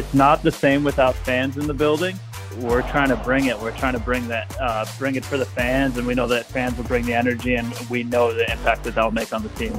it's 0.00 0.14
not 0.14 0.42
the 0.42 0.50
same 0.50 0.82
without 0.82 1.14
fans 1.14 1.58
in 1.58 1.66
the 1.66 1.74
building. 1.74 2.18
We're 2.60 2.80
trying 2.90 3.10
to 3.10 3.16
bring 3.16 3.44
it. 3.44 3.60
We're 3.60 3.76
trying 3.76 3.92
to 3.92 4.00
bring 4.00 4.26
that, 4.28 4.50
uh, 4.58 4.86
bring 4.98 5.14
it 5.14 5.26
for 5.26 5.36
the 5.36 5.44
fans, 5.44 5.98
and 5.98 6.06
we 6.06 6.14
know 6.14 6.26
that 6.28 6.46
fans 6.46 6.78
will 6.78 6.84
bring 6.84 7.04
the 7.04 7.12
energy, 7.12 7.56
and 7.56 7.70
we 7.90 8.02
know 8.02 8.32
the 8.32 8.50
impact 8.50 8.84
that 8.84 8.94
that'll 8.94 9.10
make 9.10 9.34
on 9.34 9.42
the 9.42 9.50
team. 9.50 9.74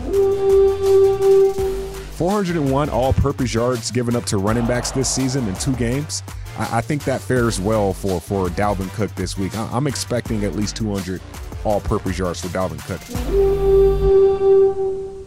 401 2.14 2.90
all-purpose 2.92 3.52
yards 3.52 3.90
given 3.90 4.16
up 4.16 4.26
to 4.26 4.38
running 4.38 4.68
backs 4.68 4.92
this 4.92 5.10
season 5.10 5.48
in 5.48 5.56
two 5.56 5.76
games. 5.76 6.22
I, 6.60 6.78
I 6.78 6.82
think 6.82 7.04
that 7.06 7.20
fares 7.20 7.60
well 7.60 7.94
for 7.94 8.22
for 8.22 8.48
Dalvin 8.50 8.94
Cook 8.94 9.14
this 9.16 9.40
week. 9.40 9.58
I, 9.58 9.68
I'm 9.74 9.88
expecting 9.88 10.44
at 10.44 10.56
least 10.56 10.76
200 10.76 11.20
all-purpose 11.64 12.20
yards 12.20 12.42
for 12.42 12.48
Dalvin 12.50 12.80
Cook. 12.86 13.91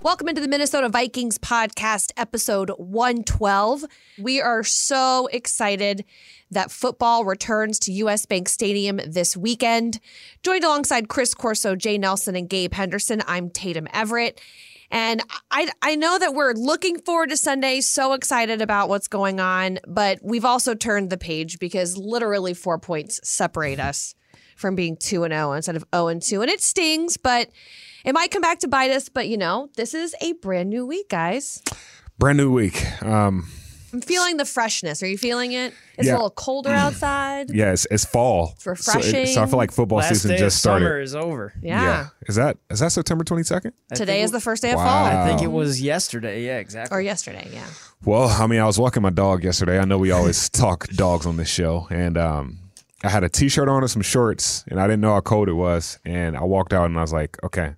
Welcome 0.05 0.29
into 0.29 0.43
the 0.43 0.49
Minnesota 0.49 0.91
Vikings 0.91 1.39
podcast, 1.39 2.13
episode 2.19 2.69
112. 2.77 3.87
We 4.19 4.39
are 4.39 4.63
so 4.63 5.31
excited 5.33 6.05
that 6.51 6.71
football 6.71 7.25
returns 7.25 7.79
to 7.79 7.93
US 7.93 8.27
Bank 8.27 8.51
Stadium 8.51 9.01
this 9.07 9.35
weekend. 9.35 10.01
Joined 10.43 10.63
alongside 10.63 11.09
Chris 11.09 11.33
Corso, 11.33 11.75
Jay 11.75 11.97
Nelson, 11.97 12.37
and 12.37 12.51
Gabe 12.51 12.75
Henderson, 12.75 13.23
I'm 13.27 13.49
Tatum 13.49 13.89
Everett. 13.95 14.43
And 14.91 15.23
I, 15.51 15.71
I 15.81 15.95
know 15.95 16.19
that 16.19 16.35
we're 16.35 16.53
looking 16.53 17.01
forward 17.01 17.31
to 17.31 17.37
Sunday, 17.39 17.81
so 17.81 18.13
excited 18.13 18.61
about 18.61 18.91
what's 18.91 19.09
going 19.09 19.41
on, 19.41 19.79
but 19.89 20.19
we've 20.23 20.45
also 20.45 20.75
turned 20.75 21.09
the 21.09 21.17
page 21.17 21.59
because 21.59 21.97
literally 21.97 22.53
four 22.53 22.79
points 22.79 23.27
separate 23.27 23.81
us 23.81 24.15
from 24.65 24.75
being 24.75 24.97
2 24.97 25.25
and 25.25 25.35
0 25.35 25.53
instead 25.53 25.77
of 25.77 25.85
0 25.95 26.09
and 26.09 26.23
2. 26.23 26.41
And 26.41 26.51
it 26.51 26.63
stings, 26.63 27.19
but 27.19 27.51
it 28.03 28.15
might 28.15 28.31
come 28.31 28.41
back 28.41 28.61
to 28.61 28.69
bite 28.69 28.91
us, 28.93 29.11
but 29.11 29.29
you 29.29 29.37
know, 29.37 29.69
this 29.77 29.93
is 29.93 30.15
a 30.23 30.33
brand 30.33 30.71
new 30.71 30.87
week, 30.87 31.11
guys. 31.11 31.63
Brand 32.19 32.39
new 32.39 32.51
week. 32.51 32.83
Um, 33.03 33.47
I'm 33.93 34.01
feeling 34.01 34.39
the 34.39 34.47
freshness. 34.47 35.03
Are 35.03 35.07
you 35.07 35.19
feeling 35.19 35.53
it? 35.53 35.75
It's 35.99 36.07
Yeah. 36.09 36.15
a 36.15 36.17
little 36.17 36.31
colder 36.31 36.71
outside. 36.71 37.51
yeah, 37.51 37.73
it's, 37.73 37.87
it's 37.91 38.07
fall. 38.07 38.53
It's 38.55 38.65
So, 38.65 38.71
refreshing. 38.71 39.27
so 39.27 39.43
I 39.43 39.47
feel 39.47 39.59
like 39.59 39.71
football 39.71 39.99
Last 39.99 40.09
season 40.09 40.31
day 40.31 40.39
just 40.39 40.57
of 40.57 40.61
started. 40.61 40.85
summer 40.87 41.01
is 41.01 41.15
over. 41.15 41.53
Yeah. 41.63 41.83
yeah. 41.83 42.07
Is 42.27 42.37
that 42.37 42.57
is 42.71 42.81
that 42.81 42.91
September 42.91 43.23
22nd? 43.23 43.73
I 43.93 43.95
Today 43.95 44.23
is 44.23 44.31
the 44.31 44.41
first 44.41 44.63
day 44.63 44.71
of 44.73 44.79
Wow. 44.79 44.87
fall. 44.87 45.05
I 45.23 45.29
think 45.29 45.43
it 45.43 45.53
was 45.53 45.83
yesterday. 45.83 46.43
Yeah, 46.47 46.57
exactly. 46.59 46.97
Or 46.97 47.03
yesterday, 47.03 47.49
yeah. 47.53 47.67
Well, 48.03 48.29
I 48.31 48.47
mean, 48.47 48.61
I 48.61 48.65
was 48.67 48.79
walking 48.81 49.03
my 49.03 49.11
dog 49.11 49.45
yesterday. 49.45 49.79
I 49.79 49.85
know 49.85 49.99
we 49.99 50.11
always 50.11 50.49
talk 50.65 50.89
dogs 50.89 51.27
on 51.27 51.37
this 51.37 51.49
show, 51.49 51.87
and 51.91 52.17
um, 52.19 52.59
I 53.05 53.11
had 53.11 53.23
a 53.23 53.29
t-shirt 53.29 53.69
on 53.69 53.83
and 53.83 53.91
some 53.91 54.03
shorts, 54.03 54.65
and 54.69 54.81
I 54.81 54.87
didn't 54.87 55.03
know 55.03 55.13
how 55.13 55.21
cold 55.21 55.49
it 55.49 55.53
was. 55.53 55.99
And 56.05 56.37
I 56.37 56.43
walked 56.45 56.73
out, 56.73 56.87
and 56.87 56.97
I 56.99 57.03
was 57.03 57.13
like, 57.13 57.37
okay, 57.45 57.75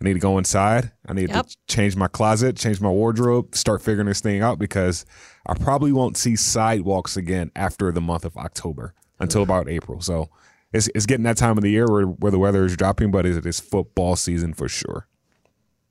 I 0.00 0.04
need 0.04 0.12
to 0.14 0.20
go 0.20 0.38
inside. 0.38 0.92
I 1.06 1.14
need 1.14 1.30
Yep. 1.30 1.46
to 1.46 1.56
change 1.68 1.96
my 1.96 2.06
closet, 2.06 2.56
change 2.56 2.80
my 2.80 2.90
wardrobe, 2.90 3.54
start 3.56 3.82
figuring 3.82 4.06
this 4.08 4.20
thing 4.20 4.42
out 4.42 4.58
because 4.58 5.04
I 5.46 5.54
probably 5.54 5.90
won't 5.90 6.16
see 6.16 6.36
sidewalks 6.36 7.16
again 7.16 7.50
after 7.56 7.90
the 7.90 8.00
month 8.00 8.24
of 8.24 8.36
October 8.36 8.94
until 9.18 9.42
about 9.42 9.68
April. 9.68 10.00
So 10.00 10.28
it's 10.72 10.88
it's 10.94 11.06
getting 11.06 11.24
that 11.24 11.36
time 11.38 11.56
of 11.56 11.62
the 11.62 11.70
year 11.70 11.86
where 11.90 12.04
where 12.04 12.30
the 12.30 12.38
weather 12.38 12.64
is 12.64 12.76
dropping, 12.76 13.10
but 13.10 13.26
it 13.26 13.44
is 13.44 13.58
football 13.58 14.14
season 14.16 14.52
for 14.54 14.68
sure. 14.68 15.08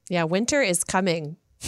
Yeah, 0.09 0.23
winter 0.23 0.61
is 0.61 0.83
coming. 0.85 1.35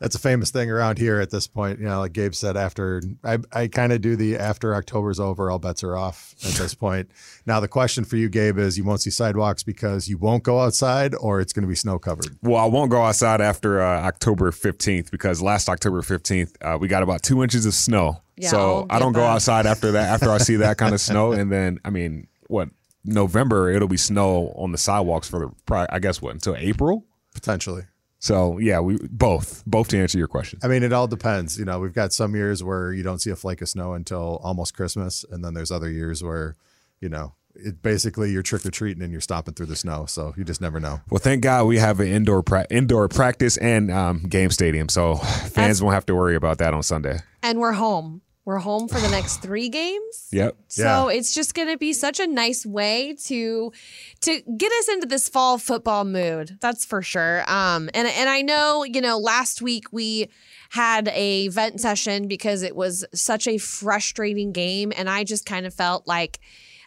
That's 0.00 0.14
a 0.14 0.18
famous 0.18 0.50
thing 0.50 0.70
around 0.70 0.98
here 0.98 1.20
at 1.20 1.30
this 1.30 1.46
point. 1.46 1.78
You 1.78 1.86
know, 1.86 2.00
like 2.00 2.12
Gabe 2.12 2.34
said, 2.34 2.56
after 2.56 3.02
I, 3.22 3.38
I 3.52 3.68
kind 3.68 3.92
of 3.92 4.00
do 4.00 4.16
the 4.16 4.38
after 4.38 4.74
October's 4.74 5.20
over, 5.20 5.50
all 5.50 5.58
bets 5.58 5.84
are 5.84 5.96
off 5.96 6.34
at 6.44 6.52
this 6.52 6.74
point. 6.74 7.10
Now, 7.46 7.60
the 7.60 7.68
question 7.68 8.04
for 8.04 8.16
you, 8.16 8.28
Gabe, 8.28 8.58
is 8.58 8.78
you 8.78 8.84
won't 8.84 9.02
see 9.02 9.10
sidewalks 9.10 9.62
because 9.62 10.08
you 10.08 10.16
won't 10.16 10.42
go 10.42 10.60
outside 10.60 11.14
or 11.14 11.40
it's 11.40 11.52
going 11.52 11.62
to 11.62 11.68
be 11.68 11.74
snow 11.74 11.98
covered. 11.98 12.38
Well, 12.42 12.60
I 12.60 12.66
won't 12.66 12.90
go 12.90 13.02
outside 13.02 13.40
after 13.40 13.82
uh, 13.82 14.00
October 14.00 14.50
15th 14.50 15.10
because 15.10 15.42
last 15.42 15.68
October 15.68 16.00
15th, 16.00 16.54
uh, 16.62 16.78
we 16.78 16.88
got 16.88 17.02
about 17.02 17.22
two 17.22 17.42
inches 17.42 17.66
of 17.66 17.74
snow. 17.74 18.22
Yeah, 18.36 18.48
so 18.48 18.86
I'll 18.90 18.98
don't 18.98 19.12
get 19.12 19.20
go 19.20 19.26
outside 19.26 19.66
after 19.66 19.92
that, 19.92 20.08
after 20.08 20.30
I 20.30 20.38
see 20.38 20.56
that 20.56 20.78
kind 20.78 20.94
of 20.94 21.00
snow. 21.00 21.32
And 21.34 21.50
then, 21.50 21.78
I 21.84 21.90
mean, 21.90 22.28
what, 22.48 22.68
November, 23.04 23.70
it'll 23.70 23.88
be 23.88 23.96
snow 23.96 24.52
on 24.56 24.72
the 24.72 24.78
sidewalks 24.78 25.28
for 25.28 25.52
the, 25.68 25.86
I 25.90 25.98
guess, 25.98 26.22
what, 26.22 26.32
until 26.32 26.56
April? 26.56 27.04
Potentially. 27.34 27.82
So, 28.24 28.56
yeah, 28.56 28.80
we 28.80 28.96
both, 29.10 29.62
both 29.66 29.88
to 29.88 29.98
answer 29.98 30.16
your 30.16 30.28
question. 30.28 30.58
I 30.62 30.68
mean, 30.68 30.82
it 30.82 30.94
all 30.94 31.06
depends. 31.06 31.58
You 31.58 31.66
know, 31.66 31.78
we've 31.78 31.92
got 31.92 32.10
some 32.10 32.34
years 32.34 32.64
where 32.64 32.90
you 32.90 33.02
don't 33.02 33.18
see 33.18 33.28
a 33.28 33.36
flake 33.36 33.60
of 33.60 33.68
snow 33.68 33.92
until 33.92 34.40
almost 34.42 34.74
Christmas. 34.74 35.26
And 35.30 35.44
then 35.44 35.52
there's 35.52 35.70
other 35.70 35.90
years 35.90 36.22
where, 36.24 36.56
you 37.02 37.10
know, 37.10 37.34
it 37.54 37.82
basically 37.82 38.32
you're 38.32 38.42
trick 38.42 38.64
or 38.64 38.70
treating 38.70 39.02
and 39.02 39.12
you're 39.12 39.20
stomping 39.20 39.52
through 39.52 39.66
the 39.66 39.76
snow. 39.76 40.06
So 40.06 40.32
you 40.38 40.44
just 40.44 40.62
never 40.62 40.80
know. 40.80 41.02
Well, 41.10 41.18
thank 41.18 41.42
God 41.42 41.66
we 41.66 41.76
have 41.76 42.00
an 42.00 42.08
indoor 42.08 42.42
pra- 42.42 42.66
indoor 42.70 43.08
practice 43.08 43.58
and 43.58 43.90
um, 43.90 44.20
game 44.20 44.48
stadium, 44.48 44.88
so 44.88 45.16
fans 45.50 45.82
won't 45.82 45.92
have 45.92 46.06
to 46.06 46.14
worry 46.14 46.34
about 46.34 46.56
that 46.58 46.72
on 46.72 46.82
Sunday. 46.82 47.18
And 47.42 47.60
we're 47.60 47.72
home. 47.72 48.22
We're 48.46 48.58
home 48.58 48.88
for 48.88 49.00
the 49.00 49.08
next 49.08 49.38
three 49.38 49.70
games. 49.70 50.28
Yep. 50.30 50.56
So 50.68 51.08
it's 51.08 51.34
just 51.34 51.54
going 51.54 51.68
to 51.68 51.78
be 51.78 51.94
such 51.94 52.20
a 52.20 52.26
nice 52.26 52.66
way 52.66 53.16
to 53.24 53.72
to 54.20 54.42
get 54.58 54.70
us 54.72 54.88
into 54.88 55.06
this 55.06 55.30
fall 55.30 55.56
football 55.56 56.04
mood. 56.04 56.58
That's 56.60 56.84
for 56.84 57.00
sure. 57.00 57.42
Um, 57.50 57.88
and 57.94 58.06
and 58.06 58.28
I 58.28 58.42
know 58.42 58.84
you 58.84 59.00
know 59.00 59.18
last 59.18 59.62
week 59.62 59.86
we 59.92 60.28
had 60.70 61.08
a 61.08 61.48
vent 61.48 61.80
session 61.80 62.28
because 62.28 62.62
it 62.62 62.76
was 62.76 63.04
such 63.14 63.48
a 63.48 63.56
frustrating 63.56 64.52
game, 64.52 64.92
and 64.94 65.08
I 65.08 65.24
just 65.24 65.46
kind 65.46 65.66
of 65.66 65.74
felt 65.74 66.06
like. 66.06 66.40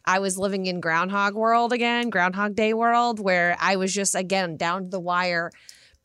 I 0.10 0.20
was 0.20 0.38
living 0.38 0.68
in 0.68 0.80
Groundhog 0.80 1.36
World 1.36 1.74
again, 1.74 2.10
Groundhog 2.10 2.56
Day 2.56 2.74
world, 2.74 3.20
where 3.20 3.58
I 3.60 3.76
was 3.76 3.94
just 3.94 4.16
again 4.16 4.56
down 4.56 4.84
to 4.86 4.90
the 4.90 5.02
wire, 5.02 5.52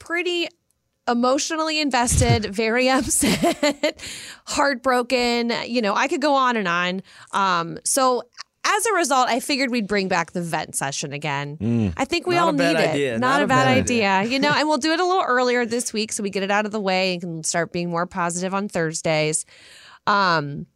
pretty 0.00 0.48
emotionally 1.08 1.80
invested, 1.80 2.44
very 2.54 2.88
upset, 2.88 4.02
heartbroken. 4.46 5.52
You 5.66 5.82
know, 5.82 5.94
I 5.94 6.08
could 6.08 6.22
go 6.22 6.34
on 6.34 6.56
and 6.56 6.68
on. 6.68 7.02
Um, 7.32 7.78
so 7.84 8.22
as 8.64 8.86
a 8.86 8.92
result, 8.92 9.28
I 9.28 9.40
figured 9.40 9.70
we'd 9.70 9.88
bring 9.88 10.08
back 10.08 10.32
the 10.32 10.40
vent 10.42 10.76
session 10.76 11.12
again. 11.12 11.92
I 11.96 12.04
think 12.04 12.26
we 12.26 12.36
Not 12.36 12.44
all 12.46 12.52
need 12.52 12.62
it. 12.70 12.76
idea. 12.90 13.18
Not, 13.18 13.42
a 13.42 13.46
bad, 13.46 13.66
idea. 13.66 14.22
you 14.22 14.38
know, 14.38 14.52
and 14.54 14.68
we'll 14.68 14.78
do 14.78 14.92
it 14.92 15.00
a 15.00 15.04
little 15.04 15.24
earlier 15.26 15.66
this 15.66 15.92
week 15.92 16.12
so 16.12 16.22
we 16.22 16.30
get 16.30 16.42
it 16.44 16.50
out 16.50 16.64
of 16.64 16.72
the 16.72 16.80
way 16.80 17.14
and 17.14 17.20
can 17.20 17.44
start 17.44 17.72
being 17.72 17.90
more 17.90 18.06
positive 18.06 18.54
on 18.54 18.68
Thursdays. 18.68 19.44
Um, 20.06 20.66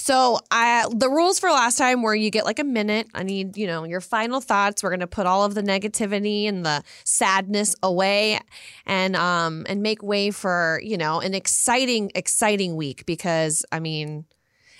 so 0.00 0.38
I 0.50 0.86
the 0.94 1.10
rules 1.10 1.38
for 1.38 1.50
last 1.50 1.76
time 1.76 2.02
were 2.02 2.14
you 2.14 2.30
get 2.30 2.44
like 2.44 2.58
a 2.58 2.64
minute. 2.64 3.08
I 3.14 3.22
need, 3.22 3.56
you 3.56 3.66
know, 3.66 3.84
your 3.84 4.00
final 4.00 4.40
thoughts. 4.40 4.82
We're 4.82 4.90
gonna 4.90 5.06
put 5.06 5.26
all 5.26 5.44
of 5.44 5.54
the 5.54 5.62
negativity 5.62 6.48
and 6.48 6.64
the 6.64 6.82
sadness 7.04 7.76
away 7.82 8.40
and 8.86 9.14
um 9.14 9.66
and 9.68 9.82
make 9.82 10.02
way 10.02 10.30
for, 10.30 10.80
you 10.82 10.96
know, 10.96 11.20
an 11.20 11.34
exciting, 11.34 12.10
exciting 12.14 12.76
week 12.76 13.04
because 13.04 13.64
I 13.70 13.80
mean, 13.80 14.24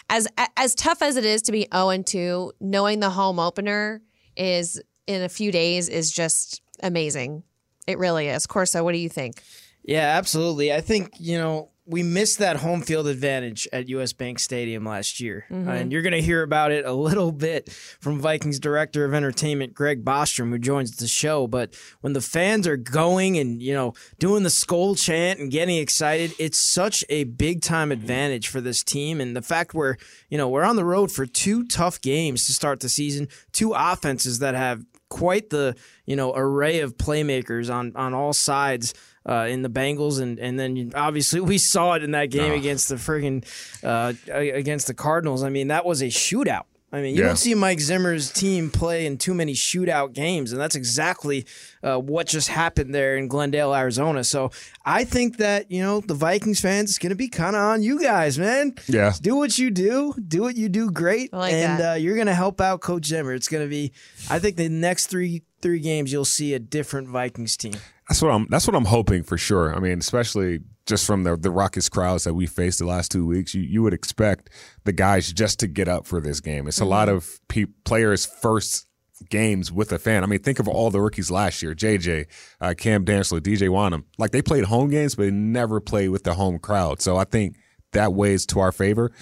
as 0.09 0.26
as 0.56 0.75
tough 0.75 1.03
as 1.03 1.16
it 1.16 1.25
is 1.25 1.42
to 1.42 1.53
be 1.53 1.69
0 1.72 1.91
and 1.91 2.06
2, 2.06 2.53
knowing 2.60 3.00
the 3.00 3.10
home 3.10 3.38
opener 3.38 4.00
is 4.36 4.80
in 5.06 5.22
a 5.22 5.28
few 5.28 5.53
days 5.53 5.88
is 5.88 6.10
just 6.10 6.62
amazing. 6.82 7.42
It 7.86 7.98
really 7.98 8.28
is. 8.28 8.47
Corso, 8.47 8.82
what 8.82 8.92
do 8.92 8.98
you 8.98 9.09
think? 9.09 9.42
Yeah, 9.82 10.16
absolutely. 10.16 10.72
I 10.72 10.80
think, 10.80 11.14
you 11.19 11.38
know, 11.38 11.69
we 11.90 12.04
missed 12.04 12.38
that 12.38 12.56
home 12.58 12.82
field 12.82 13.08
advantage 13.08 13.68
at 13.72 13.88
US 13.88 14.12
Bank 14.12 14.38
Stadium 14.38 14.84
last 14.84 15.20
year. 15.20 15.44
Uh, 15.50 15.54
mm-hmm. 15.54 15.68
And 15.68 15.92
you're 15.92 16.02
going 16.02 16.12
to 16.12 16.22
hear 16.22 16.42
about 16.42 16.70
it 16.70 16.84
a 16.84 16.92
little 16.92 17.32
bit 17.32 17.68
from 18.00 18.20
Vikings 18.20 18.60
Director 18.60 19.04
of 19.04 19.12
Entertainment 19.12 19.74
Greg 19.74 20.04
Bostrom, 20.04 20.50
who 20.50 20.58
joins 20.58 20.96
the 20.96 21.08
show. 21.08 21.48
But 21.48 21.74
when 22.00 22.12
the 22.12 22.20
fans 22.20 22.66
are 22.66 22.76
going 22.76 23.38
and, 23.38 23.60
you 23.60 23.74
know, 23.74 23.94
doing 24.18 24.44
the 24.44 24.50
skull 24.50 24.94
chant 24.94 25.40
and 25.40 25.50
getting 25.50 25.78
excited, 25.78 26.32
it's 26.38 26.58
such 26.58 27.04
a 27.08 27.24
big 27.24 27.60
time 27.60 27.90
advantage 27.90 28.48
for 28.48 28.60
this 28.60 28.84
team. 28.84 29.20
And 29.20 29.36
the 29.36 29.42
fact 29.42 29.74
we're, 29.74 29.96
you 30.28 30.38
know, 30.38 30.48
we're 30.48 30.64
on 30.64 30.76
the 30.76 30.84
road 30.84 31.10
for 31.10 31.26
two 31.26 31.66
tough 31.66 32.00
games 32.00 32.46
to 32.46 32.52
start 32.52 32.80
the 32.80 32.88
season, 32.88 33.28
two 33.52 33.72
offenses 33.74 34.38
that 34.38 34.54
have 34.54 34.84
quite 35.10 35.50
the 35.50 35.76
you 36.06 36.16
know 36.16 36.32
array 36.34 36.80
of 36.80 36.96
playmakers 36.96 37.72
on 37.72 37.92
on 37.97 38.15
all 38.15 38.32
sides 38.32 38.94
uh, 39.28 39.46
in 39.48 39.62
the 39.62 39.70
Bengals 39.70 40.20
and 40.20 40.38
and 40.38 40.58
then 40.58 40.92
obviously 40.94 41.40
we 41.52 41.58
saw 41.58 41.94
it 41.94 42.02
in 42.02 42.12
that 42.12 42.30
game 42.30 42.52
against 42.52 42.88
the 42.88 42.96
friggin' 42.96 43.44
uh, 43.84 44.12
against 44.32 44.86
the 44.86 44.94
Cardinals. 44.94 45.42
I 45.42 45.48
mean 45.50 45.68
that 45.68 45.84
was 45.84 46.00
a 46.02 46.06
shootout. 46.06 46.64
I 46.92 47.02
mean, 47.02 47.14
you 47.14 47.20
Yeah. 47.20 47.28
don't 47.28 47.36
see 47.36 47.54
Mike 47.54 47.78
Zimmer's 47.78 48.32
team 48.32 48.68
play 48.68 49.06
in 49.06 49.16
too 49.16 49.32
many 49.32 49.54
shootout 49.54 50.12
games, 50.12 50.50
and 50.50 50.60
that's 50.60 50.74
exactly 50.74 51.46
uh, 51.84 51.98
what 51.98 52.26
just 52.26 52.48
happened 52.48 52.92
there 52.92 53.16
in 53.16 53.28
Glendale, 53.28 53.72
Arizona. 53.72 54.24
So 54.24 54.50
I 54.84 55.04
think 55.04 55.36
that 55.36 55.70
you 55.70 55.82
know 55.82 56.00
the 56.00 56.14
Vikings 56.14 56.60
fans 56.60 56.90
is 56.90 56.98
going 56.98 57.10
to 57.10 57.14
be 57.16 57.28
kind 57.28 57.54
of 57.54 57.62
on 57.62 57.84
you 57.84 58.02
guys, 58.02 58.40
man. 58.40 58.74
Yeah. 58.88 59.12
do 59.22 59.36
what 59.36 59.56
you 59.56 59.70
do, 59.70 60.14
do 60.26 60.40
what 60.42 60.56
you 60.56 60.68
do 60.68 60.90
great, 60.90 61.32
like 61.32 61.52
and. 61.52 61.80
Uh, 61.80 61.92
you're 61.92 62.16
going 62.16 62.26
to 62.26 62.34
help 62.34 62.60
out 62.60 62.80
Coach 62.80 63.04
Zimmer. 63.06 63.34
It's 63.34 63.46
going 63.46 63.62
to 63.64 63.70
be, 63.70 63.92
I 64.28 64.40
think, 64.40 64.56
the 64.56 64.68
next 64.68 65.06
three 65.06 65.42
three 65.62 65.78
games 65.78 66.10
you'll 66.10 66.24
see 66.24 66.54
a 66.54 66.58
different 66.58 67.06
Vikings 67.06 67.56
team. 67.56 67.74
That's 68.10 68.22
what 68.22 68.33
I'm. 68.33 68.48
That's 68.51 68.66
what 68.66 68.74
I'm 68.74 68.86
hoping 68.86 69.22
for 69.22 69.39
sure. 69.39 69.72
I 69.72 69.78
mean, 69.78 70.01
especially 70.01 70.59
just 70.84 71.07
from 71.07 71.22
the 71.22 71.36
the 71.36 71.53
raucous 71.53 71.89
crowds 71.89 72.24
that 72.24 72.34
we 72.34 72.45
faced 72.45 72.80
the 72.80 72.84
last 72.84 73.12
two 73.12 73.24
weeks, 73.24 73.54
you 73.54 73.62
you 73.62 73.84
would 73.84 73.95
expect 73.95 74.51
the 74.83 74.92
guys 74.92 75.33
just 75.33 75.60
to 75.60 75.68
get 75.68 75.86
up 75.86 76.09
for 76.09 76.21
this 76.21 76.41
game. 76.41 76.66
It's 76.66 76.80
a 76.80 76.84
lot 76.84 77.09
of 77.09 77.39
pe- 77.47 77.66
players' 77.84 78.27
first 78.27 78.89
games 79.28 79.71
with 79.71 79.92
a 79.92 79.98
fan. 80.01 80.24
I 80.24 80.27
mean, 80.27 80.41
think 80.41 80.59
of 80.59 80.66
all 80.66 80.91
the 80.91 81.01
rookies 81.01 81.30
last 81.30 81.62
year: 81.62 81.72
JJ, 81.72 82.27
uh, 82.60 82.74
Cam 82.77 83.04
Dantzler, 83.04 83.39
DJ 83.39 83.68
Wonnum. 83.68 84.03
Like 84.18 84.33
they 84.33 84.42
played 84.42 84.65
home 84.65 84.91
games, 84.91 85.15
but 85.15 85.22
they 85.22 85.30
never 85.30 85.80
played 85.80 86.09
with 86.09 86.24
the 86.24 86.34
home 86.34 86.59
crowd. 86.59 87.01
So 87.01 87.16
I 87.16 87.22
think 87.22 87.59
that 87.92 88.13
weighs 88.13 88.45
to 88.47 88.59
our 88.59 88.72
favor. 88.72 89.13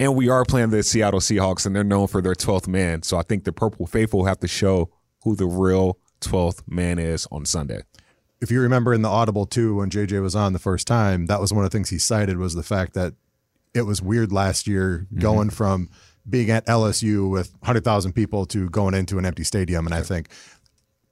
And 0.00 0.16
we 0.16 0.28
are 0.28 0.44
playing 0.44 0.70
the 0.70 0.82
Seattle 0.82 1.20
Seahawks, 1.20 1.64
and 1.64 1.76
they're 1.76 1.84
known 1.84 2.08
for 2.08 2.20
their 2.20 2.34
12th 2.34 2.66
man. 2.66 3.04
So 3.04 3.18
I 3.18 3.22
think 3.22 3.44
the 3.44 3.52
Purple 3.52 3.86
Faithful 3.86 4.24
have 4.24 4.40
to 4.40 4.48
show 4.48 4.90
who 5.22 5.36
the 5.36 5.46
real 5.46 5.98
12th 6.22 6.62
man 6.66 6.98
is 6.98 7.28
on 7.30 7.44
Sunday. 7.44 7.82
If 8.42 8.50
you 8.50 8.60
remember 8.60 8.92
in 8.92 9.02
the 9.02 9.08
Audible 9.08 9.46
too, 9.46 9.76
when 9.76 9.88
JJ 9.88 10.20
was 10.20 10.34
on 10.34 10.52
the 10.52 10.58
first 10.58 10.86
time, 10.86 11.26
that 11.26 11.40
was 11.40 11.52
one 11.52 11.64
of 11.64 11.70
the 11.70 11.76
things 11.76 11.90
he 11.90 11.98
cited 11.98 12.38
was 12.38 12.54
the 12.54 12.62
fact 12.62 12.92
that 12.94 13.14
it 13.72 13.82
was 13.82 14.02
weird 14.02 14.32
last 14.32 14.66
year 14.66 15.06
mm-hmm. 15.06 15.20
going 15.20 15.50
from 15.50 15.88
being 16.28 16.50
at 16.50 16.66
LSU 16.66 17.30
with 17.30 17.52
100,000 17.60 18.12
people 18.12 18.44
to 18.46 18.68
going 18.68 18.94
into 18.94 19.18
an 19.18 19.24
empty 19.24 19.44
stadium. 19.44 19.86
And 19.86 19.94
I 19.94 20.02
think 20.02 20.28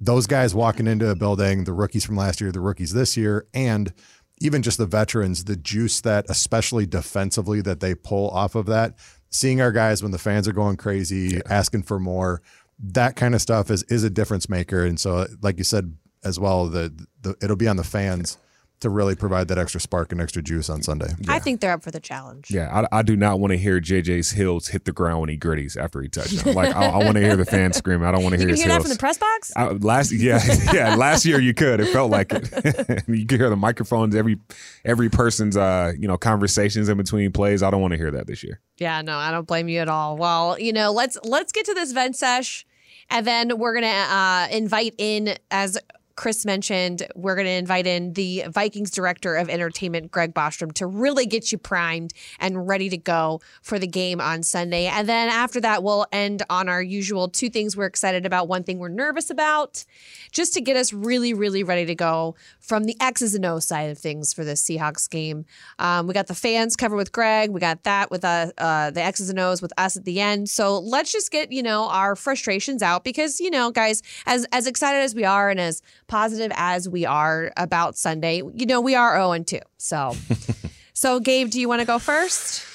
those 0.01 0.27
guys 0.27 0.55
walking 0.55 0.87
into 0.87 1.09
a 1.09 1.15
building, 1.15 1.65
the 1.65 1.73
rookies 1.73 2.05
from 2.05 2.17
last 2.17 2.41
year, 2.41 2.51
the 2.51 2.61
rookies 2.61 2.93
this 2.93 3.17
year, 3.17 3.47
and 3.55 3.93
even 4.41 4.63
just 4.63 4.79
the 4.79 4.87
veterans, 4.87 5.45
the 5.45 5.57
juice 5.57 6.01
that, 6.01 6.27
especially 6.29 6.87
defensively, 6.87 7.61
that 7.61 7.81
they 7.81 7.95
pull 7.95 8.29
off 8.31 8.55
of 8.55 8.67
that, 8.67 8.97
seeing 9.31 9.61
our 9.61 9.71
guys 9.71 10.03
when 10.03 10.13
the 10.13 10.19
fans 10.19 10.49
are 10.49 10.53
going 10.53 10.77
crazy, 10.77 11.41
asking 11.49 11.83
for 11.85 12.01
more, 12.01 12.43
that 12.83 13.15
kind 13.15 13.35
of 13.35 13.43
stuff 13.43 13.71
is 13.71 13.83
is 13.85 14.03
a 14.03 14.11
difference 14.11 14.49
maker. 14.49 14.85
And 14.85 14.99
so, 14.99 15.27
like 15.43 15.59
you 15.59 15.65
said 15.65 15.95
as 16.25 16.39
well, 16.39 16.67
the, 16.67 16.93
the 17.21 17.37
it'll 17.43 17.57
be 17.57 17.69
on 17.69 17.77
the 17.77 17.85
fans 17.85 18.39
to 18.81 18.89
really 18.89 19.15
provide 19.15 19.49
that 19.49 19.59
extra 19.59 19.79
spark 19.79 20.11
and 20.11 20.23
extra 20.23 20.41
juice 20.41 20.71
on 20.71 20.83
Sunday. 20.83 21.13
I 21.29 21.39
think 21.39 21.61
they're 21.61 21.73
up 21.73 21.83
for 21.83 21.91
the 21.91 22.01
challenge. 22.01 22.51
Yeah, 22.51 22.87
I, 22.91 23.01
I 23.01 23.03
do 23.03 23.15
not 23.15 23.39
want 23.39 23.51
to 23.51 23.59
hear 23.59 23.79
JJ's 23.79 24.31
heels 24.31 24.69
hit 24.69 24.87
the 24.87 24.93
ground 24.93 25.21
when 25.21 25.29
he 25.29 25.37
gritties 25.37 25.77
after 25.77 26.01
he 26.01 26.09
touchdown. 26.09 26.55
Like 26.55 26.75
I, 26.75 26.87
I 26.87 27.05
want 27.05 27.17
to 27.17 27.21
hear 27.21 27.37
the 27.37 27.45
fans 27.45 27.77
scream. 27.77 28.03
I 28.03 28.11
don't 28.11 28.23
want 28.23 28.33
to 28.33 28.39
hear. 28.39 28.49
You 28.49 28.55
hear 28.55 28.65
can 28.65 28.71
his 28.71 28.73
hear 28.73 28.79
that 28.79 28.81
from 28.83 28.91
the 28.91 28.99
press 28.99 29.19
box? 29.19 29.53
I, 29.55 29.69
last 29.69 30.13
yeah 30.13 30.41
yeah 30.73 30.95
last 30.95 31.27
year 31.27 31.39
you 31.39 31.53
could 31.53 31.81
it 31.81 31.89
felt 31.89 32.11
like 32.11 32.33
it 32.33 33.05
you 33.09 33.27
could 33.27 33.39
hear 33.39 33.51
the 33.51 33.57
microphones 33.57 34.15
every 34.15 34.39
every 34.85 35.11
person's 35.11 35.59
uh 35.59 35.93
you 35.99 36.09
know 36.09 36.17
conversations 36.17 36.89
in 36.89 36.97
between 36.97 37.33
plays 37.33 37.63
I 37.63 37.71
don't 37.71 37.83
want 37.83 37.93
to 37.93 37.99
hear 37.99 38.11
that 38.13 38.27
this 38.27 38.43
year 38.43 38.61
Yeah, 38.79 39.03
no, 39.03 39.19
I 39.19 39.31
don't 39.31 39.47
blame 39.47 39.69
you 39.69 39.81
at 39.81 39.89
all. 39.89 40.17
Well, 40.17 40.59
you 40.59 40.73
know, 40.73 40.91
let's 40.91 41.19
let's 41.23 41.53
get 41.53 41.67
to 41.67 41.75
this 41.75 41.93
vent 41.93 42.17
sesh, 42.17 42.65
and 43.11 43.27
then 43.27 43.59
we're 43.59 43.75
gonna 43.75 43.87
uh, 43.89 44.49
invite 44.51 44.95
in 44.97 45.37
as. 45.51 45.77
Chris 46.21 46.45
mentioned, 46.45 47.07
we're 47.15 47.35
going 47.35 47.47
to 47.47 47.51
invite 47.51 47.87
in 47.87 48.13
the 48.13 48.45
Vikings 48.47 48.91
director 48.91 49.37
of 49.37 49.49
entertainment, 49.49 50.11
Greg 50.11 50.35
Bostrom, 50.35 50.71
to 50.75 50.87
really 50.87 51.25
get 51.25 51.51
you 51.51 51.57
primed 51.57 52.13
and 52.39 52.69
ready 52.69 52.91
to 52.91 52.99
go 52.99 53.41
for 53.63 53.79
the 53.79 53.87
game 53.87 54.21
on 54.21 54.43
Sunday. 54.43 54.85
And 54.85 55.09
then 55.09 55.31
after 55.31 55.63
that, 55.63 55.83
we'll 55.83 56.05
end 56.13 56.43
on 56.51 56.69
our 56.69 56.83
usual 56.83 57.31
two 57.31 57.49
things 57.49 57.75
we're 57.75 57.87
excited 57.87 58.27
about, 58.27 58.49
one 58.49 58.65
thing 58.65 58.79
we're 58.79 58.89
nervous 58.91 59.31
about, 59.31 59.87
just 60.31 60.53
to 60.53 60.61
get 60.61 60.77
us 60.77 60.93
really, 60.93 61.33
really 61.33 61.63
ready 61.63 61.87
to 61.87 61.95
go 61.95 62.35
from 62.59 62.85
the 62.85 62.97
X's 63.01 63.35
and 63.35 63.47
O's 63.47 63.67
side 63.67 63.89
of 63.89 63.97
things 63.97 64.35
for 64.35 64.45
the 64.45 64.53
Seahawks 64.53 65.09
game. 65.09 65.47
Um, 65.79 66.07
we 66.07 66.13
got 66.13 66.27
the 66.27 66.35
fans 66.35 66.77
covered 66.77 66.97
with 66.97 67.13
Greg. 67.13 67.49
We 67.49 67.61
got 67.61 67.85
that 67.85 68.11
with 68.11 68.27
uh, 68.27 68.53
uh, 68.59 68.91
the 68.91 69.01
X's 69.01 69.31
and 69.31 69.39
O's 69.39 69.63
with 69.63 69.73
us 69.79 69.97
at 69.97 70.05
the 70.05 70.21
end. 70.21 70.51
So 70.51 70.81
let's 70.81 71.13
just 71.13 71.31
get 71.31 71.51
you 71.51 71.63
know 71.63 71.89
our 71.89 72.15
frustrations 72.15 72.83
out 72.83 73.05
because 73.05 73.41
you 73.41 73.49
know, 73.51 73.71
guys, 73.71 74.03
as 74.27 74.47
as 74.53 74.67
excited 74.67 74.99
as 74.99 75.15
we 75.15 75.25
are 75.25 75.49
and 75.49 75.59
as 75.59 75.81
positive 76.11 76.53
as 76.57 76.89
we 76.89 77.07
are 77.07 77.53
about 77.57 77.97
Sunday, 77.97 78.43
you 78.55 78.67
know, 78.67 78.81
we 78.83 78.95
are 78.95 79.15
zero 79.15 79.33
and 79.33 79.47
two. 79.47 79.61
So, 79.79 80.15
so 80.93 81.21
Gabe, 81.21 81.49
do 81.49 81.61
you 81.61 81.69
want 81.69 81.81
to 81.81 81.87
go 81.87 81.99
first? 81.99 82.67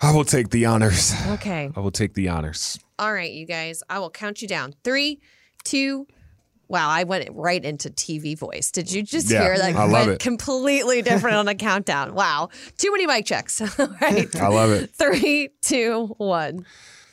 I 0.00 0.12
will 0.12 0.24
take 0.24 0.50
the 0.50 0.64
honors 0.66 1.12
Okay. 1.26 1.70
I 1.74 1.80
will 1.80 1.90
take 1.90 2.14
the 2.14 2.28
honors 2.28 2.78
All 2.98 3.12
right, 3.12 3.30
you 3.32 3.46
guys. 3.46 3.82
I 3.90 3.98
will 3.98 4.10
count 4.10 4.40
you 4.42 4.48
down. 4.48 4.74
Three, 4.84 5.20
two. 5.64 6.06
Wow, 6.68 6.90
I 6.90 7.04
went 7.04 7.28
right 7.32 7.64
into 7.64 7.88
TV 7.88 8.36
voice. 8.38 8.70
Did 8.70 8.92
you 8.92 9.02
just 9.02 9.30
Yeah, 9.30 9.42
hear 9.42 9.56
that? 9.58 9.74
I 9.74 9.84
love 9.84 9.92
went 9.92 10.10
it. 10.10 10.18
completely 10.20 11.00
different 11.10 11.36
on 11.36 11.48
a 11.48 11.54
countdown. 11.54 12.14
Wow, 12.14 12.50
too 12.76 12.92
many 12.92 13.06
mic 13.06 13.24
checks. 13.24 13.60
All 13.80 13.88
right, 14.00 14.34
I 14.36 14.48
love 14.48 14.70
it 14.70 14.90
three, 14.94 15.48
two, 15.62 16.14
one. 16.18 16.66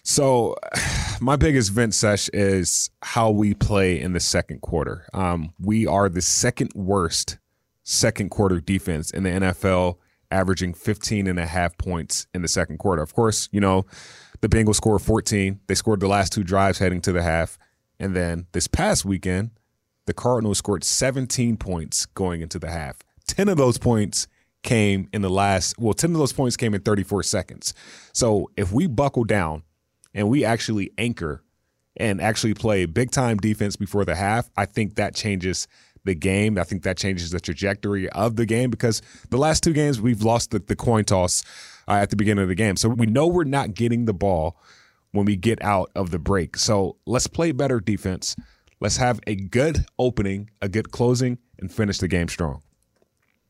So, 0.07 0.55
my 1.19 1.35
biggest 1.35 1.71
vent 1.71 1.95
sesh 1.95 2.29
is 2.29 2.91
how 3.01 3.31
we 3.31 3.55
play 3.55 3.99
in 3.99 4.13
the 4.13 4.19
second 4.19 4.61
quarter. 4.61 5.07
Um, 5.13 5.53
we 5.59 5.87
are 5.87 6.07
the 6.09 6.21
second 6.21 6.71
worst 6.75 7.39
second 7.83 8.29
quarter 8.29 8.59
defense 8.61 9.11
in 9.11 9.23
the 9.23 9.29
NFL, 9.29 9.97
averaging 10.29 10.73
15 10.75 11.27
and 11.27 11.39
a 11.39 11.45
half 11.47 11.77
points 11.77 12.27
in 12.33 12.43
the 12.43 12.47
second 12.47 12.77
quarter. 12.77 13.01
Of 13.01 13.13
course, 13.13 13.49
you 13.51 13.59
know, 13.59 13.85
the 14.41 14.49
Bengals 14.49 14.75
scored 14.75 15.01
14. 15.01 15.59
They 15.67 15.75
scored 15.75 15.99
the 15.99 16.07
last 16.07 16.33
two 16.33 16.43
drives 16.43 16.77
heading 16.77 17.01
to 17.01 17.11
the 17.11 17.23
half. 17.23 17.57
And 17.99 18.15
then 18.15 18.45
this 18.51 18.67
past 18.67 19.05
weekend, 19.05 19.51
the 20.05 20.13
Cardinals 20.13 20.59
scored 20.59 20.83
17 20.83 21.57
points 21.57 22.05
going 22.05 22.41
into 22.41 22.59
the 22.59 22.69
half. 22.69 22.97
10 23.27 23.49
of 23.49 23.57
those 23.57 23.79
points 23.79 24.27
came 24.61 25.09
in 25.13 25.23
the 25.23 25.29
last, 25.29 25.79
well, 25.79 25.93
10 25.95 26.11
of 26.11 26.17
those 26.17 26.33
points 26.33 26.57
came 26.57 26.75
in 26.75 26.81
34 26.81 27.23
seconds. 27.23 27.73
So 28.13 28.51
if 28.55 28.71
we 28.71 28.85
buckle 28.87 29.23
down 29.23 29.63
and 30.15 30.29
we 30.29 30.44
actually 30.44 30.89
anchor 30.97 31.44
and 31.97 32.19
actually 32.19 32.56
play 32.56 32.85
big 32.85 33.12
time 33.12 33.38
defense 33.38 33.75
before 33.75 34.06
the 34.06 34.15
half, 34.15 34.50
I 34.57 34.65
think 34.65 34.95
that 34.95 35.13
changes 35.13 35.67
the 36.06 36.15
game. 36.15 36.57
I 36.57 36.63
think 36.63 36.83
that 36.83 36.97
changes 36.97 37.31
the 37.31 37.39
trajectory 37.39 38.09
of 38.09 38.35
the 38.35 38.45
game 38.45 38.69
because 38.69 39.01
the 39.29 39.38
last 39.38 39.63
two 39.63 39.73
games 39.73 40.01
we've 40.01 40.23
lost 40.23 40.51
the, 40.51 40.59
the 40.59 40.75
coin 40.75 41.03
toss 41.03 41.44
uh, 41.88 41.94
at 41.94 42.09
the 42.09 42.15
beginning 42.15 42.44
of 42.44 42.50
the 42.50 42.56
game. 42.56 42.77
So 42.77 42.89
we 42.89 43.06
know 43.06 43.27
we're 43.27 43.44
not 43.44 43.73
getting 43.73 44.06
the 44.06 44.13
ball 44.13 44.57
when 45.12 45.25
we 45.25 45.35
get 45.35 45.62
out 45.63 45.91
of 45.95 46.12
the 46.12 46.19
break. 46.19 46.57
So 46.57 46.97
let's 47.06 47.27
play 47.27 47.51
better 47.51 47.79
defense. 47.79 48.35
Let's 48.79 48.97
have 48.97 49.19
a 49.25 49.35
good 49.35 49.85
opening, 49.97 50.50
a 50.62 50.69
good 50.69 50.91
closing, 50.91 51.39
and 51.59 51.71
finish 51.71 51.97
the 51.97 52.07
game 52.07 52.27
strong. 52.27 52.62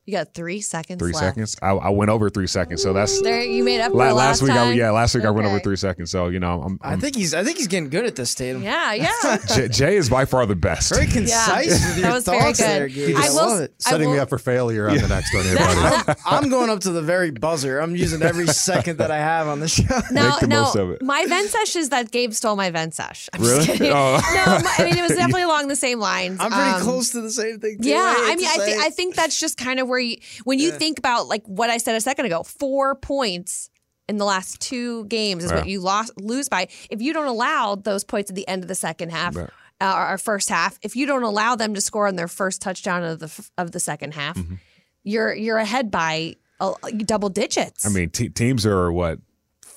You 0.06 0.12
got 0.12 0.34
three 0.34 0.60
seconds. 0.60 1.00
Three 1.00 1.12
left. 1.12 1.18
seconds. 1.24 1.56
I, 1.60 1.70
I 1.70 1.88
went 1.90 2.10
over 2.12 2.30
three 2.30 2.46
seconds, 2.46 2.80
so 2.80 2.92
that's 2.92 3.20
There, 3.22 3.42
you 3.42 3.64
made 3.64 3.80
up 3.80 3.92
la- 3.92 4.12
last 4.12 4.40
last 4.40 4.42
week. 4.42 4.52
I, 4.52 4.70
yeah, 4.72 4.90
last 4.92 5.16
week 5.16 5.24
I 5.24 5.30
went 5.30 5.48
over 5.48 5.58
three 5.58 5.74
seconds. 5.76 6.12
So 6.12 6.28
you 6.28 6.38
know, 6.38 6.62
I'm, 6.62 6.78
I 6.80 6.92
I'm 6.92 7.00
think 7.00 7.16
he's 7.16 7.34
I 7.34 7.42
think 7.42 7.56
he's 7.58 7.66
getting 7.66 7.88
good 7.90 8.06
at 8.06 8.14
this, 8.14 8.32
Tatum. 8.34 8.62
Yeah, 8.62 8.92
yeah. 8.94 9.38
Jay, 9.48 9.66
Jay 9.68 9.96
is 9.96 10.08
by 10.08 10.24
far 10.24 10.46
the 10.46 10.54
best. 10.54 10.94
Very 10.94 11.06
concise 11.10 11.66
with 11.72 11.98
your 11.98 12.06
That 12.08 12.14
was 12.14 12.24
very 12.24 12.52
good. 12.52 12.56
there, 12.56 12.88
Gabe. 12.88 13.16
I 13.16 13.26
I, 13.26 13.28
will- 13.30 13.36
love 13.36 13.60
it. 13.62 13.74
I 13.84 13.90
Setting 13.90 14.12
me 14.12 14.18
up 14.18 14.28
for 14.28 14.38
failure 14.38 14.88
on 14.88 14.96
the 14.96 15.08
next 15.08 15.34
one 15.34 15.44
here, 15.44 15.56
buddy. 15.56 16.14
I'm 16.24 16.48
going 16.50 16.70
up 16.70 16.80
to 16.80 16.92
the 16.92 17.02
very 17.02 17.32
buzzer. 17.32 17.80
I'm 17.80 17.96
using 17.96 18.22
every 18.22 18.46
second 18.46 18.98
that 18.98 19.10
I 19.10 19.18
have 19.18 19.48
on 19.48 19.58
the 19.58 19.66
show. 19.68 19.82
No, 20.12 20.30
Make 20.30 20.38
the 20.40 20.46
no. 20.46 20.62
most 20.62 20.76
of 20.76 20.90
it. 20.90 21.02
My 21.02 21.26
vent 21.26 21.50
sesh 21.50 21.74
is 21.74 21.88
that 21.88 22.12
Gabe 22.12 22.32
stole 22.32 22.54
my 22.54 22.70
vent 22.70 22.94
sesh. 22.94 23.28
I'm 23.32 23.40
Really? 23.42 23.66
just 23.66 23.78
kidding. 23.78 23.92
Oh. 23.92 24.20
No, 24.34 24.58
my, 24.62 24.74
I 24.78 24.84
mean 24.84 24.96
it 24.96 25.02
was 25.02 25.16
definitely 25.16 25.42
along 25.42 25.66
the 25.66 25.74
same 25.76 25.98
lines. 25.98 26.38
I'm 26.40 26.52
pretty 26.52 26.70
Um, 26.70 26.82
close 26.82 27.10
to 27.10 27.20
the 27.22 27.30
same 27.32 27.58
thing. 27.58 27.78
Too. 27.82 27.88
Yeah, 27.88 28.14
hate 28.14 28.22
I 28.32 28.36
mean, 28.36 28.46
I 28.46 28.56
say. 28.58 28.76
I 28.78 28.90
think 28.90 29.16
that's 29.16 29.38
just 29.40 29.56
kind 29.56 29.80
of 29.80 29.88
where 29.88 29.95
you, 29.98 30.16
when 30.44 30.58
you 30.58 30.70
think 30.72 30.98
about 30.98 31.28
like 31.28 31.44
what 31.46 31.70
I 31.70 31.78
said 31.78 31.94
a 31.96 32.00
second 32.00 32.26
ago, 32.26 32.42
four 32.42 32.94
points 32.94 33.70
in 34.08 34.18
the 34.18 34.24
last 34.24 34.60
two 34.60 35.04
games 35.06 35.44
is 35.44 35.52
what 35.52 35.66
you 35.66 35.80
lost 35.80 36.12
lose 36.20 36.48
by. 36.48 36.68
If 36.90 37.02
you 37.02 37.12
don't 37.12 37.26
allow 37.26 37.74
those 37.74 38.04
points 38.04 38.30
at 38.30 38.36
the 38.36 38.46
end 38.46 38.62
of 38.62 38.68
the 38.68 38.74
second 38.74 39.10
half. 39.10 39.34
Right. 39.36 39.50
Uh, 39.78 40.16
first 40.16 40.48
half. 40.48 40.78
If 40.80 40.96
you 40.96 41.04
don't 41.04 41.22
allow 41.22 41.54
them 41.54 41.74
to 41.74 41.82
score 41.82 42.06
on 42.06 42.16
their 42.16 42.28
first 42.28 42.62
touchdown 42.62 43.02
of 43.04 43.18
the 43.18 43.48
of 43.58 43.72
the 43.72 43.80
second 43.80 44.14
half, 44.14 44.34
Mm-hmm. 44.36 44.54
you're 45.04 45.34
you're 45.34 45.58
ahead 45.58 45.90
by 45.90 46.36
double 47.04 47.28
digits. 47.28 47.84
I 47.84 47.90
mean, 47.90 48.08
te- 48.08 48.30
teams 48.30 48.64
are 48.64 48.90
what 48.90 49.18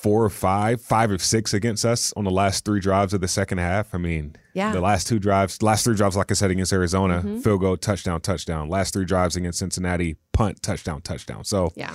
four 0.01 0.23
or 0.23 0.29
five, 0.29 0.81
five 0.81 1.11
or 1.11 1.17
six 1.17 1.53
against 1.53 1.83
us 1.83 2.13
on 2.15 2.23
the 2.23 2.31
last 2.31 2.63
three 2.63 2.79
drives 2.79 3.13
of 3.13 3.19
the 3.19 3.27
second 3.27 3.57
half. 3.57 3.93
I 3.93 3.97
mean, 3.97 4.35
Yeah. 4.53 4.71
the 4.71 4.79
last 4.79 5.07
two 5.07 5.19
drives, 5.19 5.61
last 5.61 5.83
three 5.83 5.95
drives, 5.95 6.15
like 6.15 6.31
I 6.31 6.35
said, 6.35 6.51
against 6.51 6.71
Arizona, 6.71 7.17
Mm-hmm. 7.19 7.39
field 7.39 7.59
goal, 7.61 7.75
touchdown, 7.75 8.21
touchdown. 8.21 8.69
Last 8.69 8.93
three 8.93 9.03
drives 9.05 9.35
against 9.35 9.59
Cincinnati, 9.59 10.15
punt, 10.31 10.61
touchdown, 10.63 11.01
touchdown. 11.01 11.43
So 11.43 11.73
yeah. 11.75 11.93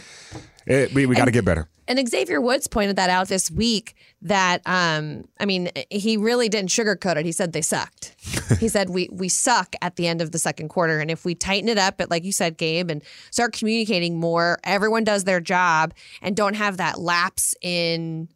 It, 0.67 0.93
we, 0.95 1.07
we 1.07 1.15
got 1.15 1.27
to 1.27 1.31
get 1.31 1.45
better. 1.45 1.69
And 1.87 2.09
Xavier 2.09 2.41
Woods 2.41 2.67
pointed 2.67 2.97
that 2.97 3.11
out 3.11 3.29
this 3.29 3.51
week 3.51 3.95
that 4.23 4.63
um 4.65 5.29
I 5.39 5.45
mean 5.45 5.71
he 5.91 6.17
really 6.17 6.49
didn't 6.49 6.71
sugarcoat 6.71 7.17
it. 7.17 7.27
He 7.27 7.33
said 7.33 7.53
they 7.53 7.61
sucked. 7.61 8.15
he 8.59 8.69
said 8.69 8.89
we 8.89 9.09
we 9.13 9.29
suck 9.29 9.77
at 9.83 9.97
the 9.97 10.07
end 10.07 10.23
of 10.23 10.33
the 10.33 10.39
second 10.39 10.69
quarter 10.69 10.99
and 10.99 11.11
if 11.11 11.27
we 11.27 11.35
tighten 11.35 11.69
it 11.69 11.77
up 11.77 12.01
at 12.01 12.11
like 12.11 12.25
you 12.25 12.33
said 12.33 12.57
Gabe 12.57 12.91
and 12.91 13.03
start 13.31 13.53
communicating 13.53 14.19
more, 14.19 14.59
everyone 14.65 15.05
does 15.05 15.25
their 15.25 15.41
job 15.41 15.93
and 16.23 16.35
don't 16.35 16.55
have 16.55 16.79
that 16.79 16.99
lapse 16.99 17.55
in 17.61 18.29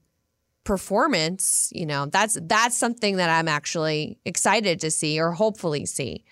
performance, 0.69 1.73
you 1.75 1.87
know. 1.87 2.05
That's 2.05 2.37
that's 2.43 2.77
something 2.77 3.17
that 3.17 3.31
I'm 3.31 3.49
actually 3.49 4.19
excited 4.27 4.81
to 4.81 4.91
see 4.91 5.19
or 5.19 5.33
hopefully 5.33 5.87
see. 5.87 6.27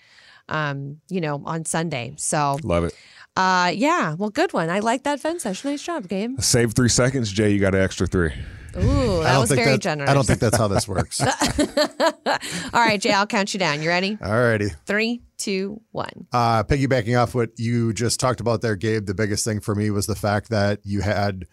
Um, 0.47 1.01
you 1.09 1.19
know, 1.19 1.41
on 1.43 1.65
Sunday. 1.65 2.13
So, 2.15 2.57
Love 2.63 2.85
it. 2.85 2.95
Uh 3.37 3.71
yeah, 3.73 4.13
well 4.15 4.29
good 4.29 4.53
one. 4.53 4.69
I 4.69 4.79
like 4.79 5.03
that 5.03 5.19
fence 5.19 5.43
session. 5.43 5.71
Nice 5.71 5.83
job, 5.83 6.07
Gabe. 6.07 6.39
Save 6.39 6.73
three 6.73 6.89
seconds, 6.89 7.31
Jay. 7.31 7.51
You 7.51 7.59
got 7.59 7.75
an 7.75 7.81
extra 7.81 8.07
three. 8.07 8.33
Ooh, 8.75 9.21
I 9.21 9.23
that 9.23 9.31
don't 9.31 9.41
was 9.41 9.49
think 9.49 9.61
very 9.63 9.71
that, 9.71 9.81
generous. 9.81 10.09
I 10.09 10.13
don't 10.13 10.25
think 10.25 10.39
that's 10.39 10.57
how 10.57 10.67
this 10.67 10.87
works. 10.87 11.21
All 12.73 12.81
right, 12.81 13.01
Jay, 13.01 13.11
I'll 13.11 13.25
count 13.25 13.53
you 13.53 13.59
down. 13.59 13.81
You 13.81 13.89
ready? 13.89 14.17
All 14.21 14.31
righty. 14.31 14.69
Three, 14.85 15.21
two, 15.37 15.81
one. 15.91 16.27
Uh, 16.31 16.63
piggybacking 16.63 17.19
off 17.19 17.33
what 17.33 17.51
you 17.57 17.91
just 17.93 18.19
talked 18.19 18.39
about 18.39 18.61
there, 18.61 18.75
Gabe, 18.75 19.07
the 19.07 19.15
biggest 19.15 19.43
thing 19.45 19.61
for 19.61 19.73
me 19.73 19.89
was 19.89 20.05
the 20.05 20.15
fact 20.15 20.49
that 20.49 20.79
you 20.83 21.01
had 21.01 21.45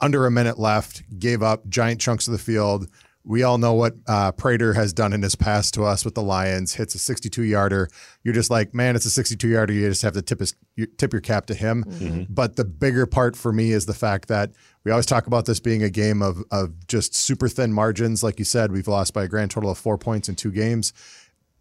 under 0.00 0.24
a 0.24 0.30
minute 0.30 0.58
left, 0.58 1.02
gave 1.18 1.42
up 1.42 1.68
giant 1.68 2.00
chunks 2.00 2.26
of 2.26 2.32
the 2.32 2.38
field, 2.38 2.88
We 3.22 3.42
all 3.42 3.58
know 3.58 3.74
what 3.74 3.94
uh, 4.06 4.32
Prater 4.32 4.72
has 4.72 4.94
done 4.94 5.12
in 5.12 5.22
his 5.22 5.34
past 5.34 5.74
to 5.74 5.84
us 5.84 6.04
with 6.06 6.14
the 6.14 6.22
Lions. 6.22 6.74
Hits 6.74 6.94
a 6.94 6.98
62 6.98 7.42
yarder. 7.42 7.88
You're 8.24 8.32
just 8.34 8.50
like, 8.50 8.72
man, 8.74 8.96
it's 8.96 9.04
a 9.04 9.10
62 9.10 9.46
yarder. 9.46 9.72
You 9.74 9.88
just 9.88 10.00
have 10.02 10.14
to 10.14 10.22
tip 10.22 10.40
his 10.40 10.54
tip 10.96 11.12
your 11.12 11.20
cap 11.20 11.46
to 11.46 11.54
him. 11.54 12.26
But 12.30 12.56
the 12.56 12.64
bigger 12.64 13.04
part 13.06 13.36
for 13.36 13.52
me 13.52 13.72
is 13.72 13.84
the 13.84 13.94
fact 13.94 14.28
that 14.28 14.52
we 14.84 14.90
always 14.90 15.04
talk 15.06 15.26
about 15.26 15.44
this 15.44 15.60
being 15.60 15.82
a 15.82 15.90
game 15.90 16.22
of 16.22 16.42
of 16.50 16.86
just 16.86 17.14
super 17.14 17.48
thin 17.48 17.72
margins. 17.72 18.22
Like 18.22 18.38
you 18.38 18.44
said, 18.46 18.72
we've 18.72 18.88
lost 18.88 19.12
by 19.12 19.24
a 19.24 19.28
grand 19.28 19.50
total 19.50 19.70
of 19.70 19.78
four 19.78 19.98
points 19.98 20.28
in 20.28 20.34
two 20.34 20.50
games. 20.50 20.94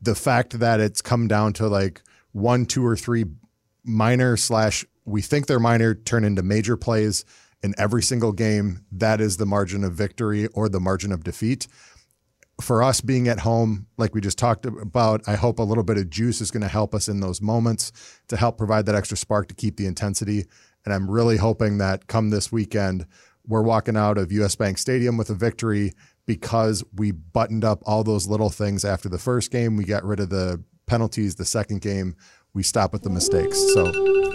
The 0.01 0.15
fact 0.15 0.59
that 0.59 0.79
it's 0.79 1.01
come 1.01 1.27
down 1.27 1.51
to 1.53 1.67
like 1.67 2.01
one, 2.31 2.65
two, 2.65 2.85
or 2.85 2.95
three 2.95 3.25
minor 3.83 4.37
slash 4.37 4.85
we 5.03 5.21
think 5.21 5.47
they're 5.47 5.59
minor 5.59 5.93
turn 5.93 6.23
into 6.23 6.41
major 6.41 6.77
plays 6.77 7.25
in 7.63 7.73
every 7.77 8.03
single 8.03 8.31
game. 8.31 8.85
That 8.91 9.21
is 9.21 9.37
the 9.37 9.45
margin 9.45 9.83
of 9.83 9.93
victory 9.93 10.47
or 10.47 10.69
the 10.69 10.79
margin 10.79 11.11
of 11.11 11.23
defeat. 11.23 11.67
For 12.61 12.83
us 12.83 12.99
being 12.99 13.29
at 13.29 13.39
home, 13.39 13.87
like 13.97 14.13
we 14.13 14.19
just 14.19 14.37
talked 14.37 14.65
about, 14.65 15.21
I 15.27 15.35
hope 15.35 15.59
a 15.59 15.63
little 15.63 15.83
bit 15.83 15.97
of 15.97 16.09
juice 16.09 16.41
is 16.41 16.51
going 16.51 16.61
to 16.61 16.67
help 16.67 16.93
us 16.93 17.07
in 17.07 17.21
those 17.21 17.41
moments 17.41 17.91
to 18.27 18.35
help 18.35 18.57
provide 18.57 18.85
that 18.87 18.95
extra 18.95 19.15
spark 19.15 19.47
to 19.47 19.55
keep 19.55 19.77
the 19.77 19.85
intensity. 19.85 20.45
And 20.83 20.93
I'm 20.93 21.09
really 21.09 21.37
hoping 21.37 21.77
that 21.77 22.07
come 22.07 22.29
this 22.29 22.51
weekend, 22.51 23.05
we're 23.47 23.61
walking 23.61 23.95
out 23.95 24.17
of 24.17 24.31
US 24.33 24.55
Bank 24.55 24.77
Stadium 24.77 25.17
with 25.17 25.29
a 25.29 25.35
victory 25.35 25.93
because 26.25 26.83
we 26.93 27.11
buttoned 27.11 27.63
up 27.63 27.81
all 27.85 28.03
those 28.03 28.27
little 28.27 28.49
things 28.49 28.85
after 28.85 29.09
the 29.09 29.17
first 29.17 29.51
game. 29.51 29.75
We 29.75 29.85
got 29.85 30.03
rid 30.03 30.19
of 30.19 30.29
the 30.29 30.63
penalties 30.85 31.35
the 31.35 31.45
second 31.45 31.81
game. 31.81 32.15
We 32.53 32.63
stop 32.63 32.93
at 32.95 33.03
the 33.03 33.09
mistakes. 33.09 33.57
So 33.73 33.91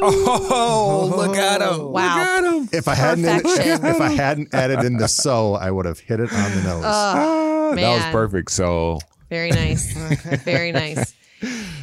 Oh, 0.06 1.12
look 1.16 1.36
at 1.36 1.60
him! 1.62 1.90
Wow. 1.90 2.16
Look 2.16 2.26
at 2.28 2.44
him! 2.44 2.68
if 2.72 2.88
I 2.88 2.94
hadn't 2.94 3.24
if, 3.24 3.42
Perfection. 3.42 3.84
if 3.86 4.00
I 4.00 4.08
hadn't 4.10 4.54
added 4.54 4.80
in 4.84 4.96
the 4.98 5.08
so, 5.08 5.54
I 5.54 5.70
would 5.70 5.86
have 5.86 5.98
hit 5.98 6.20
it 6.20 6.32
on 6.32 6.50
the 6.56 6.62
nose. 6.62 6.82
Ah, 6.84 7.72
that 7.74 7.94
was 7.94 8.04
perfect. 8.12 8.50
So 8.50 8.98
Very 9.30 9.50
nice. 9.50 9.92
Very 10.44 10.72
nice. 10.72 11.14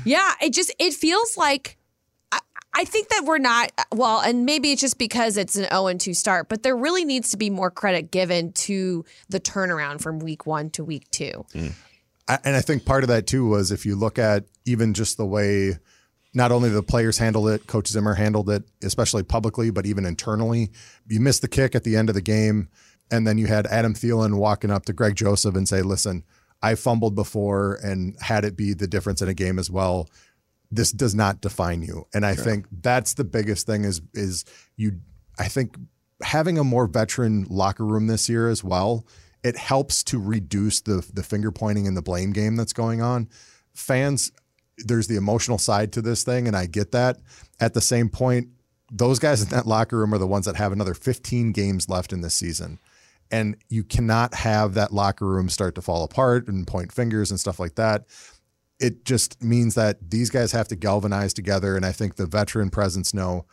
Yeah, 0.05 0.33
it 0.41 0.53
just 0.53 0.73
it 0.79 0.93
feels 0.93 1.35
like 1.37 1.77
I, 2.31 2.39
I 2.75 2.85
think 2.85 3.09
that 3.09 3.23
we're 3.25 3.37
not 3.39 3.71
well, 3.91 4.19
and 4.19 4.45
maybe 4.45 4.71
it's 4.71 4.81
just 4.81 4.97
because 4.97 5.37
it's 5.37 5.55
an 5.55 5.65
0 5.69 5.87
and 5.87 5.99
2 5.99 6.13
start, 6.13 6.47
but 6.49 6.63
there 6.63 6.75
really 6.77 7.05
needs 7.05 7.31
to 7.31 7.37
be 7.37 7.49
more 7.49 7.71
credit 7.71 8.11
given 8.11 8.51
to 8.53 9.03
the 9.29 9.39
turnaround 9.39 10.01
from 10.01 10.19
week 10.19 10.45
one 10.45 10.69
to 10.71 10.83
week 10.83 11.09
two. 11.11 11.45
I, 12.27 12.39
and 12.43 12.55
I 12.55 12.61
think 12.61 12.85
part 12.85 13.03
of 13.03 13.07
that 13.09 13.27
too 13.27 13.47
was 13.47 13.71
if 13.71 13.85
you 13.85 13.95
look 13.95 14.17
at 14.19 14.45
even 14.65 14.93
just 14.93 15.17
the 15.17 15.25
way 15.25 15.77
not 16.33 16.51
only 16.51 16.69
the 16.69 16.83
players 16.83 17.17
handled 17.17 17.49
it, 17.49 17.67
Coach 17.67 17.87
Zimmer 17.87 18.13
handled 18.13 18.49
it, 18.49 18.63
especially 18.83 19.23
publicly, 19.23 19.69
but 19.69 19.85
even 19.85 20.05
internally. 20.05 20.71
You 21.07 21.19
missed 21.19 21.41
the 21.41 21.47
kick 21.47 21.75
at 21.75 21.83
the 21.83 21.95
end 21.97 22.09
of 22.09 22.15
the 22.15 22.21
game, 22.21 22.69
and 23.09 23.27
then 23.27 23.37
you 23.37 23.47
had 23.47 23.67
Adam 23.67 23.93
Thielen 23.93 24.35
walking 24.35 24.71
up 24.71 24.85
to 24.85 24.93
Greg 24.93 25.15
Joseph 25.15 25.55
and 25.55 25.67
say, 25.67 25.81
"Listen, 25.81 26.23
I 26.61 26.75
fumbled 26.75 27.15
before 27.15 27.75
and 27.83 28.15
had 28.21 28.45
it 28.45 28.55
be 28.55 28.73
the 28.73 28.87
difference 28.87 29.21
in 29.21 29.27
a 29.27 29.33
game 29.33 29.59
as 29.59 29.69
well. 29.69 30.07
This 30.71 30.91
does 30.91 31.13
not 31.13 31.41
define 31.41 31.81
you." 31.81 32.07
And 32.13 32.25
I 32.25 32.35
think 32.35 32.65
that's 32.81 33.15
the 33.15 33.25
biggest 33.25 33.65
thing 33.65 33.83
is 33.83 34.01
is 34.13 34.45
you. 34.77 34.99
I 35.37 35.49
think 35.49 35.75
having 36.23 36.57
a 36.57 36.63
more 36.63 36.87
veteran 36.87 37.45
locker 37.49 37.85
room 37.85 38.07
this 38.07 38.29
year 38.29 38.47
as 38.47 38.63
well, 38.63 39.05
it 39.43 39.57
helps 39.57 40.03
to 40.05 40.19
reduce 40.19 40.79
the 40.81 41.05
the 41.13 41.23
finger 41.23 41.51
pointing 41.51 41.87
and 41.87 41.97
the 41.97 42.01
blame 42.01 42.31
game 42.31 42.55
that's 42.55 42.73
going 42.73 43.01
on. 43.01 43.27
Fans, 43.73 44.31
there's 44.77 45.07
the 45.07 45.15
emotional 45.15 45.57
side 45.57 45.91
to 45.93 46.01
this 46.01 46.23
thing, 46.23 46.47
and 46.47 46.55
I 46.55 46.65
get 46.65 46.91
that. 46.91 47.17
At 47.59 47.73
the 47.73 47.81
same 47.81 48.09
point, 48.09 48.49
those 48.91 49.19
guys 49.19 49.41
in 49.41 49.49
that 49.49 49.67
locker 49.67 49.97
room 49.97 50.13
are 50.13 50.17
the 50.17 50.27
ones 50.27 50.45
that 50.45 50.55
have 50.57 50.71
another 50.71 50.93
15 50.93 51.51
games 51.51 51.87
left 51.87 52.11
in 52.11 52.21
this 52.21 52.35
season. 52.35 52.79
And 53.31 53.55
you 53.69 53.85
cannot 53.85 54.33
have 54.33 54.73
that 54.73 54.91
locker 54.91 55.25
room 55.25 55.47
start 55.47 55.75
to 55.75 55.81
fall 55.81 56.03
apart 56.03 56.49
and 56.49 56.67
point 56.67 56.91
fingers 56.91 57.31
and 57.31 57.39
stuff 57.39 57.59
like 57.59 57.75
that. 57.75 58.05
It 58.79 59.05
just 59.05 59.41
means 59.41 59.75
that 59.75 60.11
these 60.11 60.29
guys 60.29 60.51
have 60.51 60.67
to 60.69 60.75
galvanize 60.75 61.33
together. 61.33 61.77
And 61.77 61.85
I 61.85 61.93
think 61.93 62.15
the 62.15 62.25
veteran 62.25 62.69
presence 62.69 63.13
know 63.13 63.45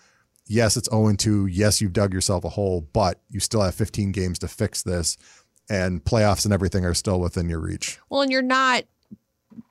yes, 0.48 0.76
it's 0.76 0.90
0 0.90 1.14
2. 1.14 1.46
Yes, 1.46 1.80
you've 1.80 1.92
dug 1.92 2.12
yourself 2.12 2.44
a 2.44 2.48
hole, 2.48 2.88
but 2.92 3.20
you 3.28 3.38
still 3.38 3.60
have 3.62 3.74
15 3.74 4.10
games 4.10 4.38
to 4.40 4.48
fix 4.48 4.82
this. 4.82 5.16
And 5.70 6.02
playoffs 6.02 6.44
and 6.44 6.54
everything 6.54 6.84
are 6.86 6.94
still 6.94 7.20
within 7.20 7.48
your 7.48 7.60
reach. 7.60 7.98
Well, 8.08 8.22
and 8.22 8.32
you're 8.32 8.40
not 8.40 8.84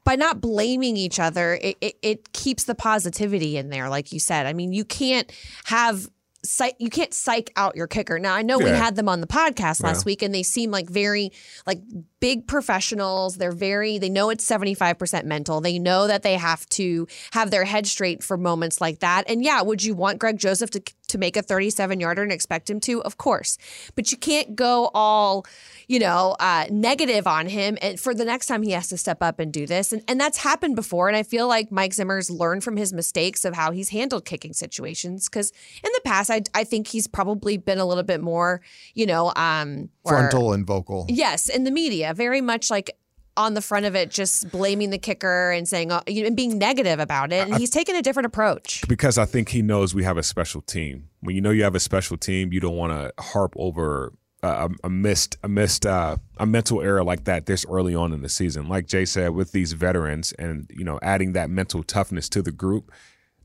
by 0.03 0.15
not 0.15 0.41
blaming 0.41 0.98
each 0.98 1.20
other, 1.20 1.60
it, 1.62 1.77
it, 1.82 1.98
it 2.01 2.34
keeps 2.34 2.63
the 2.65 2.75
positivity 2.75 3.58
in 3.58 3.70
there, 3.70 3.89
like 3.89 4.12
you 4.12 4.20
said. 4.20 4.46
I 4.46 4.53
mean, 4.53 4.74
you 4.74 4.86
can't 4.86 5.32
have 5.65 6.10
psych, 6.44 6.75
you 6.79 6.89
can't 6.89 7.13
psych 7.13 7.51
out 7.58 7.75
your 7.75 7.88
kicker. 7.88 8.20
Now, 8.20 8.34
I 8.34 8.41
know 8.41 8.58
we 8.58 8.70
had 8.70 8.96
them 8.96 9.10
on 9.10 9.22
the 9.22 9.27
podcast 9.27 9.84
last 9.84 10.00
Yeah. 10.06 10.12
week, 10.12 10.22
and 10.22 10.34
they 10.34 10.44
seem 10.44 10.72
like 10.72 10.89
very 10.89 11.32
like 11.65 11.82
big 12.20 12.48
professionals. 12.48 13.38
They're 13.38 13.51
very 13.51 13.98
they 13.98 14.10
know 14.10 14.29
it's 14.29 14.46
seventy 14.46 14.74
five 14.74 14.98
percent 14.98 15.25
mental. 15.25 15.60
They 15.62 15.77
know 15.77 16.08
that 16.08 16.24
they 16.24 16.36
have 16.36 16.65
to 16.70 17.08
have 17.32 17.51
their 17.51 17.65
head 17.65 17.86
straight 17.88 18.24
for 18.24 18.38
moments 18.38 18.79
like 18.79 19.00
that. 19.00 19.25
And 19.27 19.44
yeah, 19.44 19.62
would 19.62 19.84
you 19.84 19.94
want 19.94 20.20
Greg 20.20 20.38
Joseph 20.38 20.70
to 20.72 20.82
to 21.07 21.17
make 21.17 21.37
a 21.37 21.41
thirty 21.41 21.69
seven 21.69 21.99
yarder 21.99 22.23
and 22.23 22.31
expect 22.31 22.69
him 22.69 22.79
to? 22.81 23.01
Of 23.03 23.17
course, 23.17 23.57
but 23.95 24.11
you 24.11 24.17
can't 24.17 24.55
go 24.55 24.89
all 24.93 25.45
you 25.87 25.99
know 25.99 26.35
uh, 26.39 26.65
negative 26.69 27.27
on 27.27 27.47
him. 27.47 27.77
And 27.81 27.99
for 27.99 28.13
the 28.13 28.25
next 28.25 28.47
time 28.47 28.63
he 28.63 28.71
has 28.71 28.89
to 28.89 28.97
step 28.97 29.19
up 29.21 29.39
and 29.39 29.51
do 29.51 29.65
this, 29.65 29.93
and 29.93 30.03
and 30.07 30.19
that's 30.19 30.37
happened 30.37 30.75
before. 30.75 31.07
And 31.07 31.17
I 31.17 31.23
feel 31.23 31.47
like 31.47 31.71
Mike 31.71 31.93
Zimmer's 31.93 32.29
learned 32.29 32.63
from 32.63 32.77
his 32.77 32.93
mistakes 32.93 33.45
of 33.45 33.55
how 33.55 33.71
he's 33.71 33.89
handled 33.89 34.25
kicking 34.25 34.53
situations. 34.53 35.29
Because 35.29 35.51
in 35.83 35.91
the 35.93 36.01
past, 36.03 36.29
I 36.29 36.41
I 36.53 36.63
think 36.63 36.87
he's 36.87 37.07
probably 37.07 37.57
been 37.57 37.79
a 37.79 37.85
little 37.85 38.03
bit 38.03 38.21
more 38.21 38.61
you 38.93 39.05
know 39.05 39.31
um 39.35 39.89
or- 40.03 40.13
Frontal 40.13 40.53
and 40.53 40.65
vocal. 40.65 41.05
Yes, 41.09 41.49
in 41.49 41.63
the 41.63 41.71
media, 41.71 42.13
very 42.13 42.41
much 42.41 42.69
like 42.69 42.91
on 43.38 43.53
the 43.53 43.62
front 43.62 43.86
of 43.86 43.96
it, 43.96 44.10
just 44.10 44.51
blaming 44.51 44.89
the 44.89 44.98
kicker 44.98 45.51
and 45.51 45.67
saying 45.67 45.91
uh, 45.91 46.01
and 46.08 46.36
being 46.36 46.58
negative 46.58 47.00
about 47.00 47.32
it. 47.32 47.48
And 47.48 47.58
he's 47.58 47.70
taken 47.70 47.96
a 47.96 48.01
different 48.01 48.25
approach. 48.25 48.84
because 48.88 49.17
I 49.17 49.25
think 49.25 49.50
he 49.50 49.62
knows 49.62 49.94
we 49.96 50.03
have 50.03 50.17
a 50.17 50.24
special 50.24 50.62
team. 50.62 51.10
When 51.22 51.36
you 51.36 51.41
know 51.41 51.51
you 51.51 51.63
have 51.63 51.75
a 51.75 51.79
special 51.79 52.17
team, 52.17 52.51
you 52.51 52.60
don't 52.60 52.75
want 52.75 52.94
to 52.94 53.24
harp 53.24 53.53
over 53.58 54.13
a, 54.44 54.70
a 54.84 54.89
missed 54.89 55.38
a 55.44 55.48
missed 55.48 55.86
uh, 55.86 56.17
a 56.38 56.46
mental 56.46 56.82
error 56.82 57.03
like 57.03 57.24
that 57.25 57.46
this 57.46 57.65
early 57.70 57.96
on 57.96 58.13
in 58.13 58.22
the 58.22 58.29
season. 58.29 58.67
Like 58.67 58.88
Jay 58.88 59.06
said, 59.06 59.32
with 59.32 59.51
these 59.51 59.74
veterans 59.74 60.34
and 60.34 60.70
you 60.74 60.84
know 60.84 61.00
adding 61.01 61.34
that 61.34 61.50
mental 61.50 61.84
toughness 61.84 62.29
to 62.29 62.41
the 62.41 62.51
group. 62.51 62.91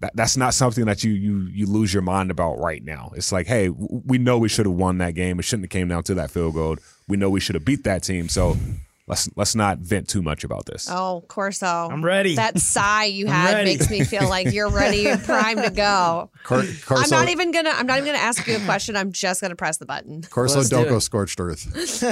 That, 0.01 0.17
that's 0.17 0.37
not 0.37 0.53
something 0.53 0.87
that 0.87 1.05
you 1.05 1.13
you 1.13 1.43
you 1.53 1.67
lose 1.67 1.95
your 1.95 2.03
mind 2.03 2.33
about 2.33 2.59
right 2.59 2.83
now. 2.83 3.13
It's 3.15 3.31
like, 3.31 3.47
hey, 3.47 3.69
we 3.69 4.19
know 4.19 4.37
we 4.37 4.49
should 4.49 4.67
have 4.67 4.75
won 4.75 4.99
that 4.99 5.15
game. 5.15 5.39
It 5.39 5.45
shouldn't 5.45 5.67
have 5.67 5.71
came 5.71 5.87
down 5.87 6.03
to 6.05 6.15
that 6.15 6.33
field 6.33 6.55
goal. 6.55 6.77
We 7.07 7.17
know 7.17 7.31
we 7.31 7.39
should 7.39 7.55
have 7.55 7.65
beat 7.65 7.85
that 7.85 8.03
team. 8.03 8.29
So 8.29 8.57
let's 9.07 9.29
let's 9.37 9.55
not 9.55 9.79
vent 9.79 10.09
too 10.09 10.23
much 10.23 10.45
about 10.45 10.67
this. 10.67 10.89
Oh, 10.91 11.25
Corso. 11.29 11.67
I'm 11.67 12.05
ready. 12.05 12.37
That 12.37 12.59
sigh 12.59 13.05
you 13.05 13.27
had 13.29 13.65
makes 13.65 13.91
me 13.91 14.05
feel 14.05 14.29
like 14.29 14.53
you're 14.53 14.71
ready 14.83 15.07
and 15.09 15.23
primed 15.23 15.63
to 15.63 15.71
go. 15.71 16.31
Cor- 16.45 16.65
Corso, 16.85 17.05
I'm 17.05 17.11
not 17.11 17.29
even 17.31 17.53
gonna. 17.53 17.71
I'm 17.71 17.87
not 17.87 17.99
even 17.99 18.07
gonna 18.07 18.19
ask 18.19 18.47
you 18.47 18.57
a 18.57 18.61
question. 18.61 18.97
I'm 18.97 19.13
just 19.13 19.41
gonna 19.41 19.57
press 19.57 19.79
the 19.79 19.87
button. 19.87 20.23
Corso 20.23 20.59
Let's 20.59 20.69
do 20.69 20.77
don't 20.77 20.89
go 20.89 20.99
scorched 20.99 21.41
earth. 21.41 22.03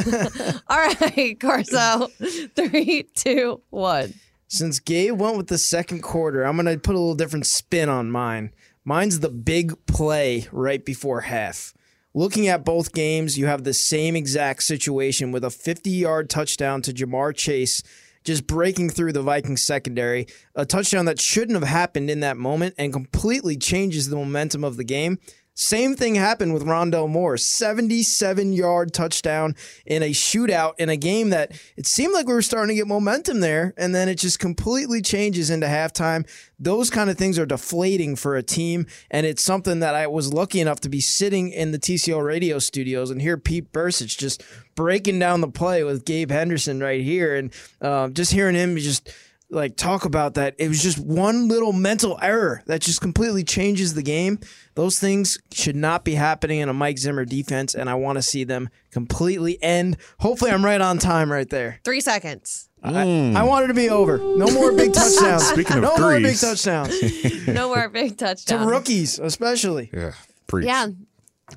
All 0.69 0.79
right, 0.79 1.37
Corso. 1.41 2.09
Three, 2.57 3.05
two, 3.15 3.63
one. 3.71 4.15
Since 4.49 4.81
Gabe 4.81 5.21
went 5.21 5.37
with 5.37 5.47
the 5.47 5.59
second 5.59 6.03
quarter, 6.03 6.43
I'm 6.43 6.57
going 6.57 6.67
to 6.67 6.77
put 6.77 6.97
a 6.97 6.99
little 6.99 7.15
different 7.15 7.47
spin 7.47 7.89
on 7.89 8.11
mine. 8.11 8.53
Mine's 8.85 9.21
the 9.21 9.29
big 9.29 9.75
play 9.87 10.49
right 10.51 10.85
before 10.85 11.21
half. 11.21 11.73
Looking 12.12 12.49
at 12.49 12.64
both 12.64 12.93
games, 12.93 13.38
you 13.38 13.47
have 13.47 13.62
the 13.62 13.73
same 13.73 14.17
exact 14.17 14.64
situation 14.64 15.31
with 15.31 15.45
a 15.45 15.50
50 15.50 15.90
yard 15.90 16.29
touchdown 16.29 16.83
to 16.83 16.93
Ja'Marr 16.93 17.37
Chase 17.37 17.83
just 18.25 18.47
breaking 18.47 18.90
through 18.90 19.12
the 19.12 19.23
Vikings 19.23 19.62
secondary. 19.62 20.26
A 20.55 20.67
touchdown 20.67 21.07
that 21.07 21.21
shouldn't 21.21 21.59
have 21.59 21.69
happened 21.69 22.11
in 22.11 22.21
that 22.21 22.37
moment 22.37 22.75
and 22.76 22.93
completely 22.93 23.57
changes 23.57 24.09
the 24.09 24.17
momentum 24.17 24.64
of 24.64 24.76
the 24.76 24.85
game. 24.85 25.19
Same 25.61 25.95
thing 25.95 26.14
happened 26.14 26.55
with 26.55 26.64
Rondale 26.64 27.09
Moore. 27.09 27.37
77 27.37 28.55
yard 28.55 28.95
touchdown 28.95 29.55
in 29.85 30.02
a 30.02 30.11
shootout 30.11 30.73
in 30.79 30.88
a 30.88 30.97
game 30.97 31.31
that 31.31 31.52
it 31.76 31.87
seemed 31.87 32.14
like 32.14 32.26
we 32.26 32.33
were 32.33 32.40
starting 32.40 32.75
to 32.75 32.75
get 32.75 32.87
momentum 32.87 33.40
there, 33.40 33.75
and 33.76 33.95
then 33.95 34.09
it 34.09 34.14
just 34.14 34.38
completely 34.38 35.02
changes 35.02 35.50
into 35.50 35.67
halftime. 35.67 36.26
Those 36.59 36.88
kind 36.88 37.11
of 37.11 37.19
things 37.19 37.38
are 37.38 37.45
deflating 37.45 38.17
for 38.17 38.37
a 38.37 38.43
team, 38.43 38.87
and 39.11 39.26
it's 39.26 39.43
something 39.43 39.81
that 39.81 39.95
I 39.95 40.07
was 40.07 40.33
lucky 40.33 40.61
enough 40.61 40.81
to 40.81 40.88
be 40.88 41.02
sitting 41.02 41.50
in 41.50 41.73
the 41.73 41.79
TCL 41.79 42.25
radio 42.25 42.59
studios 42.59 43.11
and 43.11 43.21
hear 43.21 43.37
Pete 43.37 43.71
Bercich 43.71 44.17
just 44.17 44.43
breaking 44.75 45.19
down 45.19 45.43
the 45.43 45.49
play 45.49 45.85
with 45.85 46.07
Gabe 46.07 46.31
Henderson 46.31 46.81
right 46.81 47.02
here, 47.02 47.35
and 47.35 47.52
uh, 47.83 48.09
just 48.09 48.33
hearing 48.33 48.55
him 48.55 48.79
just 48.79 49.12
like 49.50 49.76
talk 49.76 50.04
about 50.04 50.35
that. 50.35 50.54
It 50.59 50.69
was 50.69 50.83
just 50.83 50.99
one 50.99 51.49
little 51.49 51.73
mental 51.73 52.19
error 52.23 52.62
that 52.66 52.80
just 52.80 53.00
completely 53.00 53.45
changes 53.45 53.95
the 53.95 54.02
game. 54.02 54.38
Those 54.75 54.99
things 54.99 55.38
should 55.52 55.76
not 55.76 56.04
be 56.04 56.14
happening 56.14 56.61
in 56.61 56.69
a 56.69 56.73
Mike 56.73 56.99
Zimmer 56.99 57.25
defense, 57.25 57.75
and 57.75 57.90
I 57.90 57.95
want 57.95 58.16
to 58.16 58.23
see 58.23 58.45
them 58.45 58.69
completely 58.90 59.61
end. 59.62 59.97
Hopefully, 60.21 60.50
I'm 60.50 60.64
right 60.64 60.80
on 60.80 60.99
time 60.99 61.30
right 61.30 61.49
there. 61.49 61.80
Three 61.85 62.00
seconds. 62.00 62.69
I, 62.83 63.35
I 63.37 63.42
want 63.42 63.64
it 63.64 63.69
to 63.69 63.75
be 63.75 63.90
over. 63.90 64.16
No 64.16 64.47
more 64.50 64.73
big 64.73 64.95
touchdowns. 64.95 65.47
Speaking 65.47 65.76
of 65.78 65.83
no 65.83 65.99
more 65.99 66.19
big 66.19 66.38
touchdowns 66.38 67.47
No 67.47 67.69
more 67.69 67.90
big 67.90 68.16
to 68.16 68.25
touchdowns. 68.25 68.64
rookies, 68.71 69.19
especially. 69.19 69.90
Yeah, 69.92 70.12
preach. 70.47 70.64
Yeah. 70.66 70.87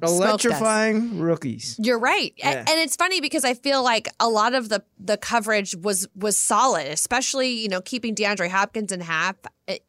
Electrifying 0.01 1.19
rookies. 1.19 1.77
You're 1.81 1.99
right, 1.99 2.33
Yeah. 2.37 2.59
and 2.59 2.69
it's 2.79 2.95
funny 2.95 3.21
because 3.21 3.43
I 3.45 3.53
feel 3.53 3.83
like 3.83 4.07
a 4.19 4.29
lot 4.29 4.53
of 4.53 4.69
the 4.69 4.83
the 4.99 5.17
coverage 5.17 5.75
was 5.75 6.07
was 6.15 6.37
solid, 6.37 6.87
especially 6.87 7.49
you 7.51 7.69
know 7.69 7.81
keeping 7.81 8.15
DeAndre 8.15 8.49
Hopkins 8.49 8.91
in 8.91 9.01
half 9.01 9.35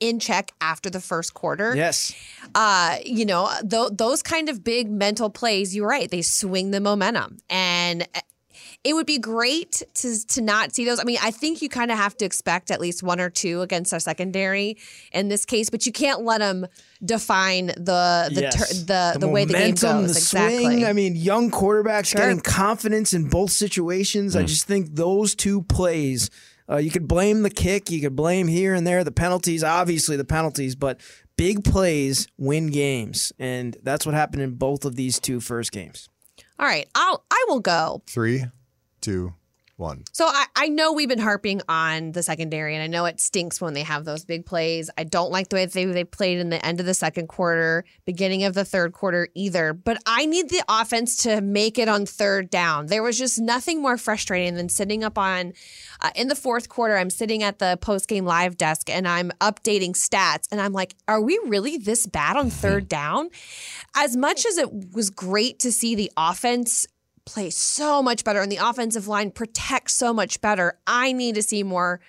in 0.00 0.18
check 0.20 0.52
after 0.60 0.88
the 0.90 1.00
first 1.00 1.34
quarter. 1.34 1.74
Yes. 1.74 2.14
uh, 2.54 2.96
you 3.04 3.26
know, 3.26 3.50
th- 3.68 3.90
those 3.92 4.22
kind 4.22 4.48
of 4.48 4.62
big 4.62 4.88
mental 4.90 5.30
plays, 5.30 5.74
you're 5.74 5.88
right, 5.88 6.08
they 6.10 6.22
swing 6.22 6.70
the 6.70 6.80
momentum. 6.80 7.38
And 7.50 8.02
uh, 8.14 8.20
it 8.84 8.92
would 8.94 9.06
be 9.06 9.18
great 9.18 9.82
to 9.94 10.26
to 10.26 10.40
not 10.42 10.74
see 10.74 10.84
those. 10.84 11.00
I 11.00 11.04
mean, 11.04 11.18
I 11.22 11.30
think 11.30 11.60
you 11.62 11.68
kind 11.68 11.90
of 11.90 11.96
have 11.96 12.16
to 12.18 12.24
expect 12.24 12.70
at 12.70 12.80
least 12.80 13.02
one 13.02 13.18
or 13.18 13.30
two 13.30 13.62
against 13.62 13.92
our 13.92 13.98
secondary 14.00 14.76
in 15.12 15.28
this 15.28 15.44
case, 15.44 15.70
but 15.70 15.86
you 15.86 15.92
can't 15.92 16.22
let 16.22 16.38
them 16.38 16.66
define 17.04 17.66
the 17.66 18.30
the 18.32 18.40
Yes. 18.42 18.56
tur 18.56 18.84
the, 19.14 19.18
the, 19.20 19.28
way 19.28 19.44
the 19.44 19.52
game 19.52 19.60
momentum, 19.62 20.02
goes. 20.02 20.12
the 20.14 20.18
exactly. 20.18 20.58
swing. 20.64 20.84
I 20.84 20.92
mean, 20.92 21.16
young 21.16 21.50
quarterbacks 21.50 22.06
Sure. 22.06 22.20
getting 22.20 22.40
confidence 22.40 23.12
in 23.12 23.28
both 23.28 23.50
situations. 23.50 24.34
I 24.36 24.42
just 24.44 24.66
think 24.66 24.94
those 24.94 25.34
two 25.34 25.62
plays. 25.62 26.30
Uh, 26.70 26.76
you 26.76 26.90
could 26.90 27.06
blame 27.06 27.42
the 27.42 27.50
kick, 27.50 27.90
you 27.90 28.00
could 28.00 28.16
blame 28.16 28.46
here 28.48 28.72
and 28.72 28.86
there 28.86 29.04
the 29.04 29.12
penalties. 29.12 29.62
Obviously, 29.62 30.16
the 30.16 30.24
penalties, 30.24 30.74
but 30.74 30.98
big 31.36 31.62
plays 31.62 32.26
win 32.38 32.68
games, 32.68 33.32
and 33.38 33.76
that's 33.82 34.06
what 34.06 34.14
happened 34.14 34.40
in 34.42 34.54
both 34.54 34.86
of 34.86 34.96
these 34.96 35.20
two 35.20 35.40
first 35.40 35.72
games. 35.72 36.08
All 36.58 36.66
right, 36.66 36.88
I'll 36.94 37.22
I 37.30 37.44
will 37.48 37.60
go. 37.60 38.02
Three, 38.06 38.44
two, 39.02 39.34
one. 39.76 40.04
So 40.12 40.26
I, 40.26 40.46
I 40.56 40.68
know 40.68 40.92
we've 40.92 41.08
been 41.08 41.18
harping 41.18 41.60
on 41.68 42.12
the 42.12 42.22
secondary, 42.22 42.74
and 42.74 42.82
I 42.82 42.86
know 42.86 43.04
it 43.04 43.20
stinks 43.20 43.60
when 43.60 43.74
they 43.74 43.82
have 43.82 44.04
those 44.04 44.24
big 44.24 44.46
plays. 44.46 44.90
I 44.96 45.04
don't 45.04 45.30
like 45.30 45.48
the 45.48 45.56
way 45.56 45.66
they, 45.66 45.84
they 45.86 46.04
played 46.04 46.38
in 46.38 46.50
the 46.50 46.64
end 46.64 46.80
of 46.80 46.86
the 46.86 46.94
second 46.94 47.28
quarter, 47.28 47.84
beginning 48.04 48.44
of 48.44 48.54
the 48.54 48.64
third 48.64 48.92
quarter 48.92 49.28
either. 49.34 49.72
But 49.72 49.98
I 50.06 50.26
need 50.26 50.50
the 50.50 50.62
offense 50.68 51.16
to 51.24 51.40
make 51.40 51.78
it 51.78 51.88
on 51.88 52.06
third 52.06 52.50
down. 52.50 52.86
There 52.86 53.02
was 53.02 53.18
just 53.18 53.40
nothing 53.40 53.82
more 53.82 53.96
frustrating 53.96 54.54
than 54.54 54.68
sitting 54.68 55.04
up 55.04 55.18
on 55.18 55.52
uh, 56.00 56.10
in 56.14 56.28
the 56.28 56.36
fourth 56.36 56.68
quarter. 56.68 56.96
I'm 56.96 57.10
sitting 57.10 57.42
at 57.42 57.58
the 57.58 57.78
post 57.80 58.08
game 58.08 58.24
live 58.24 58.56
desk 58.56 58.88
and 58.90 59.08
I'm 59.08 59.30
updating 59.40 59.90
stats, 59.90 60.46
and 60.50 60.60
I'm 60.60 60.72
like, 60.72 60.94
are 61.08 61.20
we 61.20 61.40
really 61.46 61.78
this 61.78 62.06
bad 62.06 62.36
on 62.36 62.50
third 62.50 62.88
down? 62.88 63.30
As 63.96 64.16
much 64.16 64.46
as 64.46 64.58
it 64.58 64.92
was 64.92 65.10
great 65.10 65.58
to 65.60 65.72
see 65.72 65.94
the 65.94 66.10
offense 66.16 66.86
play 67.26 67.50
so 67.50 68.02
much 68.02 68.24
better 68.24 68.40
and 68.40 68.50
the 68.50 68.56
offensive 68.56 69.08
line 69.08 69.30
protect 69.30 69.90
so 69.90 70.12
much 70.12 70.40
better. 70.40 70.78
I 70.86 71.12
need 71.12 71.34
to 71.36 71.42
see 71.42 71.62
more 71.62 72.00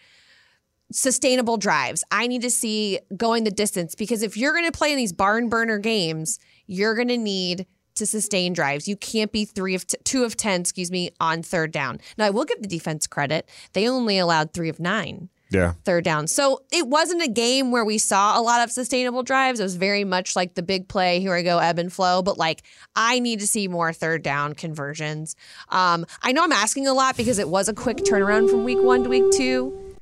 sustainable 0.91 1.57
drives. 1.57 2.03
I 2.11 2.27
need 2.27 2.41
to 2.41 2.49
see 2.49 2.99
going 3.15 3.43
the 3.43 3.51
distance 3.51 3.95
because 3.95 4.21
if 4.21 4.37
you're 4.37 4.53
going 4.53 4.65
to 4.65 4.77
play 4.77 4.91
in 4.91 4.97
these 4.97 5.13
barn 5.13 5.49
burner 5.49 5.77
games, 5.77 6.39
you're 6.67 6.95
going 6.95 7.07
to 7.07 7.17
need 7.17 7.65
to 7.95 8.05
sustain 8.05 8.53
drives. 8.53 8.87
You 8.87 8.97
can't 8.97 9.31
be 9.31 9.45
three 9.45 9.73
of 9.73 9.87
t- 9.87 9.97
two 10.03 10.23
of 10.25 10.35
ten, 10.35 10.61
excuse 10.61 10.91
me, 10.91 11.11
on 11.19 11.41
third 11.41 11.71
down. 11.71 11.99
Now 12.17 12.25
I 12.25 12.29
will 12.29 12.45
give 12.45 12.61
the 12.61 12.67
defense 12.67 13.07
credit; 13.07 13.49
they 13.73 13.87
only 13.87 14.17
allowed 14.17 14.53
three 14.53 14.69
of 14.69 14.79
nine 14.79 15.29
Yeah. 15.55 15.73
third 15.83 16.03
down. 16.03 16.27
So 16.27 16.61
it 16.71 16.87
wasn't 16.87 17.23
a 17.23 17.27
game 17.27 17.71
where 17.71 17.83
we 17.85 17.97
saw 17.97 18.39
a 18.39 18.41
lot 18.41 18.61
of 18.63 18.71
sustainable 18.71 19.23
drives. 19.23 19.59
It 19.59 19.63
was 19.63 19.75
very 19.75 20.03
much 20.03 20.35
like 20.35 20.53
the 20.55 20.61
big 20.63 20.87
play, 20.87 21.19
here 21.19 21.33
I 21.33 21.41
go, 21.41 21.57
ebb 21.59 21.79
and 21.79 21.91
flow. 21.91 22.21
But 22.21 22.37
like, 22.37 22.63
I 22.95 23.19
need 23.19 23.39
to 23.39 23.47
see 23.47 23.67
more 23.67 23.91
third 23.93 24.21
down 24.23 24.53
conversions. 24.53 25.35
Um, 25.69 26.05
I 26.21 26.31
know 26.31 26.43
I'm 26.43 26.51
asking 26.51 26.87
a 26.87 26.93
lot 26.93 27.17
because 27.17 27.39
it 27.39 27.49
was 27.49 27.67
a 27.69 27.73
quick 27.73 27.97
turnaround 27.97 28.49
from 28.49 28.63
week 28.63 28.81
one 28.81 29.03
to 29.03 29.09
week 29.09 29.31
two, 29.31 29.95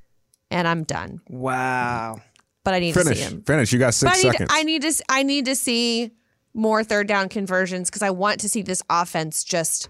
and 0.52 0.68
I'm 0.68 0.84
done. 0.84 1.22
Wow. 1.30 2.22
But 2.64 2.74
I 2.74 2.80
need 2.80 2.94
to 2.94 3.04
Finish. 3.04 3.18
see 3.20 3.24
him. 3.26 3.42
Finish. 3.44 3.74
You 3.74 3.80
got 3.80 3.94
six 3.94 4.12
I 4.12 4.16
need, 4.16 4.32
seconds. 4.32 4.50
I 4.54 4.64
need 4.64 4.82
to. 4.84 4.88
s- 4.88 5.02
I 5.10 5.24
need 5.24 5.46
to 5.46 5.56
see 5.56 6.12
more 6.54 6.84
third 6.84 7.08
down 7.08 7.28
conversions 7.30 7.90
because 7.90 8.02
I 8.04 8.12
want 8.12 8.40
to 8.42 8.48
see 8.50 8.62
this 8.62 8.82
offense 8.90 9.44
just 9.44 9.90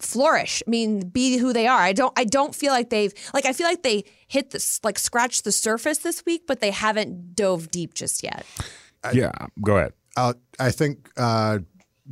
flourish. 0.00 0.62
I 0.66 0.70
mean, 0.70 1.08
be 1.08 1.38
who 1.38 1.52
they 1.52 1.66
are. 1.66 1.80
I 1.80 1.92
don't. 1.92 2.12
I 2.16 2.24
don't 2.24 2.54
feel 2.54 2.72
like 2.72 2.90
they've 2.90 3.12
like. 3.34 3.46
I 3.46 3.52
feel 3.52 3.66
like 3.66 3.82
they 3.82 4.04
hit 4.26 4.50
this 4.50 4.80
like 4.82 4.98
scratched 4.98 5.44
the 5.44 5.52
surface 5.52 5.98
this 5.98 6.24
week, 6.24 6.46
but 6.46 6.60
they 6.60 6.70
haven't 6.70 7.34
dove 7.34 7.70
deep 7.70 7.94
just 7.94 8.22
yet. 8.22 8.44
yeah. 9.12 9.32
Go 9.62 9.76
ahead. 9.76 9.92
Uh, 10.16 10.34
I 10.58 10.70
think, 10.70 11.10
uh, 11.16 11.60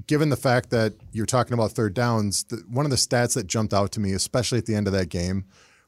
given 0.07 0.29
the 0.29 0.37
fact 0.37 0.70
that 0.70 0.94
you're 1.12 1.27
talking 1.27 1.55
about 1.55 1.72
third 1.72 1.94
downs, 1.94 2.44
the, 2.44 2.62
one 2.68 2.87
of 2.87 2.90
the 2.90 2.96
stats 2.96 3.35
that 3.35 3.49
jumped 3.49 3.75
out 3.75 3.90
to 3.92 4.01
me, 4.01 4.12
especially 4.12 4.59
at 4.59 4.66
the 4.66 4.75
end 4.75 4.87
of 4.87 4.92
that 4.92 5.09
game, 5.09 5.44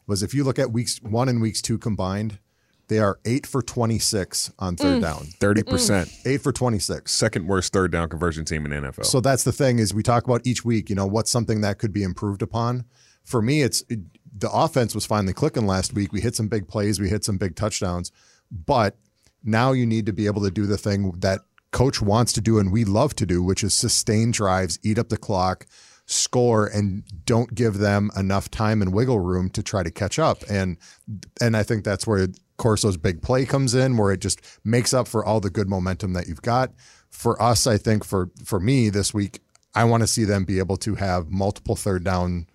was 0.06 0.22
if 0.22 0.34
you 0.34 0.42
look 0.42 0.58
at 0.58 0.72
weeks 0.72 1.00
one 1.02 1.28
and 1.28 1.40
weeks 1.40 1.62
two 1.62 1.78
combined, 1.78 2.38
they 2.88 2.98
are 2.98 3.18
eight 3.24 3.46
for 3.46 3.62
26 3.62 4.52
on 4.58 4.76
third 4.76 4.98
mm. 4.98 5.02
down. 5.02 5.26
Thirty 5.38 5.62
percent. 5.62 6.08
Mm. 6.08 6.32
Eight 6.32 6.42
for 6.42 6.52
26. 6.52 7.12
Second 7.12 7.46
worst 7.46 7.72
third 7.72 7.92
down 7.92 8.08
conversion 8.08 8.44
team 8.44 8.66
in 8.66 8.72
NFL. 8.72 9.04
So 9.04 9.20
that's 9.20 9.44
the 9.44 9.52
thing 9.52 9.78
is 9.78 9.94
we 9.94 10.02
talk 10.02 10.24
about 10.24 10.46
each 10.46 10.64
week, 10.64 10.88
you 10.88 10.96
know, 10.96 11.06
what's 11.06 11.30
something 11.30 11.60
that 11.60 11.78
could 11.78 11.92
be 11.92 12.02
improved 12.02 12.42
upon. 12.42 12.84
For 13.24 13.42
me, 13.42 13.62
it's 13.62 13.84
it, 13.88 14.00
the 14.36 14.50
offense 14.50 14.94
was 14.94 15.04
finally 15.04 15.34
clicking 15.34 15.66
last 15.66 15.92
week. 15.92 16.12
We 16.12 16.20
hit 16.20 16.34
some 16.34 16.48
big 16.48 16.66
plays, 16.68 16.98
we 16.98 17.08
hit 17.08 17.24
some 17.24 17.36
big 17.36 17.56
touchdowns, 17.56 18.10
but 18.50 18.96
now 19.44 19.72
you 19.72 19.86
need 19.86 20.06
to 20.06 20.12
be 20.12 20.26
able 20.26 20.42
to 20.42 20.50
do 20.50 20.66
the 20.66 20.78
thing 20.78 21.12
that 21.18 21.40
coach 21.70 22.00
wants 22.00 22.32
to 22.32 22.40
do 22.40 22.58
and 22.58 22.72
we 22.72 22.84
love 22.84 23.14
to 23.16 23.26
do, 23.26 23.42
which 23.42 23.62
is 23.62 23.74
sustain 23.74 24.30
drives, 24.30 24.78
eat 24.82 24.98
up 24.98 25.10
the 25.10 25.18
clock, 25.18 25.66
score 26.06 26.66
and 26.66 27.04
don't 27.26 27.54
give 27.54 27.78
them 27.78 28.10
enough 28.16 28.50
time 28.50 28.80
and 28.80 28.94
wiggle 28.94 29.20
room 29.20 29.50
to 29.50 29.62
try 29.62 29.82
to 29.82 29.90
catch 29.90 30.18
up. 30.18 30.42
And 30.50 30.78
and 31.40 31.56
I 31.56 31.62
think 31.62 31.84
that's 31.84 32.06
where 32.06 32.28
Corso's 32.58 32.96
big 32.96 33.22
play 33.22 33.46
comes 33.46 33.74
in, 33.74 33.96
where 33.96 34.12
it 34.12 34.20
just 34.20 34.40
makes 34.64 34.92
up 34.92 35.08
for 35.08 35.24
all 35.24 35.40
the 35.40 35.50
good 35.50 35.68
momentum 35.68 36.12
that 36.12 36.28
you've 36.28 36.42
got. 36.42 36.72
For 37.10 37.40
us, 37.40 37.66
I 37.66 37.78
think 37.78 38.04
for 38.04 38.30
for 38.44 38.60
me 38.60 38.90
this 38.90 39.14
week, 39.14 39.40
I 39.74 39.84
want 39.84 40.02
to 40.02 40.06
see 40.06 40.24
them 40.24 40.44
be 40.44 40.58
able 40.58 40.76
to 40.78 40.96
have 40.96 41.30
multiple 41.30 41.76
third 41.76 42.04
down 42.04 42.46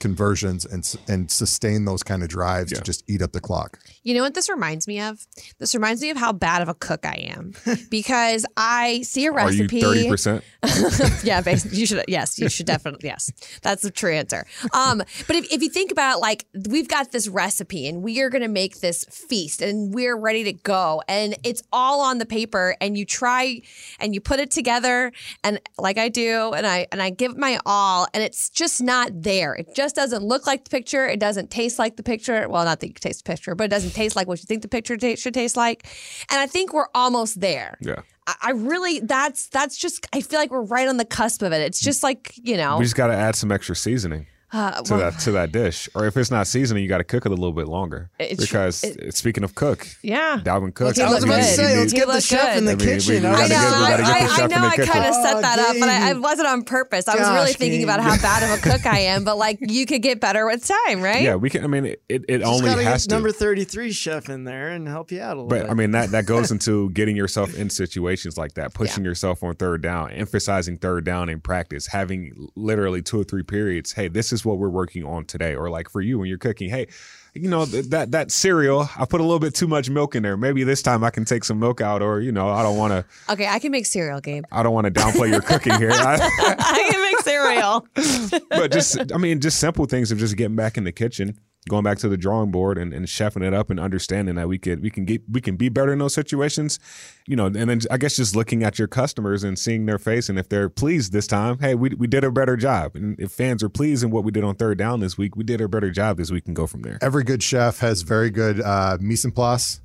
conversions 0.00 0.64
and 0.64 0.96
and 1.08 1.30
sustain 1.30 1.84
those 1.84 2.02
kind 2.02 2.22
of 2.22 2.28
drives 2.28 2.72
Yeah. 2.72 2.78
to 2.78 2.84
just 2.84 3.02
eat 3.08 3.22
up 3.22 3.32
the 3.32 3.40
clock. 3.40 3.78
You 4.02 4.14
know 4.14 4.22
what 4.22 4.34
this 4.34 4.48
reminds 4.48 4.86
me 4.86 5.00
of? 5.00 5.26
This 5.58 5.74
reminds 5.74 6.00
me 6.02 6.10
of 6.10 6.16
how 6.16 6.32
bad 6.32 6.62
of 6.62 6.68
a 6.68 6.74
cook 6.74 7.04
I 7.04 7.14
am 7.36 7.52
because 7.90 8.46
I 8.56 9.02
see 9.02 9.26
a 9.26 9.32
Are 9.32 9.50
you 9.50 9.62
recipe. 9.62 9.80
thirty 9.80 10.08
percent? 10.08 10.44
yeah, 11.24 11.40
basically, 11.40 11.78
you 11.78 11.86
should. 11.86 12.04
Yes, 12.08 12.38
you 12.38 12.48
should 12.48 12.66
definitely. 12.66 13.08
Yes, 13.08 13.30
that's 13.62 13.82
the 13.82 13.90
true 13.90 14.12
answer. 14.12 14.46
Um, 14.72 14.98
but 15.26 15.36
if, 15.36 15.52
if 15.52 15.62
you 15.62 15.68
think 15.70 15.90
about 15.92 16.20
like 16.20 16.46
we've 16.68 16.88
got 16.88 17.12
this 17.12 17.28
recipe 17.28 17.86
and 17.88 18.02
we 18.02 18.20
are 18.20 18.30
going 18.30 18.42
to 18.42 18.48
make 18.48 18.80
this 18.80 19.04
feast 19.06 19.62
and 19.62 19.94
we're 19.94 20.16
ready 20.16 20.44
to 20.44 20.52
go 20.52 21.02
and 21.08 21.36
it's 21.44 21.62
all 21.72 22.00
on 22.00 22.18
the 22.18 22.26
paper 22.26 22.76
and 22.80 22.96
you 22.96 23.04
try 23.04 23.60
and 24.00 24.14
you 24.14 24.20
put 24.20 24.40
it 24.40 24.50
together 24.50 25.12
and 25.44 25.60
like 25.78 25.98
I 25.98 26.08
do 26.08 26.52
and 26.52 26.66
I 26.66 26.86
and 26.92 27.00
I 27.02 27.10
give 27.10 27.36
my 27.36 27.58
all 27.66 28.06
and 28.14 28.22
it's 28.22 28.48
just 28.50 28.82
not 28.82 29.10
there. 29.12 29.54
It 29.54 29.74
just 29.74 29.87
doesn't 29.94 30.22
look 30.22 30.46
like 30.46 30.64
the 30.64 30.70
picture. 30.70 31.06
It 31.06 31.20
doesn't 31.20 31.50
taste 31.50 31.78
like 31.78 31.96
the 31.96 32.02
picture. 32.02 32.48
Well, 32.48 32.64
not 32.64 32.80
that 32.80 32.88
you 32.88 32.94
taste 32.94 33.24
the 33.24 33.30
picture, 33.30 33.54
but 33.54 33.64
it 33.64 33.68
doesn't 33.70 33.92
taste 33.92 34.16
like 34.16 34.26
what 34.28 34.38
you 34.40 34.46
think 34.46 34.62
the 34.62 34.68
picture 34.68 34.96
ta- 34.96 35.16
should 35.16 35.34
taste 35.34 35.56
like. 35.56 35.86
And 36.30 36.40
I 36.40 36.46
think 36.46 36.72
we're 36.72 36.88
almost 36.94 37.40
there. 37.40 37.76
Yeah. 37.80 38.02
I 38.26 38.34
I 38.42 38.50
really 38.50 39.00
that's 39.00 39.48
that's 39.48 39.76
just 39.76 40.06
I 40.12 40.20
feel 40.20 40.38
like 40.38 40.50
we're 40.50 40.62
right 40.62 40.88
on 40.88 40.96
the 40.96 41.04
cusp 41.04 41.42
of 41.42 41.52
it. 41.52 41.60
It's 41.62 41.80
just 41.80 42.02
like 42.02 42.34
you 42.42 42.56
know, 42.56 42.78
We 42.78 42.84
just 42.84 42.96
got 42.96 43.08
to 43.08 43.14
add 43.14 43.36
some 43.36 43.50
extra 43.50 43.74
seasoning 43.74 44.26
uh, 44.52 44.80
to 44.82 44.94
well, 44.94 45.10
that 45.10 45.20
to 45.20 45.32
that 45.32 45.52
dish, 45.52 45.88
or 45.94 46.06
if 46.06 46.16
it's 46.16 46.30
not 46.30 46.46
seasoning, 46.46 46.82
you 46.82 46.88
got 46.88 46.98
to 46.98 47.04
cook 47.04 47.26
it 47.26 47.32
a 47.32 47.34
little 47.34 47.52
bit 47.52 47.68
longer. 47.68 48.10
It's- 48.18 48.38
because 48.40 48.82
it- 48.82 49.14
speaking 49.14 49.44
of 49.44 49.54
cook, 49.54 49.86
yeah. 50.02 50.40
Dalvin 50.42 50.72
Cook. 50.74 50.96
He 50.96 51.02
I 51.02 51.06
was 51.10 51.14
looked 51.20 51.24
about 51.24 51.36
to 51.38 51.44
say, 51.44 51.76
let's 51.78 51.92
He 51.92 51.98
get 51.98 52.06
the 52.06 52.14
looked 52.14 52.26
chef 52.26 52.56
in 52.56 52.64
the. 52.64 52.72
I 52.72 52.74
mean, 52.76 52.86
kitchen. 52.86 53.14
we 53.22 53.28
huh? 53.28 53.34
I 53.34 53.42
know. 53.42 53.48
get- 53.48 53.58
I, 53.58 53.90
gotta 53.90 54.02
get 54.02 54.06
the 54.06 54.12
I, 54.12 54.16
I 54.18 54.26
chef 54.36 54.44
in 54.44 54.50
know. 54.50 54.66
I 54.68 54.76
kind 54.76 55.04
of 55.06 55.14
set 55.14 55.36
Oh, 55.36 55.40
that 55.42 55.58
up, 55.58 55.76
but 55.78 55.88
I, 55.88 56.10
I 56.10 56.12
wasn't 56.14 56.48
on 56.48 56.62
purpose. 56.64 57.08
I 57.08 57.16
was 57.16 57.28
really 57.30 57.52
thinking 57.52 57.80
Gabe. 57.80 57.88
about 57.88 58.00
how 58.00 58.16
bad 58.22 58.42
of 58.42 58.58
a 58.58 58.62
cook 58.70 58.86
I 58.86 58.98
am. 59.00 59.24
But 59.24 59.36
like, 59.36 59.58
you 59.60 59.84
could 59.86 60.00
get 60.02 60.20
better 60.20 60.46
with 60.46 60.66
time, 60.66 61.02
right? 61.02 61.22
yeah, 61.22 61.34
we 61.34 61.50
can. 61.50 61.62
I 61.64 61.66
mean, 61.66 61.84
it, 61.84 62.02
it, 62.08 62.24
it 62.28 62.38
Just 62.38 62.50
only 62.52 62.84
has 62.84 63.02
get 63.04 63.10
to. 63.10 63.14
number 63.16 63.30
33 63.32 63.92
chef 63.92 64.28
in 64.30 64.44
there 64.44 64.70
and 64.70 64.88
help 64.88 65.12
you 65.12 65.20
out 65.20 65.36
a 65.36 65.42
little 65.42 65.48
But 65.48 65.62
bit. 65.62 65.70
I 65.70 65.74
mean 65.74 65.90
that 65.92 66.10
that 66.12 66.24
goes 66.26 66.50
into 66.52 66.90
getting 66.90 67.16
yourself 67.16 67.54
in 67.54 67.68
situations 67.70 68.38
like 68.38 68.54
that, 68.54 68.72
pushing 68.74 69.04
yourself 69.04 69.42
on 69.42 69.54
third 69.56 69.82
down, 69.82 70.10
emphasizing 70.12 70.78
third 70.78 71.04
down 71.04 71.28
in 71.28 71.40
practice, 71.40 71.86
having 71.88 72.48
literally 72.56 73.02
two 73.02 73.20
or 73.20 73.24
three 73.24 73.42
periods. 73.42 73.92
Hey, 73.92 74.08
this 74.08 74.32
is 74.32 74.37
what 74.44 74.58
we're 74.58 74.68
working 74.68 75.04
on 75.04 75.24
today. 75.24 75.54
Or 75.54 75.70
like 75.70 75.88
for 75.88 76.00
you 76.00 76.18
when 76.18 76.28
you're 76.28 76.38
cooking, 76.38 76.70
hey, 76.70 76.88
you 77.34 77.48
know 77.48 77.64
th- 77.66 77.86
that 77.86 78.10
that 78.12 78.30
cereal, 78.30 78.88
I 78.98 79.04
put 79.04 79.20
a 79.20 79.24
little 79.24 79.38
bit 79.38 79.54
too 79.54 79.66
much 79.68 79.88
milk 79.90 80.14
in 80.16 80.22
there. 80.22 80.36
Maybe 80.36 80.64
this 80.64 80.82
time 80.82 81.04
I 81.04 81.10
can 81.10 81.24
take 81.24 81.44
some 81.44 81.58
milk 81.60 81.80
out, 81.80 82.02
or 82.02 82.20
you 82.20 82.32
know, 82.32 82.48
I 82.48 82.62
don't 82.62 82.76
want 82.76 82.92
to 82.92 83.32
Okay, 83.32 83.46
I 83.46 83.58
can 83.58 83.70
make 83.70 83.86
cereal, 83.86 84.20
Gabe. 84.20 84.44
I 84.50 84.62
don't 84.62 84.72
want 84.74 84.86
to 84.86 84.90
downplay 84.90 85.30
your 85.30 85.42
cooking 85.42 85.74
here. 85.74 85.90
I- 85.94 86.18
I 86.58 86.88
can 86.90 87.00
make 87.02 87.18
cereal. 87.20 87.86
but 88.50 88.72
just 88.72 89.12
I 89.12 89.18
mean, 89.18 89.40
just 89.40 89.60
simple 89.60 89.84
things 89.86 90.10
of 90.10 90.18
just 90.18 90.36
getting 90.36 90.56
back 90.56 90.76
in 90.78 90.84
the 90.84 90.92
kitchen, 90.92 91.38
going 91.68 91.84
back 91.84 91.98
to 91.98 92.08
the 92.08 92.16
drawing 92.16 92.50
board 92.50 92.78
and, 92.78 92.92
and 92.92 93.06
chefing 93.06 93.46
it 93.46 93.54
up 93.54 93.70
and 93.70 93.78
understanding 93.78 94.34
that 94.36 94.48
we 94.48 94.58
could 94.58 94.82
we 94.82 94.90
can 94.90 95.04
get 95.04 95.22
we 95.30 95.40
can 95.40 95.56
be 95.56 95.68
better 95.68 95.92
in 95.92 95.98
those 95.98 96.14
situations. 96.14 96.78
You 97.26 97.36
know, 97.36 97.46
and 97.46 97.68
then 97.68 97.80
I 97.90 97.98
guess 97.98 98.16
just 98.16 98.34
looking 98.34 98.62
at 98.64 98.78
your 98.78 98.88
customers 98.88 99.44
and 99.44 99.58
seeing 99.58 99.86
their 99.86 99.98
face 99.98 100.28
and 100.28 100.38
if 100.38 100.48
they're 100.48 100.68
pleased 100.68 101.12
this 101.12 101.26
time, 101.26 101.58
hey, 101.58 101.74
we 101.74 101.90
we 101.90 102.06
did 102.06 102.24
a 102.24 102.30
better 102.30 102.56
job. 102.56 102.96
And 102.96 103.18
if 103.20 103.32
fans 103.32 103.62
are 103.62 103.68
pleased 103.68 104.02
in 104.02 104.10
what 104.10 104.24
we 104.24 104.32
did 104.32 104.44
on 104.44 104.54
third 104.56 104.78
down 104.78 105.00
this 105.00 105.18
week, 105.18 105.36
we 105.36 105.44
did 105.44 105.60
a 105.60 105.68
better 105.68 105.90
job 105.90 106.16
this 106.16 106.30
week 106.30 106.46
and 106.46 106.56
go 106.56 106.66
from 106.66 106.82
there. 106.82 106.98
Every 107.02 107.24
good 107.24 107.42
chef 107.42 107.78
has 107.80 108.02
very 108.02 108.30
good 108.30 108.60
uh, 108.60 108.98
mise 109.00 109.24
en 109.24 109.32
place, 109.32 109.80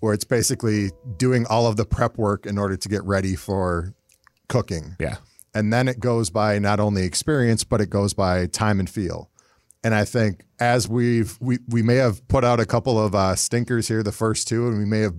where 0.00 0.12
it's 0.12 0.24
basically 0.24 0.90
doing 1.16 1.46
all 1.46 1.66
of 1.66 1.76
the 1.76 1.84
prep 1.84 2.18
work 2.18 2.46
in 2.46 2.58
order 2.58 2.76
to 2.76 2.88
get 2.88 3.02
ready 3.04 3.36
for 3.36 3.94
cooking. 4.48 4.96
Yeah. 4.98 5.16
And 5.54 5.72
then 5.72 5.86
it 5.88 6.00
goes 6.00 6.30
by 6.30 6.58
not 6.58 6.80
only 6.80 7.04
experience, 7.04 7.62
but 7.62 7.80
it 7.80 7.90
goes 7.90 8.14
by 8.14 8.46
time 8.46 8.80
and 8.80 8.88
feel. 8.88 9.30
And 9.84 9.94
I 9.94 10.04
think 10.04 10.44
as 10.60 10.88
we've 10.88 11.36
we 11.40 11.58
we 11.68 11.82
may 11.82 11.96
have 11.96 12.26
put 12.28 12.44
out 12.44 12.60
a 12.60 12.66
couple 12.66 13.04
of 13.04 13.14
uh, 13.14 13.34
stinkers 13.34 13.88
here, 13.88 14.02
the 14.02 14.12
first 14.12 14.46
two, 14.46 14.68
and 14.68 14.78
we 14.78 14.84
may 14.84 15.00
have 15.00 15.14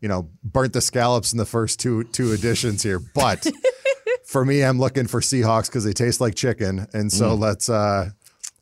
you 0.00 0.08
know 0.08 0.30
burnt 0.42 0.72
the 0.72 0.80
scallops 0.80 1.32
in 1.32 1.38
the 1.38 1.46
first 1.46 1.80
two 1.80 2.04
two 2.04 2.32
editions 2.32 2.82
here. 2.82 2.98
But 2.98 3.46
for 4.26 4.44
me, 4.44 4.64
I'm 4.64 4.78
looking 4.78 5.06
for 5.06 5.20
Seahawks 5.20 5.66
because 5.66 5.84
they 5.84 5.92
taste 5.92 6.20
like 6.20 6.34
chicken, 6.34 6.86
and 6.94 7.12
so 7.12 7.34
let's 7.34 7.68
uh, 7.68 8.10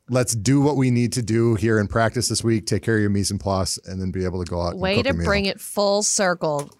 let's 0.08 0.34
do 0.34 0.60
what 0.60 0.76
we 0.76 0.90
need 0.90 1.12
to 1.14 1.22
do 1.22 1.54
here 1.54 1.78
in 1.78 1.86
practice 1.86 2.28
this 2.28 2.42
week. 2.42 2.66
Take 2.66 2.82
care 2.82 2.96
of 2.96 3.00
your 3.00 3.10
mise 3.10 3.30
en 3.30 3.38
place, 3.38 3.78
and 3.84 4.00
then 4.00 4.10
be 4.10 4.24
able 4.24 4.44
to 4.44 4.50
go 4.50 4.60
out. 4.60 4.76
Way 4.76 4.96
and 4.96 5.04
cook 5.04 5.04
to 5.04 5.10
a 5.10 5.18
meal. 5.18 5.24
bring 5.24 5.46
it 5.46 5.60
full 5.60 6.02
circle, 6.02 6.70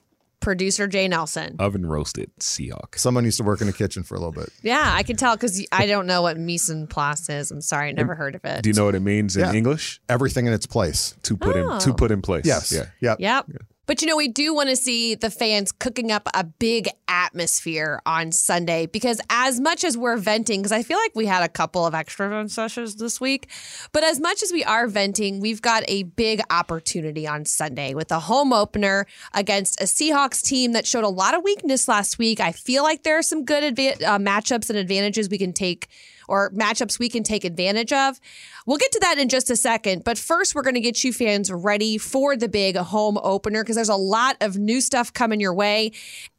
producer 0.45 0.87
Jay 0.87 1.09
Nelson. 1.09 1.57
Oven 1.59 1.87
roasted 1.87 2.31
Seahawk. 2.39 2.99
Someone 2.99 3.25
used 3.25 3.39
to 3.39 3.43
work 3.45 3.61
in 3.61 3.67
the 3.67 3.73
kitchen 3.73 4.03
for 4.03 4.15
a 4.15 4.19
little 4.19 4.33
bit. 4.33 4.51
Yeah, 4.63 4.91
I 4.95 5.03
can 5.03 5.17
tell 5.17 5.35
because 5.35 5.67
I 5.73 5.87
don't 5.87 6.07
know 6.07 6.23
what 6.23 6.39
mise 6.39 6.71
en 6.71 6.87
place 6.87 7.29
is. 7.29 7.51
I'm 7.51 7.61
sorry, 7.61 7.89
I 7.89 7.93
never 7.93 8.15
heard 8.15 8.35
of 8.35 8.45
it. 8.45 8.63
Do 8.63 8.69
you 8.69 8.75
know 8.75 8.85
what 8.85 8.95
it 8.95 9.01
means 9.01 9.37
in 9.37 9.43
Yeah. 9.43 9.53
English? 9.53 10.01
Everything 10.09 10.47
in 10.47 10.53
its 10.53 10.67
place. 10.67 11.15
To 11.25 11.37
put 11.37 11.57
Oh. 11.57 11.75
in 11.75 11.81
to 11.81 11.91
oh. 11.91 11.95
put 11.95 12.11
in 12.11 12.23
place. 12.23 12.45
Yes. 12.45 12.71
Yeah. 12.73 12.87
Yep. 13.01 13.21
Yep. 13.21 13.47
But 13.87 14.01
you 14.01 14.09
know, 14.09 14.17
we 14.17 14.29
do 14.29 14.55
want 14.55 14.71
to 14.71 14.77
see 14.77 15.15
the 15.15 15.31
fans 15.31 15.73
cooking 15.73 16.11
up 16.11 16.29
a 16.35 16.45
big 16.45 16.89
atmosphere 17.07 18.01
on 18.07 18.33
Sunday 18.33 18.87
because 18.87 19.21
as 19.29 19.61
much 19.61 19.85
as 19.85 19.97
we're 19.97 20.17
venting, 20.17 20.61
because 20.61 20.73
I 20.73 20.83
feel 20.83 20.99
like 20.99 21.13
we 21.15 21.27
had 21.27 21.43
a 21.43 21.49
couple 21.49 21.87
of 21.87 21.95
extra 21.95 22.29
vent 22.29 22.51
sessions 22.51 22.97
this 22.97 23.21
week, 23.21 23.51
but 23.93 24.03
as 24.03 24.21
much 24.21 24.43
as 24.43 24.53
we 24.53 24.65
are 24.65 24.87
venting, 24.87 25.41
we've 25.41 25.63
got 25.63 25.85
a 25.87 26.05
big 26.05 26.41
opportunity 26.51 27.27
on 27.27 27.45
Sunday 27.45 27.95
with 27.95 28.11
a 28.11 28.21
home 28.21 28.53
opener 28.53 29.07
against 29.35 29.81
a 29.81 29.85
Seahawks 29.85 30.43
team 30.43 30.73
that 30.73 30.87
showed 30.87 31.05
a 31.05 31.09
lot 31.09 31.35
of 31.35 31.43
weakness 31.45 31.89
last 31.89 32.19
week. 32.19 32.41
I 32.41 32.53
feel 32.53 32.83
like 32.83 33.03
there 33.03 33.19
are 33.19 33.23
some 33.23 33.45
good 33.45 33.75
adva- 33.75 34.03
uh, 34.03 34.19
matchups 34.19 34.71
and 34.71 34.79
advantages 34.79 35.29
we 35.29 35.39
can 35.39 35.53
take 35.53 35.89
or 36.29 36.51
matchups 36.53 36.99
we 36.99 37.09
can 37.09 37.23
take 37.23 37.45
advantage 37.45 37.93
of. 37.93 38.21
We'll 38.67 38.79
get 38.79 38.93
to 38.93 39.01
that 39.01 39.19
in 39.19 39.29
just 39.29 39.51
a 39.51 39.57
second, 39.57 40.05
but 40.05 40.19
first 40.19 40.55
we're 40.55 40.63
going 40.63 40.75
to 40.75 40.81
get 40.81 41.05
you 41.05 41.13
fans 41.13 41.53
ready 41.53 41.99
for 41.99 42.37
the 42.37 42.49
big 42.49 42.77
home 42.77 43.19
opener 43.23 43.63
because 43.63 43.77
there's 43.77 43.89
a 43.89 43.97
lot 43.97 44.37
of 44.41 44.59
new 44.59 44.81
stuff 44.81 45.13
coming 45.13 45.41
your 45.41 45.55
way, 45.55 45.93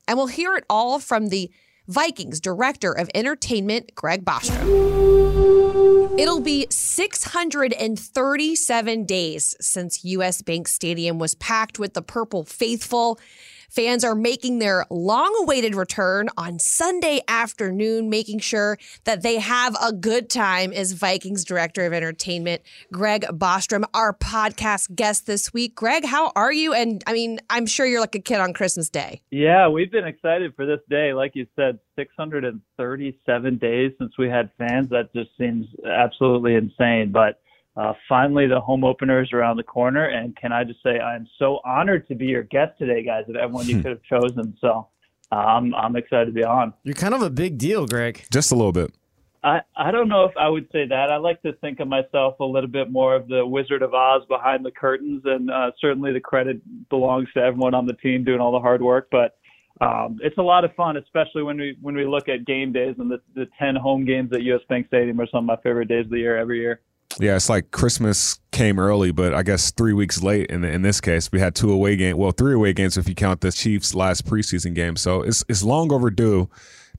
and 0.08 0.18
we'll 0.18 0.28
hear 0.28 0.56
it 0.56 0.66
all 0.70 1.00
from 1.00 1.28
the 1.28 1.52
Vikings 1.88 2.40
director 2.40 2.92
of 2.92 3.10
entertainment, 3.14 3.94
Greg 3.96 4.26
Bostrom. 4.26 4.96
It'll 6.18 6.40
be 6.40 6.66
637 6.70 9.06
days 9.06 9.54
since 9.60 10.06
US 10.06 10.42
Bank 10.42 10.70
Stadium 10.70 11.20
was 11.20 11.36
packed 11.36 11.78
with 11.78 11.94
the 11.94 12.02
Purple 12.02 12.46
Faithful. 12.46 13.20
Fans 13.76 14.06
are 14.06 14.16
making 14.16 14.60
their 14.60 14.86
long 14.90 15.38
awaited 15.42 15.76
return 15.76 16.30
on 16.38 16.60
Sunday 16.60 17.20
afternoon, 17.28 18.10
making 18.10 18.40
sure 18.40 18.78
that 19.04 19.22
they 19.22 19.38
have 19.38 19.76
a 19.84 19.92
good 19.92 20.30
time, 20.30 20.72
is 20.72 20.94
Vikings 20.94 21.44
Director 21.44 21.86
of 21.86 21.92
Entertainment, 21.92 22.62
Greg 22.94 23.24
Bostrom, 23.34 23.84
our 23.94 24.14
podcast 24.14 24.96
guest 24.96 25.28
this 25.28 25.54
week. 25.54 25.76
Greg, 25.76 26.06
how 26.06 26.32
are 26.38 26.54
you? 26.54 26.74
And 26.74 27.04
I 27.06 27.12
mean, 27.12 27.42
I'm 27.50 27.66
sure 27.66 27.86
you're 27.86 28.00
like 28.00 28.16
a 28.16 28.22
kid 28.22 28.40
on 28.40 28.54
Christmas 28.54 28.90
Day. 28.90 29.20
Yeah, 29.30 29.68
we've 29.68 29.92
been 29.92 30.08
excited 30.08 30.56
for 30.56 30.66
this 30.66 30.80
day. 30.90 31.14
Like 31.14 31.36
you 31.36 31.46
said, 31.58 31.80
637 31.98 33.58
days 33.58 33.92
since 34.00 34.18
we 34.18 34.30
had 34.30 34.52
fans. 34.58 34.90
That 34.92 35.12
just 35.14 35.32
seems 35.38 35.68
absolutely 35.86 36.56
insane. 36.56 37.12
But 37.12 37.42
uh, 37.78 37.94
finally, 38.08 38.48
the 38.48 38.60
home 38.60 38.84
opener 38.84 39.22
is 39.22 39.34
around 39.34 39.58
the 39.58 39.64
corner. 39.64 40.06
And 40.06 40.36
can 40.36 40.54
I 40.54 40.64
just 40.64 40.82
say, 40.82 41.00
I'm 41.00 41.28
so 41.38 41.60
honored 41.66 42.08
to 42.08 42.16
be 42.16 42.26
your 42.26 42.44
guest 42.44 42.78
today, 42.78 43.04
guys, 43.04 43.26
of 43.28 43.36
everyone 43.36 43.68
you 43.68 43.76
could 43.82 43.92
have 43.92 44.04
chosen. 44.04 44.56
So 44.62 44.88
I'm, 45.32 45.76
I'm 45.76 45.96
excited 45.96 46.28
to 46.28 46.32
be 46.32 46.44
on. 46.44 46.74
You're 46.84 46.96
kind 46.96 47.14
of 47.14 47.22
a 47.22 47.30
big 47.30 47.58
deal, 47.58 47.86
Greg. 47.86 48.26
Just 48.32 48.52
a 48.52 48.56
little 48.56 48.72
bit. 48.72 48.94
I, 49.44 49.62
I 49.78 49.92
don't 49.92 50.08
know 50.08 50.24
if 50.26 50.32
I 50.40 50.50
would 50.50 50.68
say 50.72 50.88
that. 50.88 51.12
I 51.12 51.18
like 51.18 51.42
to 51.44 51.54
think 51.54 51.80
of 51.80 51.88
myself 51.88 52.40
a 52.40 52.46
little 52.46 52.70
bit 52.70 52.92
more 52.92 53.16
of 53.16 53.28
the 53.28 53.46
Wizard 53.46 53.84
of 53.84 53.94
Oz 53.94 54.24
behind 54.28 54.66
the 54.66 54.72
curtains, 54.72 55.22
and 55.26 55.52
uh, 55.52 55.70
certainly 55.80 56.12
the 56.12 56.20
credit 56.20 56.62
belongs 56.90 57.28
to 57.36 57.42
everyone 57.42 57.76
on 57.76 57.86
the 57.86 57.94
team 57.94 58.24
doing 58.24 58.40
all 58.40 58.52
the 58.52 58.60
hard 58.60 58.82
work. 58.82 59.08
But 59.12 59.38
um, 59.82 60.18
it's 60.24 60.38
a 60.40 60.42
lot 60.42 60.66
of 60.66 60.74
fun, 60.74 60.98
especially 60.98 61.44
when 61.44 61.58
we 61.58 61.78
when 61.80 61.96
we 61.96 62.08
look 62.08 62.28
at 62.28 62.46
game 62.46 62.72
days 62.72 62.96
and 62.98 63.12
the, 63.12 63.22
the 63.36 63.48
ten 63.60 63.76
home 63.76 64.04
games 64.04 64.32
at 64.34 64.42
US 64.42 64.62
Bank 64.68 64.88
Stadium 64.88 65.22
are 65.22 65.28
some 65.28 65.48
of 65.48 65.58
my 65.58 65.58
favorite 65.62 65.90
days 65.90 66.06
of 66.06 66.12
the 66.12 66.20
year 66.20 66.38
every 66.38 66.60
year. 66.60 66.82
Yeah, 67.20 67.36
it's 67.36 67.50
like 67.50 67.72
Christmas 67.72 68.40
came 68.52 68.78
early, 68.78 69.12
but 69.12 69.34
I 69.34 69.44
guess 69.44 69.72
three 69.72 69.94
weeks 69.94 70.22
late. 70.22 70.50
In 70.50 70.64
in 70.66 70.82
this 70.82 71.00
case, 71.00 71.32
we 71.32 71.40
had 71.40 71.56
two 71.56 71.72
away 71.72 71.96
games. 71.96 72.18
Well, 72.18 72.32
three 72.32 72.54
away 72.54 72.74
games 72.74 72.98
if 72.98 73.08
you 73.08 73.16
count 73.16 73.42
the 73.42 73.52
Chiefs' 73.52 73.96
last 73.96 74.26
preseason 74.26 74.74
game. 74.74 74.96
So 74.98 75.22
it's 75.22 75.44
it's 75.48 75.64
long 75.64 75.94
overdue 75.94 76.50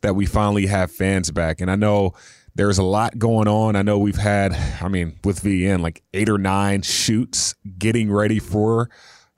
that 0.03 0.15
we 0.15 0.27
finally 0.27 0.67
have 0.67 0.91
fans 0.91 1.31
back. 1.31 1.61
And 1.61 1.71
I 1.71 1.77
know 1.77 2.15
there's 2.55 2.79
a 2.79 2.83
lot 2.83 3.19
going 3.19 3.49
on. 3.49 3.77
I 3.77 3.83
know 3.83 3.99
we've 3.99 4.17
had, 4.17 4.53
I 4.81 4.89
mean, 4.89 5.19
with 5.25 5.43
VN, 5.43 5.81
like 5.81 6.03
eight 6.15 6.29
or 6.29 6.39
nine 6.39 6.83
shoots 6.83 7.55
getting 7.79 8.11
ready 8.11 8.39
for. 8.39 8.89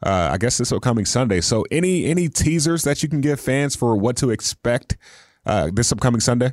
Uh, 0.00 0.30
I 0.32 0.38
guess 0.38 0.58
this 0.58 0.70
upcoming 0.70 1.04
Sunday. 1.04 1.40
So, 1.40 1.64
any 1.72 2.04
any 2.06 2.28
teasers 2.28 2.84
that 2.84 3.02
you 3.02 3.08
can 3.08 3.20
give 3.20 3.40
fans 3.40 3.74
for 3.74 3.96
what 3.96 4.16
to 4.18 4.30
expect 4.30 4.96
uh, 5.44 5.70
this 5.72 5.90
upcoming 5.90 6.20
Sunday? 6.20 6.52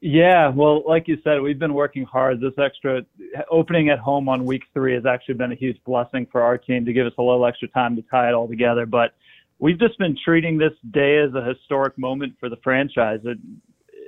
Yeah, 0.00 0.50
well, 0.50 0.82
like 0.86 1.08
you 1.08 1.16
said, 1.24 1.40
we've 1.40 1.58
been 1.58 1.72
working 1.72 2.04
hard. 2.04 2.40
This 2.40 2.52
extra 2.58 3.02
opening 3.50 3.88
at 3.88 3.98
home 3.98 4.28
on 4.28 4.44
week 4.44 4.62
three 4.74 4.94
has 4.94 5.06
actually 5.06 5.34
been 5.34 5.52
a 5.52 5.56
huge 5.56 5.82
blessing 5.84 6.26
for 6.30 6.42
our 6.42 6.58
team 6.58 6.84
to 6.84 6.92
give 6.92 7.06
us 7.06 7.14
a 7.18 7.22
little 7.22 7.46
extra 7.46 7.68
time 7.68 7.96
to 7.96 8.02
tie 8.02 8.28
it 8.28 8.34
all 8.34 8.46
together. 8.46 8.84
But 8.84 9.14
we've 9.58 9.78
just 9.78 9.98
been 9.98 10.16
treating 10.22 10.58
this 10.58 10.72
day 10.90 11.18
as 11.18 11.34
a 11.34 11.42
historic 11.42 11.96
moment 11.96 12.34
for 12.38 12.50
the 12.50 12.56
franchise. 12.62 13.20
It, 13.24 13.38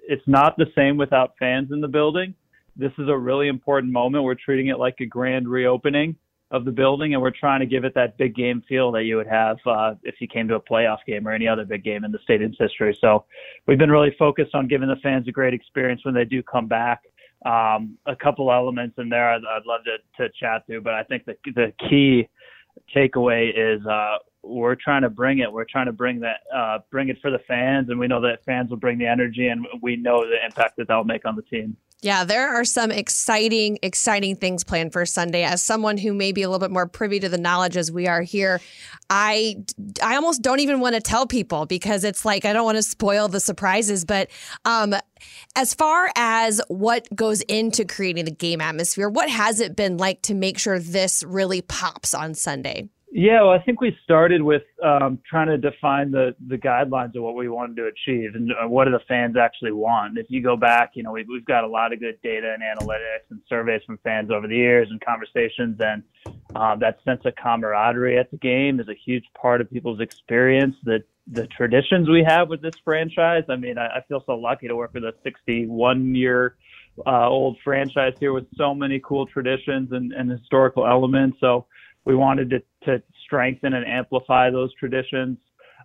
it's 0.07 0.27
not 0.27 0.57
the 0.59 0.67
same 0.75 0.99
without 0.99 1.35
fans 1.39 1.73
in 1.73 1.81
the 1.81 1.89
building. 1.89 2.35
This 2.77 2.93
is 2.99 3.09
a 3.09 3.17
really 3.17 3.49
important 3.49 3.93
moment. 3.93 4.25
We're 4.25 4.35
treating 4.35 4.69
it 4.69 4.79
like 4.79 4.97
a 5.01 5.07
grand 5.07 5.49
reopening 5.49 6.17
of 6.51 6.65
the 6.65 6.73
building, 6.73 7.13
and 7.13 7.23
we're 7.23 7.31
trying 7.31 7.61
to 7.61 7.67
give 7.67 7.85
it 7.85 7.95
that 7.95 8.17
big 8.17 8.35
game 8.35 8.63
feel 8.69 8.91
that 8.93 9.05
you 9.05 9.17
would 9.17 9.27
have 9.27 9.59
uh, 9.67 9.95
if 10.03 10.15
you 10.21 10.27
came 10.27 10.49
to 10.49 10.55
a 10.55 10.61
playoff 10.61 10.99
game 11.07 11.29
or 11.29 11.33
any 11.33 11.47
other 11.47 11.65
big 11.65 11.85
game 11.85 12.05
in 12.05 12.13
the 12.13 12.19
stadium's 12.23 12.57
history. 12.59 12.97
So 13.01 13.25
we've 13.67 13.79
been 13.79 13.91
really 13.91 14.15
focused 14.19 14.55
on 14.55 14.67
giving 14.67 14.89
the 14.89 14.97
fans 14.97 15.29
a 15.29 15.33
great 15.33 15.53
experience 15.53 16.05
when 16.05 16.15
they 16.15 16.25
do 16.25 16.43
come 16.43 16.67
back. 16.67 17.03
Um, 17.45 17.99
a 18.07 18.17
couple 18.17 18.51
elements 18.51 18.97
in 18.99 19.09
there 19.09 19.31
I'd, 19.31 19.43
I'd 19.49 19.67
love 19.67 19.83
to, 19.85 20.23
to 20.23 20.33
chat 20.41 20.67
through, 20.67 20.81
but 20.81 20.95
I 20.95 21.05
think 21.05 21.25
the 21.25 21.37
the 21.55 21.73
key 21.89 22.29
takeaway 22.95 23.51
is 23.55 23.85
uh, 23.87 24.17
we're 24.43 24.75
trying 24.75 25.03
to 25.03 25.11
bring 25.11 25.41
it. 25.41 25.53
We're 25.53 25.65
trying 25.65 25.87
to 25.87 25.93
bring 25.93 26.21
that, 26.21 26.41
uh, 26.55 26.79
bring 26.91 27.09
it 27.09 27.19
for 27.21 27.31
the 27.31 27.41
fans, 27.47 27.91
and 27.91 27.99
we 27.99 28.07
know 28.07 28.21
that 28.23 28.45
fans 28.45 28.71
will 28.71 28.77
bring 28.77 28.99
the 28.99 29.07
energy, 29.07 29.49
and 29.49 29.67
we 29.83 29.97
know 29.97 30.25
the 30.27 30.45
impact 30.45 30.77
that 30.79 30.89
that'll 30.89 31.05
make 31.05 31.27
on 31.27 31.37
the 31.37 31.43
team. 31.43 31.77
Yeah, 32.01 32.23
there 32.23 32.55
are 32.55 32.65
some 32.65 32.93
exciting, 32.93 33.79
exciting 33.83 34.37
things 34.37 34.63
planned 34.63 34.93
for 34.93 35.05
Sunday. 35.05 35.43
As 35.43 35.63
someone 35.63 35.99
who 35.99 36.15
may 36.15 36.31
be 36.31 36.43
a 36.43 36.49
little 36.49 36.61
bit 36.61 36.71
more 36.71 36.87
privy 36.87 37.19
to 37.19 37.29
the 37.29 37.39
knowledge 37.39 37.77
as 37.77 37.91
we 37.91 38.07
are 38.07 38.23
here, 38.23 38.61
I, 39.11 39.57
I 40.01 40.15
almost 40.15 40.41
don't 40.41 40.61
even 40.61 40.79
want 40.79 40.95
to 40.95 41.01
tell 41.01 41.27
people 41.27 41.67
because 41.67 42.05
it's 42.05 42.25
like 42.25 42.45
I 42.45 42.53
don't 42.53 42.65
want 42.65 42.77
to 42.77 42.85
spoil 42.85 43.27
the 43.27 43.41
surprises. 43.41 44.05
But 44.05 44.31
um, 44.65 44.95
as 45.57 45.75
far 45.75 46.09
as 46.15 46.61
what 46.69 47.09
goes 47.17 47.41
into 47.43 47.85
creating 47.85 48.27
the 48.27 48.31
game 48.31 48.61
atmosphere, 48.61 49.09
what 49.09 49.29
has 49.29 49.59
it 49.59 49.75
been 49.75 49.97
like 49.97 50.23
to 50.23 50.35
make 50.35 50.59
sure 50.59 50.79
this 50.79 51.25
really 51.25 51.63
pops 51.63 52.15
on 52.15 52.35
Sunday? 52.35 52.91
Yeah, 53.11 53.43
well, 53.43 53.51
I 53.53 53.63
think 53.63 53.81
we 53.81 53.97
started 54.05 54.43
with 54.43 54.65
um, 54.85 55.19
trying 55.29 55.49
to 55.49 55.57
define 55.57 56.11
the 56.11 56.37
the 56.47 56.59
guidelines 56.59 57.17
of 57.17 57.23
what 57.23 57.35
we 57.35 57.49
wanted 57.49 57.77
to 57.77 57.87
achieve 57.87 58.35
and 58.35 58.53
uh, 58.53 58.69
what 58.69 58.85
do 58.85 58.91
the 58.91 59.01
fans 59.09 59.35
actually 59.37 59.73
want. 59.73 60.19
If 60.19 60.27
you 60.29 60.43
go 60.43 60.57
back, 60.57 60.91
you 60.95 61.03
know, 61.03 61.13
we've, 61.13 61.27
we've 61.27 61.45
got 61.45 61.65
a 61.65 61.67
lot 61.67 61.95
of 61.95 62.01
good 62.01 62.21
data 62.23 62.55
and 62.55 62.63
analytics 62.63 63.31
and 63.31 63.41
surveys 63.49 63.81
from 63.87 63.99
fans 64.05 64.31
over 64.31 64.47
the 64.47 64.57
years 64.57 64.89
and 64.91 65.01
conversations, 65.01 65.81
and 65.81 66.03
um, 66.55 66.81
that 66.81 66.99
sense 67.03 67.23
of 67.25 67.35
camaraderie 67.37 68.19
at 68.19 68.31
the 68.31 68.37
game 68.37 68.79
is 68.79 68.89
a 68.89 68.95
huge 68.95 69.25
part 69.41 69.63
of 69.63 69.71
people's 69.71 70.01
experience. 70.01 70.77
The 70.85 71.03
the 71.31 71.47
traditions 71.47 72.11
we 72.11 72.25
have 72.25 72.51
with 72.51 72.61
this 72.61 72.75
franchise. 72.85 73.45
I 73.49 73.57
mean, 73.57 73.79
I, 73.79 73.87
I 73.87 74.01
feel 74.07 74.23
so 74.27 74.35
lucky 74.35 74.69
to 74.69 74.77
work 74.77 74.93
with 74.93 75.05
a 75.05 75.15
61 75.23 76.15
year 76.15 76.57
uh, 77.07 77.29
old 77.29 77.57
franchise 77.65 78.15
here 78.19 78.33
with 78.33 78.47
so 78.57 78.75
many 78.75 79.01
cool 79.01 79.27
traditions 79.27 79.93
and, 79.93 80.13
and 80.13 80.31
historical 80.31 80.87
elements. 80.87 81.39
So 81.41 81.67
we 82.09 82.17
wanted 82.17 82.49
to, 82.49 82.61
to 82.87 83.03
strengthen 83.25 83.75
and 83.75 83.87
amplify 83.87 84.51
those 84.51 84.73
traditions. 84.75 85.37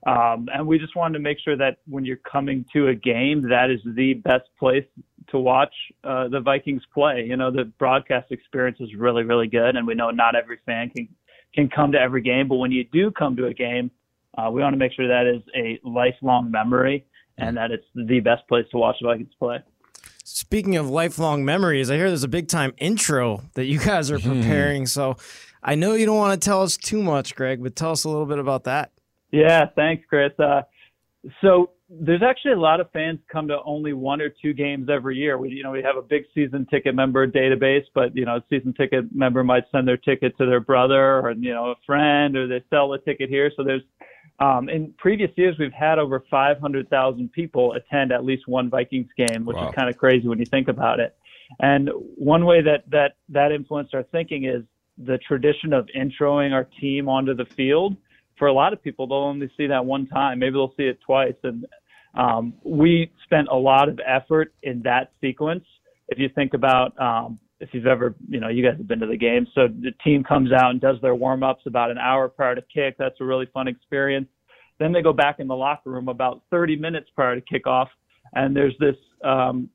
Um, 0.07 0.47
and 0.53 0.65
we 0.65 0.79
just 0.79 0.95
wanted 0.95 1.17
to 1.17 1.19
make 1.19 1.37
sure 1.43 1.57
that 1.57 1.77
when 1.85 2.05
you're 2.05 2.15
coming 2.17 2.65
to 2.73 2.87
a 2.87 2.95
game, 2.95 3.41
that 3.49 3.69
is 3.69 3.81
the 3.85 4.13
best 4.15 4.45
place 4.57 4.85
to 5.31 5.37
watch 5.37 5.73
uh, 6.05 6.29
the 6.29 6.39
Vikings 6.39 6.81
play. 6.93 7.25
You 7.27 7.35
know, 7.35 7.51
the 7.51 7.65
broadcast 7.77 8.31
experience 8.31 8.77
is 8.79 8.95
really, 8.97 9.23
really 9.23 9.47
good, 9.47 9.75
and 9.75 9.85
we 9.85 9.95
know 9.95 10.11
not 10.11 10.35
every 10.35 10.59
fan 10.65 10.89
can 10.89 11.09
can 11.53 11.69
come 11.69 11.91
to 11.91 11.99
every 11.99 12.21
game, 12.21 12.47
but 12.47 12.55
when 12.55 12.71
you 12.71 12.83
do 12.91 13.11
come 13.11 13.35
to 13.35 13.45
a 13.45 13.53
game, 13.53 13.91
uh, 14.35 14.49
we 14.49 14.59
want 14.59 14.73
to 14.73 14.77
make 14.77 14.91
sure 14.91 15.07
that 15.07 15.27
is 15.27 15.43
a 15.55 15.79
lifelong 15.87 16.49
memory 16.49 17.05
and 17.37 17.55
that 17.55 17.69
it's 17.69 17.85
the 17.93 18.19
best 18.21 18.47
place 18.47 18.65
to 18.71 18.77
watch 18.77 18.95
the 18.99 19.07
Vikings 19.07 19.33
play. 19.37 19.59
Speaking 20.23 20.77
of 20.77 20.89
lifelong 20.89 21.45
memories, 21.45 21.91
I 21.91 21.95
hear 21.95 22.07
there's 22.07 22.23
a 22.23 22.27
big 22.27 22.47
time 22.47 22.73
intro 22.79 23.43
that 23.53 23.65
you 23.65 23.77
guys 23.77 24.09
are 24.09 24.17
preparing. 24.17 24.87
So 24.87 25.17
I 25.63 25.75
know 25.75 25.93
you 25.93 26.05
don't 26.05 26.17
want 26.17 26.39
to 26.39 26.45
tell 26.45 26.61
us 26.61 26.77
too 26.77 27.01
much, 27.01 27.35
Greg, 27.35 27.63
but 27.63 27.75
tell 27.75 27.91
us 27.91 28.03
a 28.03 28.09
little 28.09 28.25
bit 28.25 28.39
about 28.39 28.65
that. 28.65 28.91
Yeah, 29.31 29.65
thanks, 29.75 30.05
Chris. 30.07 30.31
Uh, 30.39 30.63
So 31.41 31.71
there's 31.89 32.21
actually 32.23 32.51
a 32.51 32.59
lot 32.59 32.79
of 32.79 32.91
fans 32.91 33.19
come 33.31 33.47
to 33.47 33.57
only 33.63 33.93
one 33.93 34.19
or 34.19 34.29
two 34.29 34.53
games 34.53 34.89
every 34.89 35.15
year. 35.15 35.37
We, 35.37 35.49
you 35.49 35.63
know, 35.63 35.71
we 35.71 35.81
have 35.83 35.95
a 35.95 36.01
big 36.01 36.23
season 36.33 36.65
ticket 36.69 36.95
member 36.95 37.27
database, 37.27 37.85
but 37.93 38.15
you 38.15 38.25
know, 38.25 38.37
a 38.37 38.43
season 38.49 38.73
ticket 38.73 39.13
member 39.15 39.43
might 39.43 39.63
send 39.71 39.87
their 39.87 39.97
ticket 39.97 40.37
to 40.37 40.45
their 40.45 40.59
brother 40.59 41.19
or 41.19 41.31
you 41.31 41.53
know 41.53 41.71
a 41.71 41.75
friend, 41.85 42.35
or 42.35 42.47
they 42.47 42.63
sell 42.69 42.93
a 42.93 42.99
ticket 42.99 43.29
here. 43.29 43.51
So 43.55 43.63
there's 43.63 43.83
um, 44.39 44.69
in 44.69 44.93
previous 44.97 45.31
years, 45.35 45.55
we've 45.59 45.71
had 45.71 45.99
over 45.99 46.23
500,000 46.29 47.31
people 47.31 47.73
attend 47.73 48.11
at 48.11 48.25
least 48.25 48.47
one 48.47 48.69
Vikings 48.69 49.09
game, 49.15 49.45
which 49.45 49.55
wow. 49.55 49.69
is 49.69 49.75
kind 49.75 49.89
of 49.89 49.97
crazy 49.97 50.27
when 50.27 50.39
you 50.39 50.45
think 50.45 50.67
about 50.67 50.99
it. 50.99 51.15
And 51.59 51.89
one 52.15 52.45
way 52.45 52.61
that 52.61 52.89
that 52.89 53.17
that 53.29 53.51
influenced 53.51 53.93
our 53.93 54.03
thinking 54.03 54.45
is 54.45 54.63
the 54.97 55.17
tradition 55.19 55.73
of 55.73 55.87
introing 55.97 56.51
our 56.51 56.67
team 56.79 57.09
onto 57.09 57.33
the 57.33 57.45
field. 57.55 57.95
For 58.37 58.47
a 58.47 58.53
lot 58.53 58.73
of 58.73 58.83
people, 58.83 59.07
they'll 59.07 59.17
only 59.17 59.51
see 59.57 59.67
that 59.67 59.85
one 59.85 60.07
time. 60.07 60.39
Maybe 60.39 60.53
they'll 60.53 60.73
see 60.75 60.83
it 60.83 60.99
twice. 61.05 61.35
And 61.43 61.65
um, 62.15 62.53
we 62.63 63.11
spent 63.23 63.47
a 63.51 63.55
lot 63.55 63.89
of 63.89 63.99
effort 64.05 64.53
in 64.63 64.81
that 64.83 65.11
sequence. 65.21 65.63
If 66.09 66.19
you 66.19 66.29
think 66.35 66.53
about 66.53 66.99
um, 66.99 67.39
if 67.59 67.69
you've 67.71 67.87
ever, 67.87 68.15
you 68.27 68.39
know, 68.39 68.49
you 68.49 68.63
guys 68.63 68.77
have 68.77 68.87
been 68.87 68.99
to 68.99 69.07
the 69.07 69.17
game. 69.17 69.47
So 69.55 69.67
the 69.67 69.91
team 70.03 70.23
comes 70.23 70.51
out 70.51 70.71
and 70.71 70.81
does 70.81 70.97
their 71.01 71.15
warm 71.15 71.43
ups 71.43 71.63
about 71.65 71.89
an 71.89 71.97
hour 71.97 72.27
prior 72.27 72.55
to 72.55 72.63
kick. 72.73 72.95
That's 72.99 73.15
a 73.21 73.23
really 73.23 73.47
fun 73.53 73.67
experience. 73.67 74.27
Then 74.79 74.91
they 74.91 75.01
go 75.01 75.13
back 75.13 75.39
in 75.39 75.47
the 75.47 75.55
locker 75.55 75.89
room 75.89 76.09
about 76.09 76.43
30 76.51 76.75
minutes 76.75 77.09
prior 77.15 77.39
to 77.39 77.41
kickoff, 77.41 77.87
and 78.33 78.55
there's 78.55 78.75
this 78.79 78.95
um, 79.23 79.69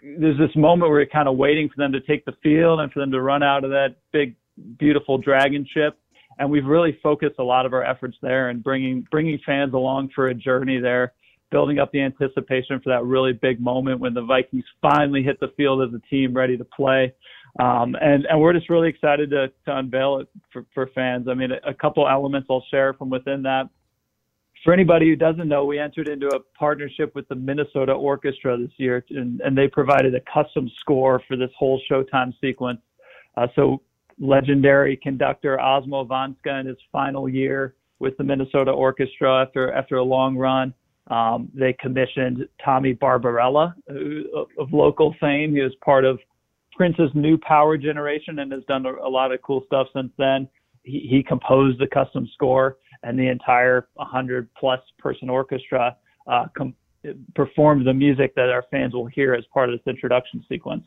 there's 0.00 0.38
this 0.38 0.54
moment 0.54 0.90
where 0.90 1.00
you're 1.00 1.08
kind 1.10 1.28
of 1.28 1.36
waiting 1.36 1.68
for 1.68 1.74
them 1.76 1.92
to 1.92 2.00
take 2.00 2.24
the 2.24 2.34
field 2.42 2.80
and 2.80 2.92
for 2.92 3.00
them 3.00 3.10
to 3.10 3.20
run 3.20 3.42
out 3.42 3.64
of 3.64 3.70
that 3.70 3.96
big, 4.12 4.36
beautiful 4.78 5.18
dragon 5.18 5.66
ship. 5.72 5.98
And 6.38 6.50
we've 6.50 6.66
really 6.66 6.98
focused 7.02 7.36
a 7.38 7.44
lot 7.44 7.64
of 7.64 7.72
our 7.72 7.84
efforts 7.84 8.16
there 8.20 8.48
and 8.48 8.62
bringing 8.62 9.06
bringing 9.10 9.38
fans 9.46 9.72
along 9.72 10.10
for 10.14 10.28
a 10.28 10.34
journey 10.34 10.80
there 10.80 11.12
building 11.54 11.78
up 11.78 11.92
the 11.92 12.00
anticipation 12.00 12.80
for 12.80 12.90
that 12.90 13.04
really 13.04 13.32
big 13.32 13.60
moment 13.60 14.00
when 14.00 14.12
the 14.12 14.22
Vikings 14.22 14.64
finally 14.82 15.22
hit 15.22 15.38
the 15.38 15.52
field 15.56 15.82
as 15.82 15.94
a 15.94 16.00
team 16.08 16.34
ready 16.34 16.56
to 16.56 16.64
play. 16.64 17.14
Um, 17.60 17.94
and, 18.00 18.26
and 18.26 18.40
we're 18.40 18.52
just 18.52 18.68
really 18.68 18.88
excited 18.88 19.30
to, 19.30 19.46
to 19.66 19.78
unveil 19.78 20.18
it 20.18 20.28
for, 20.52 20.66
for 20.74 20.88
fans. 20.96 21.28
I 21.30 21.34
mean, 21.34 21.52
a, 21.52 21.70
a 21.70 21.74
couple 21.74 22.08
elements 22.08 22.48
I'll 22.50 22.64
share 22.72 22.92
from 22.94 23.08
within 23.08 23.42
that. 23.42 23.68
For 24.64 24.72
anybody 24.72 25.08
who 25.08 25.14
doesn't 25.14 25.46
know, 25.46 25.64
we 25.64 25.78
entered 25.78 26.08
into 26.08 26.26
a 26.26 26.40
partnership 26.58 27.14
with 27.14 27.28
the 27.28 27.36
Minnesota 27.36 27.92
Orchestra 27.92 28.56
this 28.56 28.72
year, 28.76 29.04
and, 29.10 29.40
and 29.42 29.56
they 29.56 29.68
provided 29.68 30.14
a 30.16 30.20
custom 30.22 30.68
score 30.80 31.22
for 31.28 31.36
this 31.36 31.50
whole 31.56 31.80
Showtime 31.88 32.32
sequence. 32.40 32.80
Uh, 33.36 33.46
so, 33.54 33.80
legendary 34.18 34.96
conductor 34.96 35.58
Osmo 35.58 36.06
Vanska 36.06 36.60
in 36.60 36.66
his 36.66 36.76
final 36.92 37.28
year 37.28 37.74
with 37.98 38.16
the 38.16 38.24
Minnesota 38.24 38.70
Orchestra 38.70 39.42
after 39.42 39.72
after 39.72 39.96
a 39.96 40.02
long 40.02 40.36
run 40.36 40.74
um, 41.08 41.50
they 41.54 41.74
commissioned 41.74 42.48
Tommy 42.64 42.94
Barbarella 42.94 43.74
who, 43.88 44.24
of 44.58 44.72
local 44.72 45.14
fame. 45.20 45.54
He 45.54 45.60
was 45.60 45.74
part 45.84 46.04
of 46.04 46.18
Prince's 46.72 47.10
new 47.14 47.36
power 47.38 47.76
generation 47.76 48.38
and 48.38 48.50
has 48.52 48.64
done 48.66 48.86
a, 48.86 48.92
a 48.92 49.08
lot 49.08 49.32
of 49.32 49.42
cool 49.42 49.64
stuff 49.66 49.88
since 49.94 50.10
then. 50.16 50.48
He, 50.82 51.06
he, 51.10 51.22
composed 51.22 51.78
the 51.78 51.86
custom 51.86 52.28
score, 52.34 52.76
and 53.02 53.18
the 53.18 53.28
entire 53.28 53.88
100 53.94 54.48
plus 54.54 54.80
person 54.98 55.30
orchestra 55.30 55.96
uh, 56.30 56.46
com- 56.56 56.74
performed 57.34 57.86
the 57.86 57.94
music 57.94 58.34
that 58.34 58.50
our 58.50 58.64
fans 58.70 58.92
will 58.92 59.06
hear 59.06 59.34
as 59.34 59.44
part 59.52 59.70
of 59.70 59.78
this 59.78 59.86
introduction 59.86 60.44
sequence. 60.48 60.84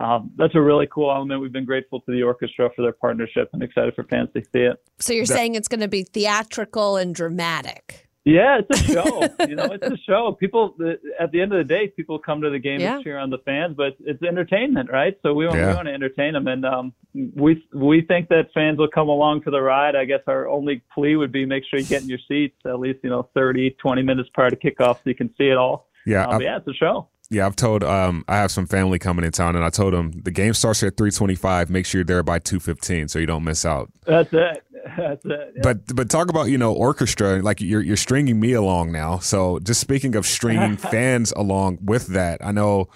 Um, 0.00 0.32
that's 0.36 0.54
a 0.54 0.60
really 0.60 0.88
cool 0.92 1.10
element. 1.10 1.40
We've 1.40 1.52
been 1.52 1.64
grateful 1.64 2.00
to 2.00 2.12
the 2.12 2.22
orchestra 2.22 2.70
for 2.74 2.82
their 2.82 2.92
partnership 2.92 3.50
and 3.52 3.62
excited 3.62 3.94
for 3.94 4.04
fans 4.04 4.28
to 4.34 4.42
see 4.52 4.62
it. 4.62 4.82
So 4.98 5.12
you're 5.12 5.26
that- 5.26 5.34
saying 5.34 5.54
it's 5.54 5.68
going 5.68 5.80
to 5.80 5.88
be 5.88 6.02
theatrical 6.02 6.96
and 6.96 7.14
dramatic. 7.14 8.04
Yeah, 8.24 8.60
it's 8.60 8.80
a 8.80 8.92
show. 8.92 9.20
you 9.48 9.54
know, 9.54 9.64
it's 9.64 9.86
a 9.86 9.98
show. 9.98 10.32
People, 10.32 10.74
at 11.20 11.30
the 11.30 11.42
end 11.42 11.52
of 11.52 11.58
the 11.58 11.64
day, 11.64 11.88
people 11.88 12.18
come 12.18 12.40
to 12.40 12.48
the 12.48 12.58
game 12.58 12.80
yeah. 12.80 12.96
to 12.96 13.02
cheer 13.02 13.18
on 13.18 13.28
the 13.28 13.38
fans, 13.44 13.74
but 13.76 13.96
it's 14.00 14.22
entertainment, 14.22 14.90
right? 14.90 15.18
So 15.22 15.34
we 15.34 15.46
want, 15.46 15.58
yeah. 15.58 15.68
we 15.68 15.74
want 15.74 15.88
to 15.88 15.94
entertain 15.94 16.32
them, 16.32 16.46
and 16.48 16.64
um, 16.64 16.94
we 17.12 17.62
we 17.74 18.00
think 18.00 18.30
that 18.30 18.46
fans 18.54 18.78
will 18.78 18.88
come 18.88 19.10
along 19.10 19.42
for 19.42 19.50
the 19.50 19.60
ride. 19.60 19.94
I 19.94 20.06
guess 20.06 20.20
our 20.26 20.48
only 20.48 20.82
plea 20.94 21.16
would 21.16 21.32
be 21.32 21.44
make 21.44 21.64
sure 21.68 21.78
you 21.78 21.84
get 21.84 22.02
in 22.02 22.08
your 22.08 22.18
seats 22.26 22.56
at 22.64 22.80
least 22.80 23.00
you 23.02 23.10
know 23.10 23.28
30, 23.34 23.72
20 23.72 24.02
minutes 24.02 24.30
prior 24.32 24.48
to 24.48 24.56
kickoff 24.56 24.94
so 24.96 25.02
you 25.04 25.14
can 25.14 25.28
see 25.36 25.48
it 25.48 25.58
all. 25.58 25.90
Yeah, 26.06 26.26
um, 26.26 26.40
yeah, 26.40 26.56
it's 26.56 26.66
a 26.66 26.72
show. 26.72 27.08
Yeah, 27.34 27.46
I've 27.46 27.56
told 27.56 27.82
um, 27.82 28.24
I 28.28 28.36
have 28.36 28.50
some 28.50 28.66
family 28.66 28.98
coming 28.98 29.24
in 29.24 29.32
town, 29.32 29.56
and 29.56 29.64
I 29.64 29.70
told 29.70 29.92
them 29.92 30.12
the 30.12 30.30
game 30.30 30.54
starts 30.54 30.82
at 30.82 30.96
three 30.96 31.10
twenty 31.10 31.34
five. 31.34 31.68
Make 31.68 31.84
sure 31.84 31.98
you're 31.98 32.04
there 32.04 32.22
by 32.22 32.38
two 32.38 32.60
fifteen, 32.60 33.08
so 33.08 33.18
you 33.18 33.26
don't 33.26 33.44
miss 33.44 33.66
out. 33.66 33.90
That's 34.06 34.32
it. 34.32 34.64
That's 34.96 35.24
it. 35.24 35.52
Yeah. 35.56 35.60
But 35.62 35.94
but 35.94 36.08
talk 36.10 36.30
about 36.30 36.44
you 36.44 36.58
know 36.58 36.72
orchestra. 36.72 37.42
Like 37.42 37.60
you're 37.60 37.80
you're 37.82 37.96
stringing 37.96 38.38
me 38.38 38.52
along 38.52 38.92
now. 38.92 39.18
So 39.18 39.58
just 39.58 39.80
speaking 39.80 40.14
of 40.14 40.26
stringing 40.26 40.76
fans 40.92 41.32
along 41.32 41.78
with 41.82 42.06
that, 42.08 42.44
I 42.44 42.52
know 42.52 42.88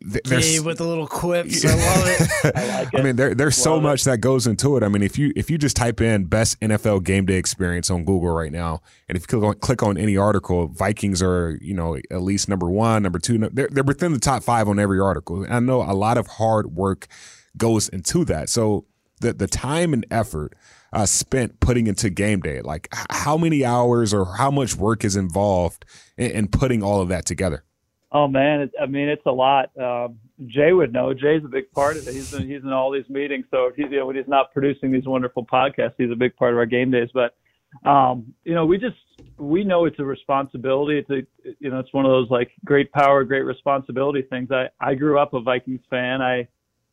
there's 0.00 0.62
with 0.62 0.78
the 0.78 0.86
little 0.86 1.06
quips. 1.06 1.64
I 1.64 1.74
love 1.74 2.04
it. 2.06 2.30
I, 2.56 2.78
like 2.78 2.94
it. 2.94 3.00
I 3.00 3.02
mean, 3.02 3.16
there, 3.16 3.34
there's 3.34 3.58
love 3.58 3.64
so 3.64 3.78
it. 3.78 3.80
much 3.82 4.04
that 4.04 4.18
goes 4.18 4.46
into 4.46 4.76
it. 4.76 4.82
I 4.82 4.88
mean, 4.88 5.02
if 5.02 5.18
you 5.18 5.32
if 5.34 5.50
you 5.50 5.58
just 5.58 5.76
type 5.76 6.00
in 6.00 6.26
best 6.26 6.60
NFL 6.60 7.04
game 7.04 7.26
day 7.26 7.36
experience 7.36 7.90
on 7.90 8.04
Google 8.04 8.30
right 8.30 8.52
now, 8.52 8.82
and 9.08 9.16
if 9.16 9.24
you 9.24 9.26
click 9.26 9.42
on, 9.42 9.54
click 9.54 9.82
on 9.82 9.98
any 9.98 10.16
article, 10.16 10.68
Vikings 10.68 11.22
are 11.22 11.58
you 11.60 11.74
know 11.74 11.96
at 12.10 12.22
least 12.22 12.48
number 12.48 12.70
one, 12.70 13.02
number 13.02 13.18
two. 13.18 13.38
They're 13.38 13.68
they're 13.70 13.84
within 13.84 14.12
the 14.12 14.20
top 14.20 14.44
five 14.44 14.68
on 14.68 14.78
every 14.78 15.00
article. 15.00 15.42
And 15.42 15.52
I 15.52 15.58
know 15.58 15.82
a 15.82 15.94
lot 15.94 16.18
of 16.18 16.26
hard 16.26 16.74
work 16.74 17.08
goes 17.56 17.88
into 17.88 18.24
that. 18.26 18.48
So 18.48 18.86
the 19.20 19.32
the 19.32 19.48
time 19.48 19.92
and 19.92 20.06
effort 20.10 20.54
uh, 20.92 21.06
spent 21.06 21.60
putting 21.60 21.86
into 21.86 22.10
game 22.10 22.40
day, 22.40 22.60
like 22.62 22.88
how 23.10 23.36
many 23.36 23.64
hours 23.64 24.12
or 24.12 24.36
how 24.36 24.50
much 24.50 24.76
work 24.76 25.04
is 25.04 25.16
involved 25.16 25.84
in, 26.16 26.30
in 26.30 26.48
putting 26.48 26.82
all 26.82 27.00
of 27.00 27.08
that 27.08 27.26
together. 27.26 27.64
Oh 28.12 28.26
man, 28.26 28.62
it, 28.62 28.72
I 28.80 28.86
mean 28.86 29.08
it's 29.08 29.26
a 29.26 29.32
lot. 29.32 29.70
Um, 29.78 30.18
Jay 30.46 30.72
would 30.72 30.92
know. 30.92 31.14
Jay's 31.14 31.44
a 31.44 31.48
big 31.48 31.70
part 31.72 31.96
of 31.96 32.08
it. 32.08 32.14
He's 32.14 32.32
in, 32.32 32.48
he's 32.48 32.62
in 32.62 32.72
all 32.72 32.90
these 32.90 33.08
meetings. 33.08 33.46
So 33.50 33.66
if 33.66 33.76
he's 33.76 33.90
you 33.90 33.98
know, 33.98 34.06
when 34.06 34.16
he's 34.16 34.28
not 34.28 34.52
producing 34.52 34.90
these 34.90 35.06
wonderful 35.06 35.46
podcasts, 35.46 35.94
he's 35.98 36.10
a 36.10 36.16
big 36.16 36.34
part 36.36 36.52
of 36.52 36.58
our 36.58 36.66
game 36.66 36.90
days. 36.90 37.08
But 37.14 37.36
um, 37.88 38.34
you 38.44 38.54
know, 38.54 38.66
we 38.66 38.78
just 38.78 38.96
we 39.38 39.62
know 39.64 39.84
it's 39.84 39.98
a 39.98 40.04
responsibility. 40.04 40.98
It's 40.98 41.10
a 41.10 41.54
you 41.60 41.70
know, 41.70 41.78
it's 41.78 41.92
one 41.92 42.04
of 42.04 42.10
those 42.10 42.30
like 42.30 42.50
great 42.64 42.90
power, 42.92 43.22
great 43.24 43.44
responsibility 43.44 44.22
things. 44.22 44.50
I 44.50 44.68
I 44.80 44.94
grew 44.94 45.18
up 45.18 45.34
a 45.34 45.40
Vikings 45.40 45.82
fan. 45.88 46.20
I 46.20 46.48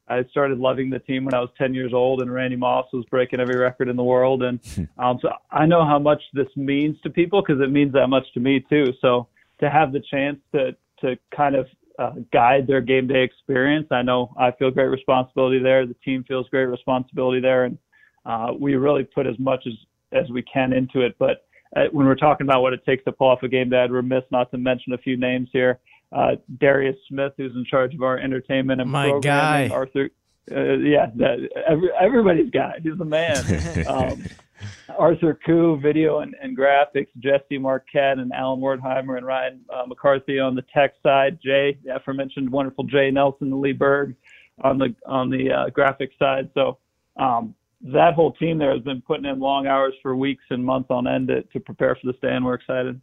I 0.07 0.23
started 0.31 0.59
loving 0.59 0.89
the 0.89 0.99
team 0.99 1.25
when 1.25 1.33
I 1.33 1.39
was 1.39 1.49
10 1.57 1.73
years 1.73 1.93
old, 1.93 2.21
and 2.21 2.33
Randy 2.33 2.55
Moss 2.55 2.85
was 2.93 3.05
breaking 3.05 3.39
every 3.39 3.57
record 3.57 3.89
in 3.89 3.95
the 3.95 4.03
world. 4.03 4.43
And 4.43 4.59
um, 4.97 5.19
so 5.21 5.29
I 5.51 5.65
know 5.65 5.85
how 5.85 5.99
much 5.99 6.21
this 6.33 6.47
means 6.55 6.99
to 7.01 7.09
people 7.09 7.41
because 7.41 7.61
it 7.61 7.71
means 7.71 7.93
that 7.93 8.07
much 8.07 8.25
to 8.33 8.39
me 8.39 8.63
too. 8.69 8.93
So 9.01 9.27
to 9.59 9.69
have 9.69 9.91
the 9.91 9.99
chance 9.99 10.37
to 10.53 10.75
to 11.01 11.17
kind 11.35 11.55
of 11.55 11.67
uh, 11.99 12.13
guide 12.31 12.67
their 12.67 12.81
game 12.81 13.07
day 13.07 13.23
experience. 13.23 13.87
I 13.91 14.01
know 14.01 14.33
I 14.37 14.51
feel 14.51 14.71
great 14.71 14.87
responsibility 14.87 15.59
there. 15.59 15.85
The 15.85 15.95
team 16.05 16.23
feels 16.27 16.47
great 16.49 16.65
responsibility 16.65 17.41
there, 17.41 17.65
and 17.65 17.77
uh, 18.25 18.53
we 18.59 18.75
really 18.75 19.03
put 19.03 19.27
as 19.27 19.37
much 19.39 19.65
as 19.65 19.73
as 20.11 20.29
we 20.29 20.41
can 20.43 20.73
into 20.73 21.01
it. 21.01 21.15
But 21.19 21.47
uh, 21.75 21.85
when 21.91 22.05
we're 22.05 22.15
talking 22.15 22.47
about 22.47 22.61
what 22.61 22.73
it 22.73 22.85
takes 22.85 23.03
to 23.05 23.11
pull 23.11 23.27
off 23.27 23.43
a 23.43 23.47
game 23.47 23.69
day, 23.69 23.77
I'd 23.83 23.91
remiss 23.91 24.23
not 24.31 24.51
to 24.51 24.57
mention 24.57 24.93
a 24.93 24.97
few 24.97 25.17
names 25.17 25.49
here. 25.51 25.79
Uh, 26.11 26.35
Darius 26.59 26.95
Smith, 27.09 27.33
who's 27.37 27.53
in 27.55 27.65
charge 27.65 27.93
of 27.93 28.01
our 28.01 28.17
entertainment 28.17 28.79
and 28.79 28.89
My. 28.89 29.19
Guy. 29.21 29.67
Arthur, 29.69 30.09
uh, 30.49 30.77
yeah, 30.77 31.07
that, 31.15 31.49
every, 31.67 31.89
everybody's 31.99 32.49
guy. 32.49 32.79
He's 32.81 32.97
the 32.97 33.05
man. 33.05 33.85
Um, 33.87 34.23
Arthur 34.97 35.37
Koo, 35.45 35.79
video 35.79 36.19
and, 36.19 36.35
and, 36.41 36.57
graphics, 36.57 37.07
Jesse 37.19 37.57
Marquette 37.57 38.19
and 38.19 38.31
Alan 38.33 38.59
Wertheimer 38.59 39.17
and 39.17 39.25
Ryan 39.25 39.61
uh, 39.73 39.85
McCarthy 39.85 40.39
on 40.39 40.55
the 40.55 40.63
tech 40.73 40.93
side, 41.03 41.39
Jay, 41.43 41.77
the 41.83 41.95
aforementioned 41.95 42.49
wonderful 42.49 42.83
Jay 42.83 43.11
Nelson 43.11 43.51
and 43.51 43.61
Lee 43.61 43.73
Berg 43.73 44.15
on 44.63 44.77
the 44.77 44.95
on 45.05 45.29
the 45.29 45.51
uh, 45.51 45.69
graphic 45.69 46.11
side. 46.17 46.49
So 46.53 46.79
um, 47.17 47.53
that 47.81 48.13
whole 48.13 48.33
team 48.33 48.57
there 48.57 48.73
has 48.73 48.81
been 48.81 49.01
putting 49.01 49.25
in 49.25 49.39
long 49.39 49.67
hours 49.67 49.93
for 50.01 50.15
weeks 50.15 50.43
and 50.49 50.63
months 50.63 50.87
on 50.89 51.07
end 51.07 51.27
to, 51.27 51.43
to 51.43 51.59
prepare 51.59 51.95
for 51.95 52.11
this 52.11 52.19
day, 52.21 52.35
and 52.35 52.43
we're 52.43 52.55
excited. 52.55 52.99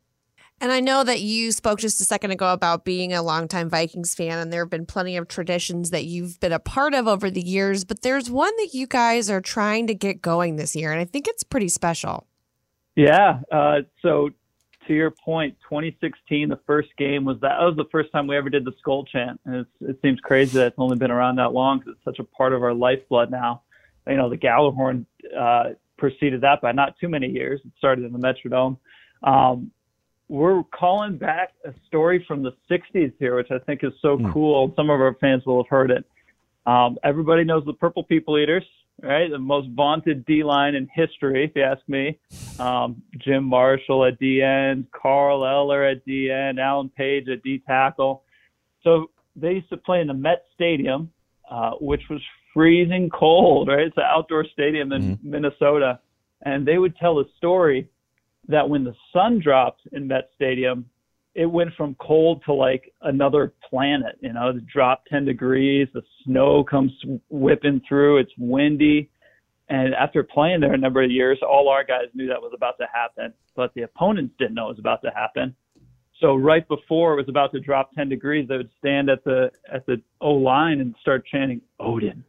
And 0.65 0.73
I 0.73 0.81
know 0.81 1.05
that 1.05 1.21
you 1.21 1.53
spoke 1.53 1.79
just 1.79 2.01
a 2.01 2.07
second 2.07 2.31
ago 2.31 2.51
about 2.51 2.87
being 2.87 3.13
a 3.13 3.21
longtime 3.21 3.69
Vikings 3.69 4.15
fan, 4.15 4.39
and 4.39 4.51
there 4.51 4.63
have 4.63 4.71
been 4.71 4.87
plenty 4.87 5.19
of 5.19 5.29
traditions 5.29 5.91
that 5.91 6.07
you've 6.07 6.41
been 6.41 6.53
a 6.53 6.59
part 6.59 6.95
of 6.95 7.07
over 7.07 7.31
the 7.31 7.43
years, 7.43 7.85
but 7.85 8.01
there's 8.01 8.31
one 8.31 8.57
that 8.57 8.71
you 8.73 8.87
guys 8.87 9.29
are 9.29 9.43
trying 9.43 9.87
to 9.89 9.95
get 9.95 10.23
going 10.23 10.57
this 10.57 10.75
year, 10.75 10.91
and 10.91 11.03
I 11.03 11.05
think 11.05 11.29
it's 11.29 11.43
pretty 11.43 11.69
special. 11.69 12.27
Yeah. 12.97 13.41
Uh, 13.53 13.81
so, 14.01 14.31
to 14.87 14.95
your 14.95 15.11
point, 15.11 15.55
2016, 15.69 16.49
the 16.49 16.59
first 16.67 16.89
game 16.97 17.27
was 17.27 17.37
that, 17.43 17.59
that 17.59 17.67
was 17.67 17.77
the 17.77 17.85
first 17.93 18.11
time 18.11 18.27
we 18.27 18.35
ever 18.35 18.49
did 18.49 18.65
the 18.65 18.73
skull 18.79 19.05
chant. 19.05 19.39
And 19.45 19.67
it 19.83 19.99
seems 20.01 20.19
crazy 20.21 20.57
that 20.57 20.69
it's 20.69 20.79
only 20.79 20.97
been 20.97 21.11
around 21.11 21.37
that 21.37 21.53
long 21.53 21.81
because 21.81 21.93
it's 21.97 22.05
such 22.07 22.21
a 22.21 22.25
part 22.25 22.55
of 22.55 22.63
our 22.63 22.73
lifeblood 22.73 23.31
now. 23.31 23.65
You 24.07 24.17
know, 24.17 24.31
the 24.31 24.39
Gjallarhorn 24.39 25.05
uh, 25.39 25.75
preceded 25.99 26.41
that 26.41 26.63
by 26.63 26.73
not 26.73 26.95
too 26.99 27.11
many 27.11 27.29
years. 27.29 27.61
It 27.67 27.73
started 27.77 28.07
in 28.07 28.15
the 28.15 28.19
Metrodome. 28.19 28.79
Um, 29.23 29.71
we're 30.29 30.63
calling 30.65 31.19
back 31.19 31.53
a 31.65 31.73
story 31.87 32.25
from 32.27 32.43
the 32.43 32.53
60s 32.71 33.13
here, 33.19 33.37
which 33.37 33.51
I 33.51 33.59
think 33.59 33.85
is 33.85 33.93
so 34.01 34.17
mm. 34.17 34.33
cool. 34.33 34.73
Some 34.77 34.91
of 34.91 35.01
our 35.01 35.17
fans 35.21 35.43
will 35.45 35.63
have 35.63 35.69
heard 35.69 35.91
it. 35.91 36.05
Um, 36.67 36.97
everybody 37.05 37.45
knows 37.45 37.65
the 37.67 37.75
Purple 37.75 38.05
People 38.05 38.39
Eaters. 38.39 38.65
right? 39.03 39.31
The 39.31 39.39
most 39.39 39.69
vaunted 39.71 40.25
D 40.25 40.43
line 40.43 40.75
in 40.75 40.89
history, 40.95 41.45
if 41.45 41.53
you 41.55 41.63
ask 41.63 41.83
me. 41.89 42.19
Um, 42.59 43.03
Jim 43.19 43.45
Marshall 43.45 44.07
at 44.07 44.19
D 44.19 44.41
end, 44.41 44.87
Carl 44.93 45.45
Eller 45.45 45.85
at 45.85 46.05
D 46.07 46.31
end, 46.31 46.59
Alan 46.59 46.89
Page 46.89 47.29
at 47.29 47.43
D 47.43 47.63
tackle. 47.67 48.23
So 48.83 49.11
they 49.37 49.55
used 49.55 49.69
to 49.71 49.77
play 49.77 50.01
in 50.01 50.07
the 50.07 50.15
Met 50.15 50.45
Stadium, 50.55 51.11
uh, 51.51 51.73
which 51.81 52.03
was 52.09 52.21
freezing 52.55 53.11
cold, 53.11 53.69
right? 53.69 53.81
It's 53.81 53.97
an 53.97 54.05
outdoor 54.07 54.47
stadium 54.53 54.93
in 54.93 55.03
mm-hmm. 55.03 55.31
Minnesota. 55.31 56.01
And 56.43 56.67
they 56.67 56.79
would 56.79 56.97
tell 56.97 57.19
a 57.19 57.25
story 57.37 57.89
that 58.49 58.69
when 58.69 58.85
the 58.85 58.95
sun 59.13 59.41
dropped 59.41 59.83
in 59.93 60.07
Met 60.07 60.31
Stadium, 60.35 60.87
it 61.35 61.47
went 61.47 61.71
from 61.77 61.97
cold 62.01 62.43
to 62.47 62.53
like 62.53 62.93
another 63.03 63.53
planet. 63.69 64.17
You 64.21 64.33
know, 64.33 64.51
it 64.51 64.67
dropped 64.67 65.09
10 65.09 65.25
degrees, 65.25 65.89
the 65.93 66.03
snow 66.25 66.63
comes 66.63 66.93
whipping 67.29 67.81
through, 67.89 68.19
it's 68.19 68.33
windy. 68.39 69.11
And 69.69 69.95
after 69.95 70.23
playing 70.23 70.61
there 70.61 70.75
a 70.75 70.79
number 70.79 71.03
of 71.03 71.11
years, 71.11 71.39
all 71.43 71.69
our 71.69 71.85
guys 71.85 72.07
knew 72.15 72.29
that 72.29 72.41
was 72.41 72.53
about 72.55 72.77
to 72.79 72.87
happen, 72.93 73.33
but 73.57 73.73
the 73.75 73.83
opponents 73.83 74.35
didn't 74.39 74.55
know 74.55 74.67
it 74.67 74.77
was 74.77 74.79
about 74.79 75.03
to 75.03 75.11
happen. 75.11 75.57
So 76.21 76.37
right 76.37 76.67
before 76.69 77.15
it 77.15 77.17
was 77.17 77.29
about 77.29 77.51
to 77.53 77.61
drop 77.61 77.93
10 77.95 78.09
degrees, 78.09 78.47
they 78.49 78.57
would 78.57 78.71
stand 78.79 79.09
at 79.11 79.25
the 79.25 79.51
at 79.73 79.85
the 79.87 80.01
O 80.21 80.33
line 80.33 80.81
and 80.81 80.95
start 81.01 81.27
chanting 81.27 81.61
Odin, 81.81 82.23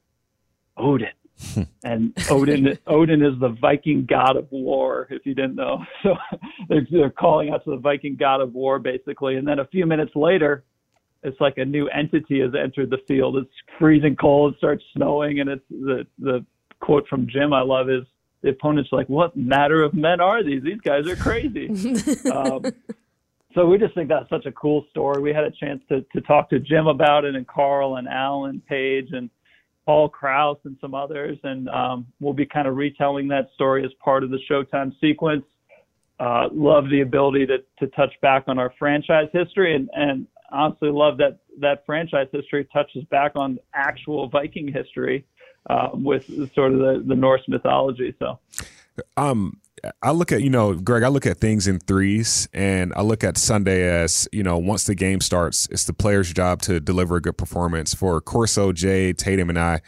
Odin, 0.77 1.09
and 1.83 2.13
Odin 2.29 2.77
Odin 2.87 3.21
is 3.21 3.39
the 3.39 3.55
Viking 3.59 4.05
god 4.09 4.37
of 4.37 4.49
war. 4.51 5.07
If 5.09 5.25
you 5.25 5.35
didn't 5.35 5.55
know, 5.55 5.83
so 6.03 6.15
they're, 6.69 6.87
they're 6.89 7.09
calling 7.09 7.49
out 7.49 7.63
to 7.65 7.71
the 7.71 7.77
Viking 7.77 8.15
god 8.15 8.41
of 8.41 8.53
war 8.53 8.79
basically. 8.79 9.35
And 9.35 9.47
then 9.47 9.59
a 9.59 9.67
few 9.67 9.85
minutes 9.85 10.11
later, 10.15 10.63
it's 11.23 11.39
like 11.41 11.57
a 11.57 11.65
new 11.65 11.87
entity 11.89 12.39
has 12.41 12.51
entered 12.55 12.89
the 12.89 12.99
field. 13.07 13.37
It's 13.37 13.49
freezing 13.79 14.15
cold. 14.15 14.53
It 14.53 14.57
starts 14.57 14.83
snowing, 14.95 15.39
and 15.39 15.49
it's 15.49 15.65
the 15.69 16.05
the 16.19 16.45
quote 16.79 17.07
from 17.07 17.27
Jim 17.27 17.51
I 17.51 17.61
love 17.61 17.89
is 17.89 18.03
the 18.41 18.49
opponent's 18.49 18.91
like, 18.91 19.09
"What 19.09 19.35
matter 19.35 19.83
of 19.83 19.93
men 19.93 20.21
are 20.21 20.43
these? 20.43 20.63
These 20.63 20.81
guys 20.81 21.07
are 21.07 21.15
crazy." 21.15 21.67
um, 22.31 22.63
so 23.55 23.65
we 23.65 23.77
just 23.77 23.95
think 23.95 24.09
that's 24.09 24.29
such 24.29 24.45
a 24.45 24.51
cool 24.51 24.85
story. 24.91 25.21
We 25.21 25.33
had 25.33 25.43
a 25.43 25.51
chance 25.51 25.81
to 25.89 26.05
to 26.13 26.21
talk 26.21 26.49
to 26.51 26.59
Jim 26.59 26.87
about 26.87 27.25
it, 27.25 27.35
and 27.35 27.47
Carl 27.47 27.95
and 27.97 28.07
Alan 28.07 28.61
Page 28.69 29.09
and 29.11 29.29
Paul 29.85 30.09
Krause 30.09 30.57
and 30.65 30.77
some 30.81 30.95
others, 30.95 31.37
and 31.43 31.69
um, 31.69 32.07
we'll 32.19 32.33
be 32.33 32.45
kind 32.45 32.67
of 32.67 32.75
retelling 32.75 33.27
that 33.29 33.49
story 33.53 33.85
as 33.85 33.91
part 34.03 34.23
of 34.23 34.31
the 34.31 34.39
Showtime 34.49 34.91
sequence. 34.99 35.43
Uh, 36.19 36.47
love 36.51 36.89
the 36.89 37.01
ability 37.01 37.45
to 37.45 37.57
to 37.79 37.87
touch 37.95 38.13
back 38.21 38.45
on 38.47 38.57
our 38.57 38.73
franchise 38.79 39.27
history, 39.33 39.75
and 39.75 39.89
and 39.93 40.27
honestly 40.51 40.89
love 40.89 41.17
that 41.17 41.39
that 41.59 41.85
franchise 41.85 42.27
history 42.31 42.67
touches 42.73 43.03
back 43.05 43.33
on 43.35 43.59
actual 43.73 44.29
Viking 44.29 44.71
history 44.71 45.25
uh, 45.69 45.89
with 45.93 46.25
sort 46.53 46.73
of 46.73 46.79
the 46.79 47.03
the 47.05 47.15
Norse 47.15 47.43
mythology. 47.47 48.15
So, 48.17 48.39
um, 49.17 49.59
I 50.01 50.11
look 50.11 50.31
at 50.31 50.41
you 50.41 50.49
know, 50.49 50.73
Greg. 50.73 51.03
I 51.03 51.09
look 51.09 51.25
at 51.25 51.37
things 51.37 51.67
in 51.67 51.79
threes, 51.79 52.47
and 52.53 52.93
I 52.95 53.01
look 53.01 53.23
at 53.23 53.37
Sunday 53.37 53.87
as 53.87 54.27
you 54.31 54.43
know, 54.43 54.57
once 54.57 54.85
the 54.85 54.95
game 54.95 55.21
starts, 55.21 55.67
it's 55.71 55.85
the 55.85 55.93
player's 55.93 56.31
job 56.31 56.61
to 56.63 56.79
deliver 56.79 57.17
a 57.17 57.21
good 57.21 57.37
performance. 57.37 57.93
For 57.93 58.19
Corso, 58.21 58.71
Jay, 58.71 59.13
Tatum, 59.13 59.49
and 59.49 59.59
I, 59.59 59.81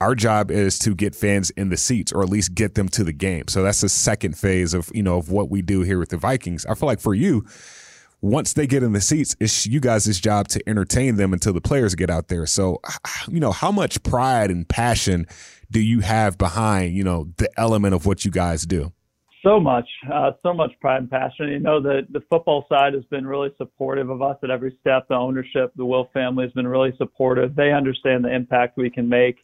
our 0.00 0.14
job 0.14 0.50
is 0.50 0.78
to 0.80 0.94
get 0.94 1.14
fans 1.14 1.50
in 1.50 1.70
the 1.70 1.76
seats, 1.76 2.12
or 2.12 2.22
at 2.22 2.28
least 2.28 2.54
get 2.54 2.74
them 2.74 2.88
to 2.90 3.04
the 3.04 3.12
game. 3.12 3.48
So 3.48 3.62
that's 3.62 3.80
the 3.80 3.88
second 3.88 4.36
phase 4.36 4.74
of 4.74 4.90
you 4.94 5.02
know 5.02 5.18
of 5.18 5.30
what 5.30 5.50
we 5.50 5.62
do 5.62 5.82
here 5.82 5.98
with 5.98 6.10
the 6.10 6.18
Vikings. 6.18 6.66
I 6.66 6.74
feel 6.74 6.86
like 6.86 7.00
for 7.00 7.14
you, 7.14 7.46
once 8.20 8.52
they 8.52 8.66
get 8.66 8.82
in 8.82 8.92
the 8.92 9.00
seats, 9.00 9.36
it's 9.40 9.66
you 9.66 9.80
guys' 9.80 10.18
job 10.18 10.48
to 10.48 10.68
entertain 10.68 11.16
them 11.16 11.32
until 11.32 11.52
the 11.52 11.60
players 11.60 11.94
get 11.94 12.10
out 12.10 12.28
there. 12.28 12.46
So, 12.46 12.80
you 13.28 13.40
know, 13.40 13.52
how 13.52 13.70
much 13.70 14.02
pride 14.02 14.50
and 14.50 14.68
passion 14.68 15.26
do 15.70 15.80
you 15.80 16.00
have 16.00 16.38
behind 16.38 16.94
you 16.94 17.04
know 17.04 17.28
the 17.36 17.50
element 17.58 17.94
of 17.94 18.06
what 18.06 18.24
you 18.24 18.30
guys 18.30 18.64
do? 18.64 18.92
so 19.42 19.60
much, 19.60 19.88
uh, 20.12 20.32
so 20.42 20.52
much 20.52 20.72
pride 20.80 21.02
and 21.02 21.10
passion. 21.10 21.48
You 21.48 21.60
know, 21.60 21.80
the 21.80 22.06
the 22.10 22.20
football 22.28 22.66
side 22.68 22.94
has 22.94 23.04
been 23.04 23.26
really 23.26 23.50
supportive 23.56 24.10
of 24.10 24.22
us 24.22 24.36
at 24.42 24.50
every 24.50 24.76
step. 24.80 25.08
The 25.08 25.14
ownership, 25.14 25.72
the 25.76 25.84
Wilf 25.84 26.08
family 26.12 26.44
has 26.44 26.52
been 26.52 26.66
really 26.66 26.92
supportive. 26.96 27.54
They 27.54 27.72
understand 27.72 28.24
the 28.24 28.34
impact 28.34 28.76
we 28.76 28.90
can 28.90 29.08
make. 29.08 29.36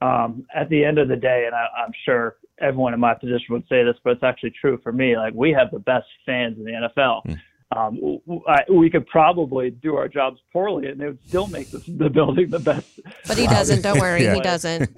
Um, 0.00 0.44
at 0.52 0.68
the 0.68 0.84
end 0.84 0.98
of 0.98 1.08
the 1.08 1.16
day, 1.16 1.44
and 1.46 1.54
I, 1.54 1.66
I'm 1.78 1.92
sure 2.04 2.36
everyone 2.60 2.92
in 2.92 2.98
my 2.98 3.14
position 3.14 3.46
would 3.50 3.62
say 3.68 3.84
this, 3.84 3.94
but 4.02 4.10
it's 4.14 4.22
actually 4.24 4.52
true 4.60 4.80
for 4.82 4.90
me. 4.90 5.16
Like 5.16 5.32
we 5.32 5.52
have 5.52 5.70
the 5.70 5.78
best 5.78 6.06
fans 6.26 6.58
in 6.58 6.64
the 6.64 6.72
NFL. 6.72 7.24
Mm. 7.26 7.40
Um, 7.74 8.18
I, 8.48 8.64
we 8.70 8.90
could 8.90 9.06
probably 9.06 9.70
do 9.70 9.96
our 9.96 10.08
jobs 10.08 10.40
poorly, 10.52 10.88
and 10.88 11.00
they 11.00 11.06
would 11.06 11.22
still 11.26 11.46
make 11.46 11.70
this, 11.70 11.84
the 11.86 12.10
building 12.10 12.50
the 12.50 12.58
best. 12.58 13.00
But 13.26 13.38
he 13.38 13.46
doesn't. 13.46 13.82
Don't 13.82 14.00
worry, 14.00 14.24
yeah. 14.24 14.34
he 14.34 14.40
doesn't. 14.40 14.90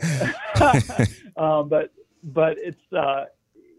um, 1.37 1.69
but 1.69 1.93
but 2.23 2.57
it's 2.59 2.93
uh, 2.93 3.27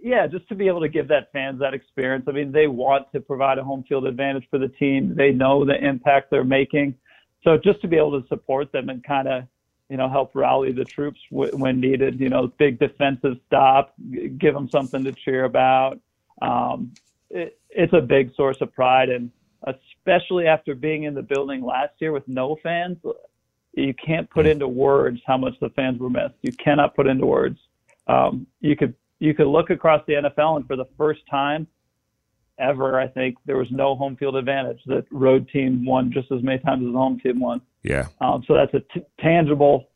yeah, 0.06 0.28
just 0.28 0.48
to 0.50 0.56
be 0.56 0.68
able 0.68 0.82
to 0.82 0.88
give 0.88 1.08
that 1.08 1.32
fans 1.34 1.60
that 1.60 1.74
experience. 1.74 2.26
I 2.28 2.32
mean, 2.32 2.52
they 2.52 2.68
want 2.68 3.12
to 3.14 3.20
provide 3.20 3.58
a 3.58 3.64
home 3.64 3.84
field 3.90 4.06
advantage 4.06 4.46
for 4.52 4.60
the 4.60 4.68
team. 4.68 5.16
They 5.16 5.32
know 5.32 5.66
the 5.66 5.84
impact 5.84 6.30
they're 6.30 6.44
making. 6.44 6.94
So 7.44 7.58
just 7.58 7.82
to 7.82 7.88
be 7.88 7.98
able 7.98 8.22
to 8.22 8.28
support 8.28 8.72
them 8.72 8.90
and 8.90 9.04
kind 9.04 9.28
of, 9.28 9.44
you 9.90 9.98
know, 9.98 10.08
help 10.08 10.36
rally 10.36 10.72
the 10.72 10.86
troops 10.86 11.20
w- 11.32 11.52
when 11.58 11.80
needed, 11.80 12.20
you 12.20 12.30
know, 12.30 12.54
big 12.60 12.78
defensive 12.78 13.38
stop, 13.48 13.96
give 14.38 14.54
them 14.54 14.70
something 14.70 15.04
to 15.04 15.12
cheer 15.12 15.46
about. 15.46 16.00
Um, 16.40 16.94
it, 17.32 17.60
it's 17.76 17.94
a 17.94 18.02
big 18.02 18.34
source 18.36 18.58
of 18.62 18.74
pride. 18.74 19.10
And 19.10 19.30
especially 19.68 20.48
after 20.48 20.74
being 20.74 21.04
in 21.04 21.14
the 21.14 21.22
building 21.22 21.64
last 21.64 21.94
year 22.00 22.12
with 22.12 22.28
no 22.28 22.58
fans, 22.64 22.98
you 23.74 23.94
can't 23.94 24.30
put 24.30 24.46
into 24.46 24.68
words 24.68 25.20
how 25.28 25.38
much 25.38 25.54
the 25.60 25.70
fans 25.70 26.00
were 26.00 26.10
missed. 26.10 26.36
You 26.42 26.54
cannot 26.54 26.96
put 26.96 27.08
into 27.08 27.26
words. 27.26 27.60
Um, 28.08 28.48
you 28.62 28.76
could 28.76 28.96
you 29.20 29.34
could 29.34 29.48
look 29.48 29.70
across 29.70 30.02
the 30.08 30.14
NFL, 30.14 30.58
and 30.58 30.68
for 30.68 30.76
the 30.76 30.86
first 30.98 31.22
time 31.30 31.68
ever, 32.60 33.00
I 33.00 33.08
think 33.08 33.38
there 33.46 33.58
was 33.58 33.68
no 33.72 33.96
home 33.96 34.16
field 34.16 34.36
advantage. 34.36 34.80
The 34.86 35.06
road 35.12 35.50
team 35.50 35.86
won 35.86 36.12
just 36.12 36.32
as 36.32 36.44
many 36.44 36.60
times 36.60 36.86
as 36.86 36.92
the 36.92 36.98
home 36.98 37.20
team 37.20 37.40
won. 37.40 37.62
Yeah. 37.84 38.08
Um, 38.22 38.44
so 38.48 38.54
that's 38.54 38.74
a 38.74 38.80
t- 38.94 39.06
tangible 39.20 39.90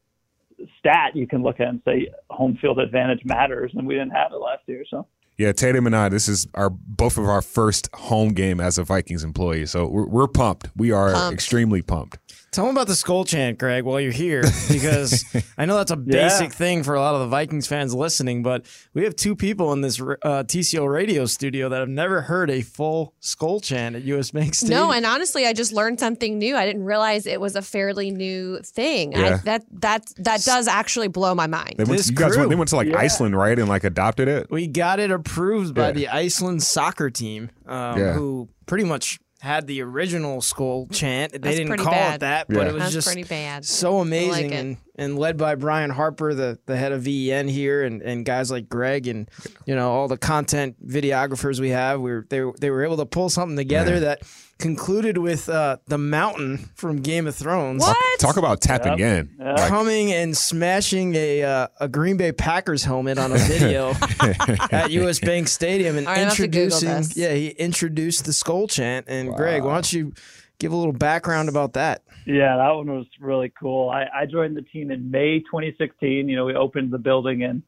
stat 0.80 1.16
you 1.16 1.28
can 1.28 1.42
look 1.42 1.60
at 1.60 1.68
and 1.68 1.82
say 1.86 2.08
home 2.30 2.58
field 2.62 2.80
advantage 2.80 3.24
matters, 3.24 3.72
and 3.76 3.88
we 3.88 3.94
didn't 3.94 4.12
have 4.12 4.32
it 4.34 4.38
last 4.38 4.64
year. 4.68 4.84
So. 4.90 5.08
Yeah, 5.40 5.54
Tatum 5.54 5.86
and 5.86 5.96
I. 5.96 6.10
This 6.10 6.28
is 6.28 6.48
our 6.54 6.70
both 6.70 7.18
of 7.18 7.24
our 7.24 7.42
first 7.42 7.88
home 7.94 8.34
game 8.34 8.60
as 8.60 8.78
a 8.78 8.84
Vikings 8.84 9.24
employee, 9.24 9.66
so 9.68 9.88
we're, 9.88 10.06
we're 10.06 10.28
pumped. 10.28 10.68
We 10.76 10.92
are 10.92 11.14
pumped. 11.14 11.34
extremely 11.34 11.82
pumped. 11.82 12.18
Tell 12.52 12.66
them 12.66 12.76
about 12.76 12.88
the 12.88 12.94
Skol 12.94 13.28
chant, 13.28 13.60
Greg, 13.60 13.84
while 13.84 14.00
you're 14.00 14.12
here, 14.12 14.42
because 14.72 15.24
I 15.58 15.66
know 15.66 15.78
that's 15.78 15.92
a 15.92 15.98
basic 15.98 16.50
yeah. 16.50 16.56
thing 16.56 16.84
for 16.84 16.96
a 16.96 17.00
lot 17.00 17.14
of 17.14 17.22
the 17.22 17.28
Vikings 17.28 17.68
fans 17.68 17.94
listening. 17.94 18.42
But 18.42 18.66
we 18.94 19.04
have 19.04 19.16
two 19.16 19.36
people 19.36 19.72
in 19.74 19.82
this 19.82 20.00
uh, 20.00 20.44
TCO 20.44 20.92
radio 20.92 21.26
studio 21.26 21.70
that 21.70 21.80
have 21.80 21.90
never 21.90 22.22
heard 22.22 22.50
a 22.50 22.62
full 22.62 23.14
skull 23.20 23.60
chant 23.60 23.96
at 23.96 24.04
US 24.04 24.32
Bank 24.32 24.56
Stadium. 24.56 24.80
No, 24.80 24.92
and 24.92 25.06
honestly, 25.06 25.46
I 25.46 25.54
just 25.54 25.74
learned 25.74 26.00
something 26.00 26.40
new. 26.40 26.56
I 26.56 26.66
didn't 26.66 26.86
realize 26.86 27.28
it 27.28 27.40
was 27.40 27.56
a 27.56 27.62
fairly 27.62 28.10
new 28.10 28.60
thing. 28.62 29.12
Yeah. 29.12 29.36
I, 29.36 29.38
that 29.38 29.66
that 29.82 30.14
that 30.18 30.42
does 30.44 30.68
actually 30.68 31.08
blow 31.08 31.36
my 31.36 31.48
mind. 31.48 31.76
They 31.78 31.84
went, 31.84 32.08
you 32.08 32.16
guys 32.16 32.36
went, 32.36 32.50
they 32.50 32.56
went 32.56 32.70
to 32.70 32.78
like 32.78 32.88
yeah. 32.88 32.98
Iceland, 32.98 33.38
right, 33.38 33.58
and 33.58 33.70
like 33.70 33.84
adopted 33.84 34.28
it. 34.28 34.50
We 34.50 34.68
got 34.68 35.00
it 35.00 35.12
approved 35.12 35.76
by 35.76 35.92
the 35.92 36.08
Iceland 36.08 36.64
soccer 36.64 37.12
team, 37.12 37.52
um, 37.68 38.00
who 38.00 38.50
pretty 38.66 38.86
much 38.86 39.20
had 39.42 39.68
the 39.68 39.82
original 39.82 40.42
Skol 40.42 40.92
chant. 40.92 41.32
They 41.32 41.38
That's 41.38 41.58
didn't 41.58 41.78
call 41.78 41.94
bad. 41.94 42.16
it 42.16 42.20
that, 42.22 42.48
but 42.50 42.58
yeah. 42.58 42.70
it 42.70 42.74
was 42.74 42.84
That's 42.84 42.94
just 42.94 43.08
pretty 43.08 43.24
bad. 43.24 43.64
so 43.64 44.00
amazing 44.00 44.50
like 44.52 44.60
and, 44.60 44.78
and 44.96 45.18
led 45.18 45.38
by 45.38 45.56
Brian 45.56 45.90
Harper, 45.90 46.34
the, 46.34 46.60
the 46.66 46.76
head 46.76 46.92
of 46.92 47.04
VEN 47.04 47.48
here, 47.48 47.84
and, 47.84 48.02
and 48.02 48.26
guys 48.26 48.52
like 48.52 48.68
Greg 48.68 49.08
and 49.08 49.30
you 49.66 49.76
know 49.76 49.92
all 49.92 50.08
the 50.08 50.18
content 50.18 50.76
videographers 50.86 51.60
we 51.60 51.70
have. 51.70 52.02
We 52.02 52.12
were, 52.12 52.26
they 52.30 52.44
they 52.60 52.70
were 52.70 52.84
able 52.84 52.98
to 52.98 53.06
pull 53.06 53.30
something 53.30 53.56
together 53.58 53.94
yeah. 53.94 54.00
that 54.00 54.24
concluded 54.60 55.18
with 55.18 55.50
uh, 55.50 55.78
the 55.88 55.98
Mountain 55.98 56.70
from 56.76 56.98
Game 56.98 57.26
of 57.26 57.36
Thrones. 57.36 57.82
What? 57.82 58.20
Talk 58.20 58.38
about 58.38 58.62
tapping 58.62 59.00
yep. 59.00 59.28
in. 59.28 59.36
Yep. 59.40 59.70
Coming 59.70 60.12
and 60.12 60.38
smashing 60.38 61.16
a 61.16 61.44
uh, 61.44 61.68
a 61.80 61.88
Green 61.88 62.18
Bay 62.18 62.32
Packers 62.32 62.84
helmet 62.84 63.18
on 63.18 63.32
a 63.32 63.38
video 63.38 63.94
at 64.72 64.92
US 64.92 65.20
Bank 65.20 65.48
Stadium 65.48 65.98
and 65.98 66.06
right, 66.06 66.20
introducing 66.20 67.04
yeah, 67.16 67.34
he 67.34 67.50
introduced 67.50 68.26
the 68.26 68.32
Skol 68.32 68.70
chant 68.70 69.06
and 69.08 69.30
wow. 69.30 69.36
Greg, 69.38 69.64
why 69.64 69.74
don't 69.74 69.92
you 69.92 70.14
give 70.60 70.72
a 70.72 70.76
little 70.76 70.94
background 70.94 71.50
about 71.50 71.74
that? 71.74 72.04
Yeah, 72.26 72.58
that 72.58 72.70
one 72.72 72.88
was 72.88 73.08
really 73.20 73.52
cool. 73.60 73.90
I, 73.90 74.06
I 74.14 74.26
joined 74.26 74.56
the 74.56 74.62
team 74.62 74.92
in 74.92 75.10
May 75.10 75.40
2016. 75.40 76.30
You 76.30 76.36
know, 76.36 76.46
we 76.46 76.54
opened 76.54 76.92
the 76.92 77.00
building 77.00 77.44
and 77.44 77.64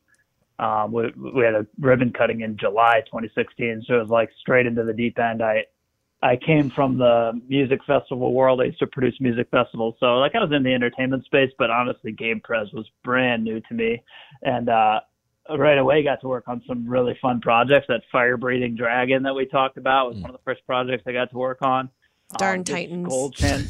um, 0.60 0.92
we, 0.92 1.12
we 1.16 1.44
had 1.44 1.56
a 1.56 1.66
ribbon 1.80 2.14
cutting 2.14 2.42
in 2.42 2.58
July 2.58 3.02
2016, 3.08 3.86
so 3.88 3.96
it 3.96 4.00
was 4.00 4.10
like 4.10 4.30
straight 4.40 4.68
into 4.68 4.84
the 4.84 4.94
deep 4.94 5.18
end. 5.18 5.42
I 5.42 5.64
I 6.24 6.36
came 6.36 6.70
from 6.70 6.98
the 6.98 7.40
music 7.48 7.80
festival 7.86 8.34
world. 8.34 8.62
I 8.62 8.66
used 8.66 8.80
to 8.80 8.88
produce 8.88 9.20
music 9.20 9.48
festivals. 9.50 9.96
So 10.00 10.18
like 10.18 10.36
I 10.36 10.44
was 10.44 10.52
in 10.52 10.64
the 10.64 10.74
entertainment 10.74 11.26
space, 11.26 11.52
but 11.58 11.72
honestly 11.72 12.12
Game 12.12 12.42
Press 12.42 12.68
was 12.74 12.86
brand 13.04 13.44
new 13.44 13.60
to 13.62 13.74
me. 13.74 14.04
And 14.44 14.70
uh 14.70 15.00
right 15.58 15.78
away 15.78 16.04
got 16.04 16.22
to 16.22 16.28
work 16.28 16.48
on 16.48 16.62
some 16.68 16.88
really 16.88 17.18
fun 17.22 17.42
projects. 17.42 17.88
That 17.88 18.02
fire 18.12 18.38
breathing 18.38 18.76
dragon 18.76 19.24
that 19.24 19.34
we 19.34 19.46
talked 19.48 19.78
about 19.78 20.10
was 20.10 20.18
mm. 20.18 20.22
one 20.22 20.30
of 20.32 20.38
the 20.38 20.44
first 20.44 20.66
projects 20.66 21.04
I 21.08 21.12
got 21.12 21.32
to 21.32 21.38
work 21.38 21.62
on. 21.62 21.90
Darn 22.38 22.60
um, 22.60 22.64
Titans. 22.64 23.10
Gold 23.10 23.36
chin. 23.36 23.68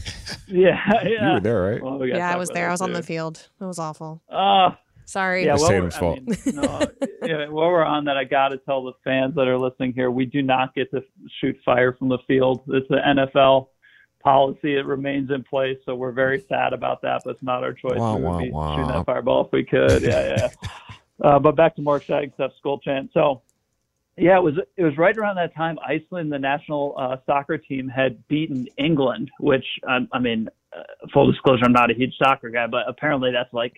yeah, 0.47 0.77
yeah. 1.03 1.27
You 1.27 1.33
were 1.33 1.39
there, 1.39 1.61
right? 1.63 1.81
Well, 1.81 1.97
we 1.97 2.09
yeah, 2.09 2.31
I 2.31 2.37
was 2.37 2.49
there. 2.49 2.67
I 2.67 2.71
was 2.71 2.81
on 2.81 2.93
the 2.93 3.01
field. 3.01 3.49
It 3.59 3.63
was 3.63 3.79
awful. 3.79 4.21
Uh 4.29 4.71
Sorry. 5.11 5.45
Yeah, 5.45 5.55
It's 5.55 5.61
well, 5.63 5.71
Tatum's 5.71 5.95
I 5.95 5.99
fault. 5.99 6.19
mean, 6.21 6.37
no, 6.55 6.81
yeah, 7.25 7.49
while 7.49 7.67
we're 7.67 7.83
on 7.83 8.05
that, 8.05 8.15
I 8.15 8.23
got 8.23 8.49
to 8.49 8.57
tell 8.57 8.81
the 8.85 8.93
fans 9.03 9.35
that 9.35 9.45
are 9.45 9.57
listening 9.57 9.91
here, 9.91 10.09
we 10.09 10.23
do 10.25 10.41
not 10.41 10.73
get 10.73 10.89
to 10.91 11.03
shoot 11.41 11.57
fire 11.65 11.91
from 11.91 12.07
the 12.07 12.19
field. 12.27 12.61
It's 12.69 12.87
the 12.87 12.95
NFL 12.95 13.67
policy. 14.23 14.77
It 14.77 14.85
remains 14.85 15.29
in 15.29 15.43
place, 15.43 15.77
so 15.85 15.95
we're 15.95 16.13
very 16.13 16.45
sad 16.47 16.71
about 16.71 17.01
that, 17.01 17.23
but 17.25 17.31
it's 17.31 17.43
not 17.43 17.61
our 17.61 17.73
choice. 17.73 17.97
Wah, 17.97 18.15
we 18.15 18.21
would 18.21 18.29
wah, 18.29 18.39
be 18.39 18.51
wah. 18.51 18.75
shooting 18.75 18.87
that 18.87 19.05
fireball 19.05 19.45
if 19.47 19.51
we 19.51 19.65
could. 19.65 20.01
Yeah, 20.01 20.37
yeah. 20.37 20.49
uh, 21.29 21.39
but 21.39 21.57
back 21.57 21.75
to 21.75 21.81
more 21.81 21.97
exciting 21.97 22.31
stuff, 22.35 22.53
Skol 22.63 22.81
chant. 22.81 23.11
So, 23.13 23.41
yeah, 24.15 24.37
it 24.37 24.43
was 24.43 24.53
it 24.77 24.83
was 24.83 24.97
right 24.97 25.17
around 25.17 25.35
that 25.35 25.53
time. 25.53 25.77
Iceland, 25.85 26.31
the 26.31 26.39
national 26.39 26.95
uh, 26.97 27.17
soccer 27.25 27.57
team, 27.57 27.89
had 27.89 28.25
beaten 28.29 28.69
England, 28.77 29.29
which 29.41 29.65
um, 29.89 30.07
I 30.13 30.19
mean, 30.19 30.47
uh, 30.71 30.83
full 31.13 31.29
disclosure, 31.29 31.65
I'm 31.65 31.73
not 31.73 31.91
a 31.91 31.95
huge 31.95 32.13
soccer 32.17 32.49
guy, 32.49 32.67
but 32.67 32.87
apparently 32.87 33.33
that's 33.33 33.53
like 33.53 33.73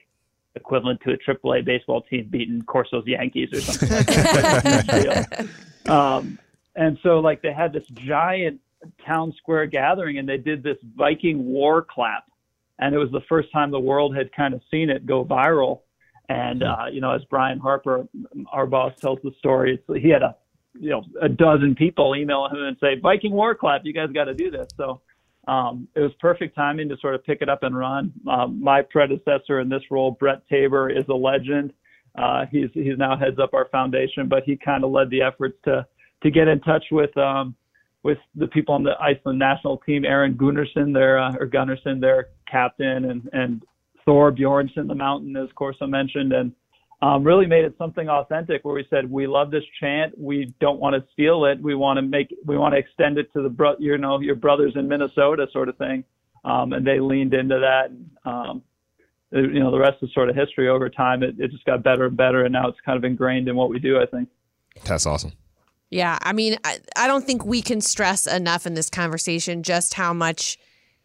equivalent 0.55 1.01
to 1.01 1.11
a 1.11 1.17
AAA 1.17 1.65
baseball 1.65 2.01
team 2.01 2.27
beating 2.29 2.61
Corso's 2.61 3.05
Yankees 3.05 3.49
or 3.53 3.61
something 3.61 3.89
like 3.97 4.05
that. 4.05 5.47
um, 5.89 6.39
and 6.75 6.97
so, 7.03 7.19
like, 7.19 7.41
they 7.41 7.53
had 7.53 7.73
this 7.73 7.85
giant 7.93 8.59
town 9.05 9.33
square 9.37 9.65
gathering, 9.65 10.17
and 10.17 10.27
they 10.27 10.37
did 10.37 10.63
this 10.63 10.77
Viking 10.95 11.45
war 11.45 11.81
clap, 11.81 12.25
and 12.79 12.93
it 12.93 12.97
was 12.97 13.11
the 13.11 13.21
first 13.29 13.51
time 13.51 13.71
the 13.71 13.79
world 13.79 14.15
had 14.15 14.31
kind 14.31 14.53
of 14.53 14.61
seen 14.69 14.89
it 14.89 15.05
go 15.05 15.23
viral. 15.23 15.81
And 16.29 16.63
uh, 16.63 16.85
you 16.91 17.01
know, 17.01 17.11
as 17.11 17.23
Brian 17.29 17.59
Harper, 17.59 18.07
our 18.51 18.65
boss, 18.65 18.93
tells 18.99 19.19
the 19.23 19.31
story, 19.39 19.75
it's, 19.75 20.01
he 20.01 20.09
had 20.09 20.23
a 20.23 20.35
you 20.79 20.89
know 20.89 21.03
a 21.21 21.29
dozen 21.29 21.75
people 21.75 22.15
email 22.15 22.47
him 22.47 22.63
and 22.63 22.77
say 22.79 22.99
Viking 22.99 23.33
war 23.33 23.53
clap, 23.55 23.81
you 23.83 23.93
guys 23.93 24.09
got 24.13 24.25
to 24.25 24.33
do 24.33 24.49
this. 24.49 24.67
So 24.75 25.01
um, 25.47 25.87
it 25.95 25.99
was 25.99 26.11
perfect 26.19 26.55
timing 26.55 26.87
to 26.89 26.97
sort 27.01 27.15
of 27.15 27.23
pick 27.25 27.41
it 27.41 27.49
up 27.49 27.63
and 27.63 27.77
run. 27.77 28.13
Um, 28.29 28.63
my 28.63 28.81
predecessor 28.81 29.59
in 29.59 29.69
this 29.69 29.83
role, 29.91 30.11
Brett 30.11 30.41
Tabor, 30.49 30.89
is 30.89 31.03
a 31.09 31.13
legend. 31.13 31.73
Uh, 32.17 32.45
he's 32.51 32.69
he's 32.73 32.97
now 32.97 33.17
heads 33.17 33.39
up 33.39 33.53
our 33.53 33.67
foundation, 33.69 34.27
but 34.29 34.43
he 34.43 34.55
kind 34.55 34.83
of 34.83 34.91
led 34.91 35.09
the 35.09 35.21
efforts 35.21 35.57
to 35.65 35.85
to 36.21 36.31
get 36.31 36.47
in 36.47 36.59
touch 36.61 36.85
with 36.91 37.15
um, 37.17 37.55
with 38.03 38.19
the 38.35 38.47
people 38.47 38.75
on 38.75 38.83
the 38.83 38.93
Iceland 39.01 39.39
national 39.39 39.77
team, 39.77 40.05
Aron 40.05 40.35
Gunnarsson, 40.35 40.93
their 40.93 41.19
uh, 41.19 41.33
or 41.39 41.47
Gunnarsson, 41.47 41.99
their 41.99 42.29
captain, 42.49 43.05
and 43.05 43.29
and 43.33 43.63
Thor 44.05 44.31
Bjornsson, 44.31 44.87
the 44.87 44.95
mountain, 44.95 45.35
as 45.35 45.49
Corso 45.55 45.87
mentioned, 45.87 46.33
and 46.33 46.53
um, 47.01 47.23
really 47.23 47.45
made 47.45 47.65
it 47.65 47.75
something 47.77 48.07
authentic 48.07 48.63
where 48.63 48.75
we 48.75 48.85
said 48.89 49.09
we 49.09 49.27
love 49.27 49.51
this 49.51 49.63
chant, 49.79 50.17
we 50.17 50.53
don't 50.61 50.79
want 50.79 50.95
to 50.95 51.03
steal 51.11 51.45
it, 51.45 51.61
we 51.61 51.75
want 51.75 51.97
to 51.97 52.01
make 52.01 52.33
we 52.45 52.57
want 52.57 52.73
to 52.73 52.77
extend 52.77 53.17
it 53.17 53.31
to 53.33 53.41
the 53.41 53.49
bro- 53.49 53.75
you 53.79 53.97
know 53.97 54.19
your 54.19 54.35
brothers 54.35 54.73
in 54.75 54.87
Minnesota, 54.87 55.47
sort 55.51 55.69
of 55.69 55.77
thing, 55.77 56.03
um, 56.45 56.73
and 56.73 56.85
they 56.85 56.99
leaned 56.99 57.33
into 57.33 57.59
that. 57.59 58.29
Um, 58.29 58.63
you 59.31 59.59
know, 59.59 59.71
the 59.71 59.79
rest 59.79 59.97
is 60.03 60.13
sort 60.13 60.29
of 60.29 60.35
history 60.35 60.69
over 60.69 60.89
time. 60.89 61.23
It, 61.23 61.35
it 61.39 61.51
just 61.51 61.65
got 61.65 61.83
better 61.83 62.05
and 62.05 62.15
better, 62.15 62.45
and 62.45 62.53
now 62.53 62.67
it's 62.67 62.79
kind 62.85 62.97
of 62.97 63.03
ingrained 63.03 63.47
in 63.47 63.55
what 63.55 63.69
we 63.69 63.79
do. 63.79 63.99
I 63.99 64.05
think. 64.05 64.29
That's 64.85 65.05
awesome. 65.05 65.33
Yeah, 65.89 66.17
I 66.21 66.33
mean, 66.33 66.57
I, 66.63 66.79
I 66.95 67.05
don't 67.05 67.23
think 67.23 67.45
we 67.45 67.61
can 67.61 67.79
stress 67.79 68.25
enough 68.25 68.65
in 68.65 68.73
this 68.73 68.89
conversation 68.89 69.61
just 69.61 69.93
how 69.93 70.11
much, 70.11 70.57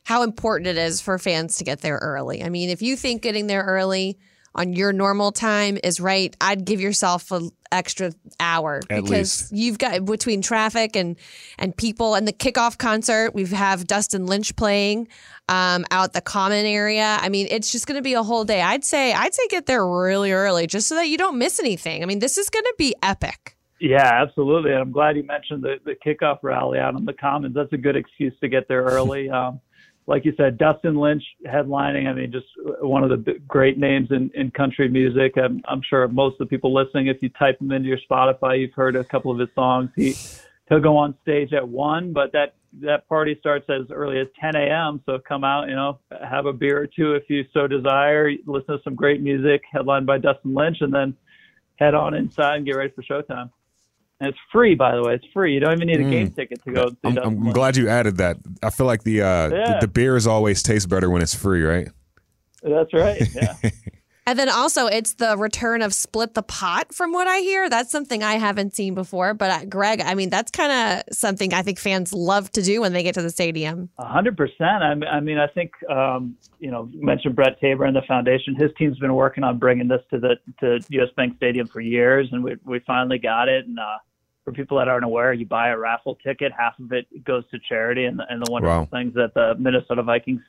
how 0.05 0.23
important 0.23 0.67
it 0.67 0.79
is 0.79 1.03
for 1.03 1.19
fans 1.19 1.59
to 1.59 1.65
get 1.65 1.83
there 1.83 1.99
early. 1.99 2.43
I 2.43 2.49
mean, 2.49 2.71
if 2.71 2.81
you 2.81 2.97
think 2.97 3.21
getting 3.21 3.49
there 3.49 3.65
early 3.65 4.19
on 4.59 4.73
your 4.73 4.93
normal 4.93 5.31
time 5.31 5.79
is 5.85 6.01
right, 6.01 6.37
I'd 6.41 6.65
give 6.65 6.81
yourself 6.81 7.31
an 7.31 7.51
extra 7.71 8.13
hour 8.41 8.81
At 8.91 9.05
because 9.05 9.51
least. 9.51 9.53
you've 9.53 9.79
got 9.79 10.05
between 10.05 10.43
traffic 10.43 10.97
and 10.97 11.17
and 11.59 11.77
people 11.77 12.15
and 12.17 12.27
the 12.27 12.33
kickoff 12.33 12.77
concert. 12.77 13.35
We 13.35 13.47
have 13.47 13.87
Dustin 13.87 14.27
Lynch 14.27 14.57
playing 14.57 15.09
um, 15.49 15.85
out 15.93 16.13
the 16.13 16.21
common 16.21 16.67
area. 16.67 17.19
I 17.21 17.29
mean, 17.29 17.47
it's 17.51 17.71
just 17.71 17.87
going 17.87 17.97
to 17.99 18.03
be 18.03 18.15
a 18.15 18.23
whole 18.23 18.45
day. 18.45 18.61
I'd 18.61 18.85
say 18.85 19.13
I'd 19.13 19.33
say 19.33 19.47
get 19.49 19.67
there 19.67 19.87
really 19.87 20.33
early 20.33 20.67
just 20.67 20.89
so 20.89 20.97
that 20.97 21.07
you 21.07 21.17
don't 21.17 21.39
miss 21.39 21.61
anything. 21.61 22.03
I 22.03 22.07
mean, 22.07 22.19
this 22.19 22.37
is 22.37 22.51
going 22.51 22.65
to 22.65 22.75
be 22.77 22.95
epic. 23.03 23.55
Yeah, 23.81 24.11
absolutely. 24.13 24.73
And 24.73 24.81
I'm 24.81 24.91
glad 24.91 25.17
you 25.17 25.23
mentioned 25.23 25.63
the, 25.63 25.77
the 25.85 25.95
kickoff 26.05 26.39
rally 26.43 26.81
out 26.81 26.97
on 26.97 27.05
the 27.05 27.13
Commons. 27.13 27.55
That's 27.55 27.73
a 27.73 27.77
good 27.77 27.95
excuse 27.95 28.35
to 28.41 28.49
get 28.49 28.67
there 28.69 28.83
early. 28.83 29.31
Um, 29.39 29.61
like 30.09 30.25
you 30.25 30.33
said, 30.39 30.57
Dustin 30.57 30.97
Lynch 30.97 31.23
headlining. 31.47 32.09
I 32.09 32.15
mean, 32.15 32.33
just 32.33 32.47
one 32.81 33.05
of 33.05 33.11
the 33.11 33.35
great 33.47 33.79
names 33.79 34.09
in, 34.11 34.31
in 34.35 34.51
country 34.51 34.89
music. 34.89 35.35
I'm, 35.37 35.61
I'm 35.69 35.83
sure 35.83 36.09
most 36.09 36.33
of 36.35 36.39
the 36.39 36.47
people 36.47 36.73
listening, 36.73 37.09
if 37.09 37.19
you 37.21 37.29
type 37.29 37.61
him 37.61 37.71
into 37.73 37.89
your 37.89 37.99
Spotify, 38.11 38.59
you've 38.59 38.73
heard 38.73 38.97
a 38.97 39.05
couple 39.05 39.31
of 39.31 39.39
his 39.39 39.51
songs. 39.55 39.91
He 39.95 40.17
he'll 40.71 40.81
go 40.81 40.97
on 40.97 41.15
stage 41.23 41.53
at 41.53 41.69
one, 41.69 42.15
but 42.15 42.33
that 42.33 42.55
that 42.81 43.07
party 43.07 43.37
starts 43.39 43.67
as 43.69 43.91
early 43.91 44.19
as 44.19 44.29
10 44.41 44.57
a.m. 44.57 45.03
So 45.05 45.19
come 45.19 45.45
out, 45.45 45.69
you 45.69 45.75
know, 45.75 45.99
have 46.27 46.47
a 46.47 46.55
beer 46.55 46.81
or 46.81 46.87
two 46.87 47.13
if 47.13 47.25
you 47.29 47.45
so 47.53 47.67
desire. 47.67 48.31
Listen 48.47 48.79
to 48.79 48.83
some 48.85 48.95
great 48.95 49.21
music, 49.21 49.61
headlined 49.71 50.07
by 50.07 50.17
Dustin 50.17 50.55
Lynch, 50.55 50.79
and 50.81 50.93
then 50.93 51.15
head 51.77 51.95
on 51.95 52.15
inside 52.15 52.57
and 52.57 52.67
get 52.67 52.77
ready 52.77 52.93
for 52.95 53.03
showtime. 53.03 53.51
And 54.21 54.31
it's 54.31 54.39
free, 54.51 54.75
by 54.75 54.97
the 54.97 55.03
way. 55.03 55.15
It's 55.15 55.27
free. 55.33 55.55
You 55.55 55.61
don't 55.61 55.73
even 55.75 55.87
need 55.87 56.01
a 56.01 56.11
game 56.11 56.31
ticket 56.33 56.63
to 56.65 56.73
go. 56.73 56.89
See 56.89 56.97
I'm, 57.05 57.19
I'm 57.19 57.51
glad 57.53 57.77
you 57.77 57.89
added 57.89 58.17
that. 58.17 58.37
I 58.63 58.71
feel 58.71 58.87
like 58.87 59.05
the, 59.05 59.23
uh, 59.23 59.49
the 59.49 59.57
Yeah. 59.57 59.79
the 59.81 59.89
beers 59.89 60.27
always 60.27 60.63
taste 60.63 60.89
better 60.89 61.09
when 61.09 61.23
it's 61.23 61.35
free, 61.35 61.63
right? 61.63 61.89
That's 62.63 62.93
right. 62.93 63.23
Yeah. 63.35 63.55
And 64.27 64.39
then 64.39 64.51
also, 64.51 64.85
it's 64.89 65.15
the 65.15 65.39
return 65.39 65.81
of 65.81 65.95
Split 65.95 66.35
the 66.35 66.43
Pot, 66.43 66.95
from 66.95 67.13
what 67.13 67.27
I 67.27 67.39
hear. 67.39 67.71
That's 67.71 67.91
something 67.91 68.23
I 68.23 68.35
haven't 68.35 68.75
seen 68.75 68.93
before. 68.93 69.33
But 69.33 69.51
uh, 69.51 69.65
Greg, 69.65 70.03
I 70.03 70.15
mean, 70.15 70.29
that's 70.29 70.51
kind 70.51 70.71
of 71.01 71.17
something 71.17 71.55
I 71.55 71.63
think 71.63 71.79
fans 71.79 72.13
love 72.13 72.53
to 72.53 72.61
do 72.61 72.83
when 72.83 72.93
they 72.93 73.03
get 73.03 73.15
to 73.15 73.23
the 73.23 73.31
stadium. 73.31 73.89
A 73.97 74.05
hundred 74.05 74.37
percent. 74.37 74.83
I 74.83 74.95
mean, 74.95 75.09
I 75.09 75.21
mean, 75.21 75.39
I 75.39 75.47
think 75.47 75.71
um, 75.89 76.37
you 76.59 76.71
know, 76.71 76.91
you 76.93 77.03
mentioned 77.03 77.37
Brett 77.37 77.59
Tabor 77.59 77.87
and 77.87 77.97
the 77.97 78.03
foundation. 78.07 78.55
His 78.55 78.71
team's 78.77 78.99
been 78.99 79.15
working 79.15 79.45
on 79.45 79.57
bringing 79.59 79.89
this 79.89 80.03
to 80.13 80.21
the 80.21 80.37
to 80.61 80.81
U.S. 80.91 81.09
Bank 81.17 81.37
Stadium 81.39 81.67
for 81.67 81.81
years, 81.81 82.29
and 82.31 82.45
we 82.45 82.57
we 82.67 82.81
finally 82.81 83.17
got 83.17 83.49
it. 83.49 83.65
And 83.67 83.79
uh, 83.79 83.97
for 84.49 84.55
people 84.55 84.79
that 84.79 84.89
aren't 84.89 85.05
aware, 85.05 85.33
you 85.35 85.45
buy 85.45 85.69
a 85.69 85.77
raffle 85.77 86.17
ticket, 86.25 86.53
half 86.57 86.79
of 86.79 86.91
it 86.93 87.07
goes 87.25 87.45
to 87.51 87.59
charity, 87.69 88.07
and, 88.07 88.21
and 88.31 88.41
the 88.41 88.51
wonderful 88.51 88.81
Wow. 88.81 88.89
things 88.91 89.13
that 89.15 89.35
the 89.35 89.55
Minnesota 89.59 90.03
Vikings 90.03 90.41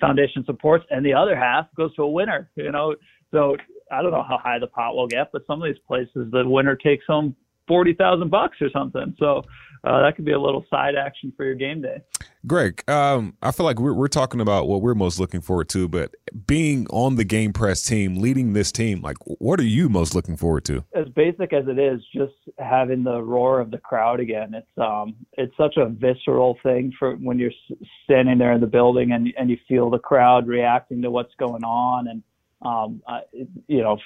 Foundation 0.00 0.42
supports, 0.46 0.84
and 0.90 1.04
the 1.04 1.12
other 1.12 1.36
half 1.36 1.66
goes 1.76 1.94
to 1.96 2.02
a 2.02 2.08
winner. 2.08 2.50
You 2.56 2.72
know, 2.72 2.94
so 3.30 3.56
I 3.90 4.00
don't 4.00 4.10
know 4.10 4.24
how 4.26 4.38
high 4.38 4.58
the 4.58 4.66
pot 4.66 4.96
will 4.96 5.06
get, 5.06 5.30
but 5.32 5.42
some 5.46 5.62
of 5.62 5.66
these 5.66 5.80
places, 5.86 6.30
the 6.32 6.48
winner 6.48 6.74
takes 6.76 7.04
home 7.06 7.36
forty 7.68 7.92
thousand 7.92 8.30
bucks 8.30 8.56
or 8.62 8.70
something. 8.70 9.14
So 9.18 9.42
uh, 9.84 10.02
that 10.02 10.16
could 10.16 10.24
be 10.24 10.32
a 10.32 10.40
little 10.40 10.64
side 10.70 10.94
action 10.96 11.32
for 11.36 11.44
your 11.44 11.54
game 11.54 11.82
day. 11.82 12.02
Greg, 12.44 12.82
um, 12.90 13.36
I 13.40 13.52
feel 13.52 13.64
like 13.64 13.78
we're, 13.78 13.94
we're 13.94 14.08
talking 14.08 14.40
about 14.40 14.66
what 14.66 14.82
we're 14.82 14.94
most 14.94 15.20
looking 15.20 15.40
forward 15.40 15.68
to, 15.70 15.86
but 15.86 16.12
being 16.46 16.88
on 16.90 17.14
the 17.14 17.24
Game 17.24 17.52
Press 17.52 17.84
team, 17.84 18.16
leading 18.16 18.52
this 18.52 18.72
team, 18.72 19.00
like 19.00 19.16
what 19.24 19.60
are 19.60 19.64
you 19.64 19.88
most 19.88 20.14
looking 20.14 20.36
forward 20.36 20.64
to? 20.64 20.84
as 21.02 21.12
basic 21.14 21.52
as 21.52 21.64
it 21.68 21.78
is, 21.78 22.00
just 22.14 22.34
having 22.58 23.04
the 23.04 23.22
roar 23.22 23.60
of 23.60 23.70
the 23.70 23.78
crowd 23.78 24.20
again. 24.20 24.54
It's 24.54 24.78
um, 24.78 25.14
it's 25.34 25.56
such 25.56 25.76
a 25.76 25.86
visceral 25.86 26.58
thing 26.62 26.92
for 26.98 27.14
when 27.16 27.38
you're 27.38 27.52
standing 28.04 28.38
there 28.38 28.52
in 28.52 28.60
the 28.60 28.66
building 28.66 29.12
and 29.12 29.32
and 29.38 29.50
you 29.50 29.58
feel 29.68 29.90
the 29.90 29.98
crowd 29.98 30.46
reacting 30.46 31.02
to 31.02 31.10
what's 31.10 31.34
going 31.38 31.64
on, 31.64 32.08
and 32.08 32.22
um, 32.62 33.02
I, 33.06 33.20
you 33.66 33.82
know, 33.82 33.98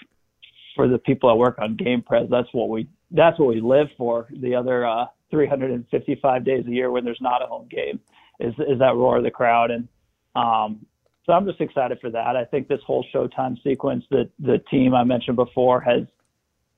for 0.74 0.88
the 0.88 0.98
people 0.98 1.28
that 1.28 1.36
work 1.36 1.58
on 1.58 1.76
Game 1.76 2.02
Press, 2.02 2.26
that's 2.30 2.48
what 2.52 2.68
we 2.68 2.88
that's 3.10 3.38
what 3.38 3.48
we 3.48 3.60
live 3.60 3.88
for. 3.96 4.28
The 4.30 4.54
other 4.54 4.86
uh, 4.86 5.06
355 5.30 6.44
days 6.44 6.64
a 6.66 6.70
year 6.70 6.90
when 6.90 7.04
there's 7.04 7.20
not 7.20 7.42
a 7.42 7.46
home 7.46 7.68
game 7.70 8.00
is 8.40 8.54
is 8.58 8.78
that 8.78 8.94
roar 8.94 9.18
of 9.18 9.24
the 9.24 9.30
crowd 9.30 9.70
and. 9.70 9.88
Um, 10.34 10.86
so 11.24 11.32
I'm 11.32 11.44
just 11.44 11.60
excited 11.60 11.98
for 12.00 12.08
that. 12.10 12.36
I 12.36 12.44
think 12.44 12.68
this 12.68 12.78
whole 12.86 13.04
Showtime 13.12 13.60
sequence 13.64 14.04
that 14.12 14.30
the 14.38 14.58
team 14.70 14.94
I 14.94 15.02
mentioned 15.02 15.34
before 15.34 15.80
has 15.80 16.02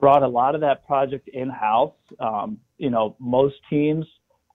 brought 0.00 0.22
a 0.22 0.28
lot 0.28 0.54
of 0.54 0.62
that 0.62 0.86
project 0.86 1.28
in 1.28 1.50
house. 1.50 1.92
Um, 2.18 2.58
you 2.78 2.88
know, 2.88 3.14
most 3.18 3.56
teams 3.68 4.06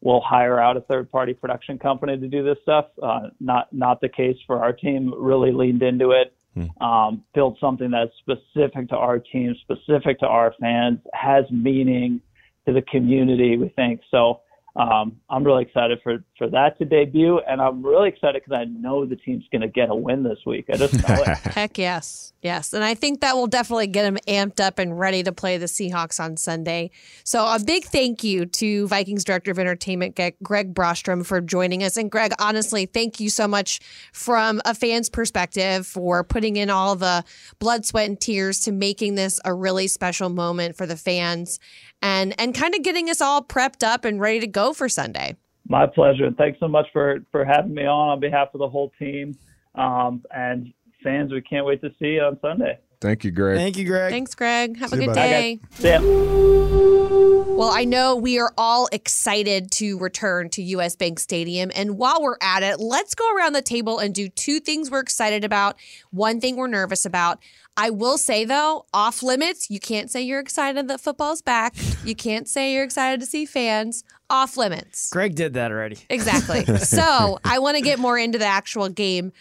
will 0.01 0.21
hire 0.21 0.59
out 0.59 0.77
a 0.77 0.81
third 0.81 1.11
party 1.11 1.33
production 1.33 1.77
company 1.77 2.17
to 2.17 2.27
do 2.27 2.43
this 2.43 2.57
stuff. 2.63 2.87
Uh, 3.01 3.29
not 3.39 3.71
not 3.71 4.01
the 4.01 4.09
case 4.09 4.37
for 4.47 4.63
our 4.63 4.73
team. 4.73 5.13
Really 5.15 5.51
leaned 5.51 5.83
into 5.83 6.11
it. 6.11 6.33
Um, 6.81 7.23
built 7.33 7.57
something 7.59 7.89
that's 7.89 8.11
specific 8.19 8.89
to 8.89 8.95
our 8.95 9.17
team, 9.19 9.55
specific 9.61 10.19
to 10.19 10.27
our 10.27 10.53
fans, 10.59 10.99
has 11.13 11.45
meaning 11.49 12.21
to 12.67 12.73
the 12.73 12.81
community. 12.83 13.57
We 13.57 13.69
think 13.69 14.01
so. 14.11 14.41
Um, 14.75 15.17
I'm 15.29 15.43
really 15.43 15.63
excited 15.63 15.99
for 16.01 16.23
for 16.37 16.49
that 16.49 16.79
to 16.79 16.85
debut, 16.85 17.39
and 17.47 17.61
I'm 17.61 17.85
really 17.85 18.09
excited 18.09 18.41
because 18.43 18.59
I 18.59 18.65
know 18.65 19.05
the 19.05 19.15
team's 19.15 19.45
going 19.51 19.61
to 19.61 19.67
get 19.67 19.89
a 19.89 19.95
win 19.95 20.23
this 20.23 20.39
week. 20.47 20.65
I 20.71 20.77
just 20.77 20.95
know 21.07 21.15
it. 21.15 21.27
Heck 21.53 21.77
yes. 21.77 22.33
Yes. 22.43 22.73
And 22.73 22.83
I 22.83 22.93
think 22.93 23.21
that 23.21 23.35
will 23.35 23.47
definitely 23.47 23.87
get 23.87 24.03
them 24.03 24.17
amped 24.27 24.59
up 24.59 24.77
and 24.77 24.99
ready 24.99 25.23
to 25.23 25.31
play 25.31 25.57
the 25.57 25.67
Seahawks 25.67 26.19
on 26.19 26.35
Sunday. 26.35 26.91
So 27.23 27.45
a 27.45 27.57
big 27.65 27.85
thank 27.85 28.21
you 28.21 28.45
to 28.45 28.85
Vikings 28.87 29.23
Director 29.23 29.51
of 29.51 29.59
Entertainment, 29.59 30.19
Greg 30.43 30.73
Brostrom, 30.73 31.25
for 31.25 31.39
joining 31.39 31.83
us. 31.83 31.95
And 31.95 32.11
Greg, 32.11 32.33
honestly, 32.39 32.85
thank 32.85 33.21
you 33.21 33.29
so 33.29 33.47
much 33.47 33.79
from 34.11 34.59
a 34.65 34.75
fan's 34.75 35.09
perspective 35.09 35.87
for 35.87 36.25
putting 36.25 36.57
in 36.57 36.69
all 36.69 36.97
the 36.97 37.23
blood, 37.59 37.85
sweat, 37.85 38.09
and 38.09 38.19
tears 38.19 38.59
to 38.61 38.73
making 38.73 39.15
this 39.15 39.39
a 39.45 39.53
really 39.53 39.87
special 39.87 40.27
moment 40.27 40.75
for 40.75 40.85
the 40.85 40.97
fans 40.97 41.59
and 42.03 42.39
and 42.39 42.53
kind 42.53 42.75
of 42.75 42.83
getting 42.83 43.09
us 43.09 43.21
all 43.21 43.41
prepped 43.41 43.81
up 43.81 44.05
and 44.05 44.19
ready 44.19 44.41
to 44.41 44.47
go 44.47 44.73
for 44.73 44.87
Sunday. 44.87 45.35
My 45.67 45.87
pleasure, 45.87 46.25
and 46.25 46.37
thanks 46.37 46.59
so 46.59 46.67
much 46.67 46.85
for 46.93 47.19
for 47.31 47.45
having 47.45 47.73
me 47.73 47.85
on 47.85 48.09
on 48.09 48.19
behalf 48.19 48.49
of 48.53 48.59
the 48.59 48.69
whole 48.69 48.91
team. 48.99 49.35
Um, 49.73 50.21
and 50.35 50.71
fans, 51.03 51.31
we 51.31 51.41
can't 51.41 51.65
wait 51.65 51.81
to 51.81 51.89
see 51.97 52.15
you 52.15 52.21
on 52.21 52.37
Sunday. 52.41 52.77
Thank 53.01 53.23
you, 53.23 53.31
Greg. 53.31 53.57
Thank 53.57 53.77
you, 53.77 53.85
Greg. 53.85 54.11
Thanks, 54.11 54.35
Greg. 54.35 54.77
Have 54.77 54.91
See 54.91 54.97
a 54.97 54.99
good 54.99 55.07
bud. 55.07 55.15
day. 55.15 55.59
See 55.71 55.89
ya. 55.89 55.99
Well, 57.55 57.69
I 57.69 57.85
know 57.85 58.15
we 58.15 58.39
are 58.39 58.51
all 58.57 58.89
excited 58.91 59.69
to 59.73 59.99
return 59.99 60.49
to 60.51 60.63
US 60.63 60.95
Bank 60.95 61.19
Stadium. 61.19 61.71
And 61.75 61.99
while 61.99 62.19
we're 62.19 62.37
at 62.41 62.63
it, 62.63 62.79
let's 62.79 63.13
go 63.13 63.31
around 63.35 63.53
the 63.53 63.61
table 63.61 63.99
and 63.99 64.13
do 64.13 64.27
two 64.27 64.59
things 64.59 64.89
we're 64.89 65.01
excited 65.01 65.43
about, 65.43 65.77
one 66.09 66.41
thing 66.41 66.55
we're 66.55 66.65
nervous 66.65 67.05
about. 67.05 67.37
I 67.75 67.89
will 67.89 68.17
say, 68.17 68.45
though, 68.45 68.85
off 68.93 69.23
limits, 69.23 69.69
you 69.69 69.79
can't 69.79 70.11
say 70.11 70.21
you're 70.21 70.39
excited 70.39 70.87
that 70.87 71.01
football's 71.01 71.41
back. 71.41 71.75
You 72.03 72.15
can't 72.15 72.49
say 72.49 72.73
you're 72.73 72.83
excited 72.83 73.21
to 73.21 73.25
see 73.25 73.45
fans. 73.45 74.03
Off 74.29 74.57
limits. 74.57 75.09
Greg 75.09 75.35
did 75.35 75.53
that 75.53 75.71
already. 75.71 75.99
Exactly. 76.09 76.65
so 76.77 77.39
I 77.45 77.59
want 77.59 77.77
to 77.77 77.81
get 77.81 77.97
more 77.97 78.17
into 78.17 78.37
the 78.37 78.45
actual 78.45 78.89
game 78.89 79.31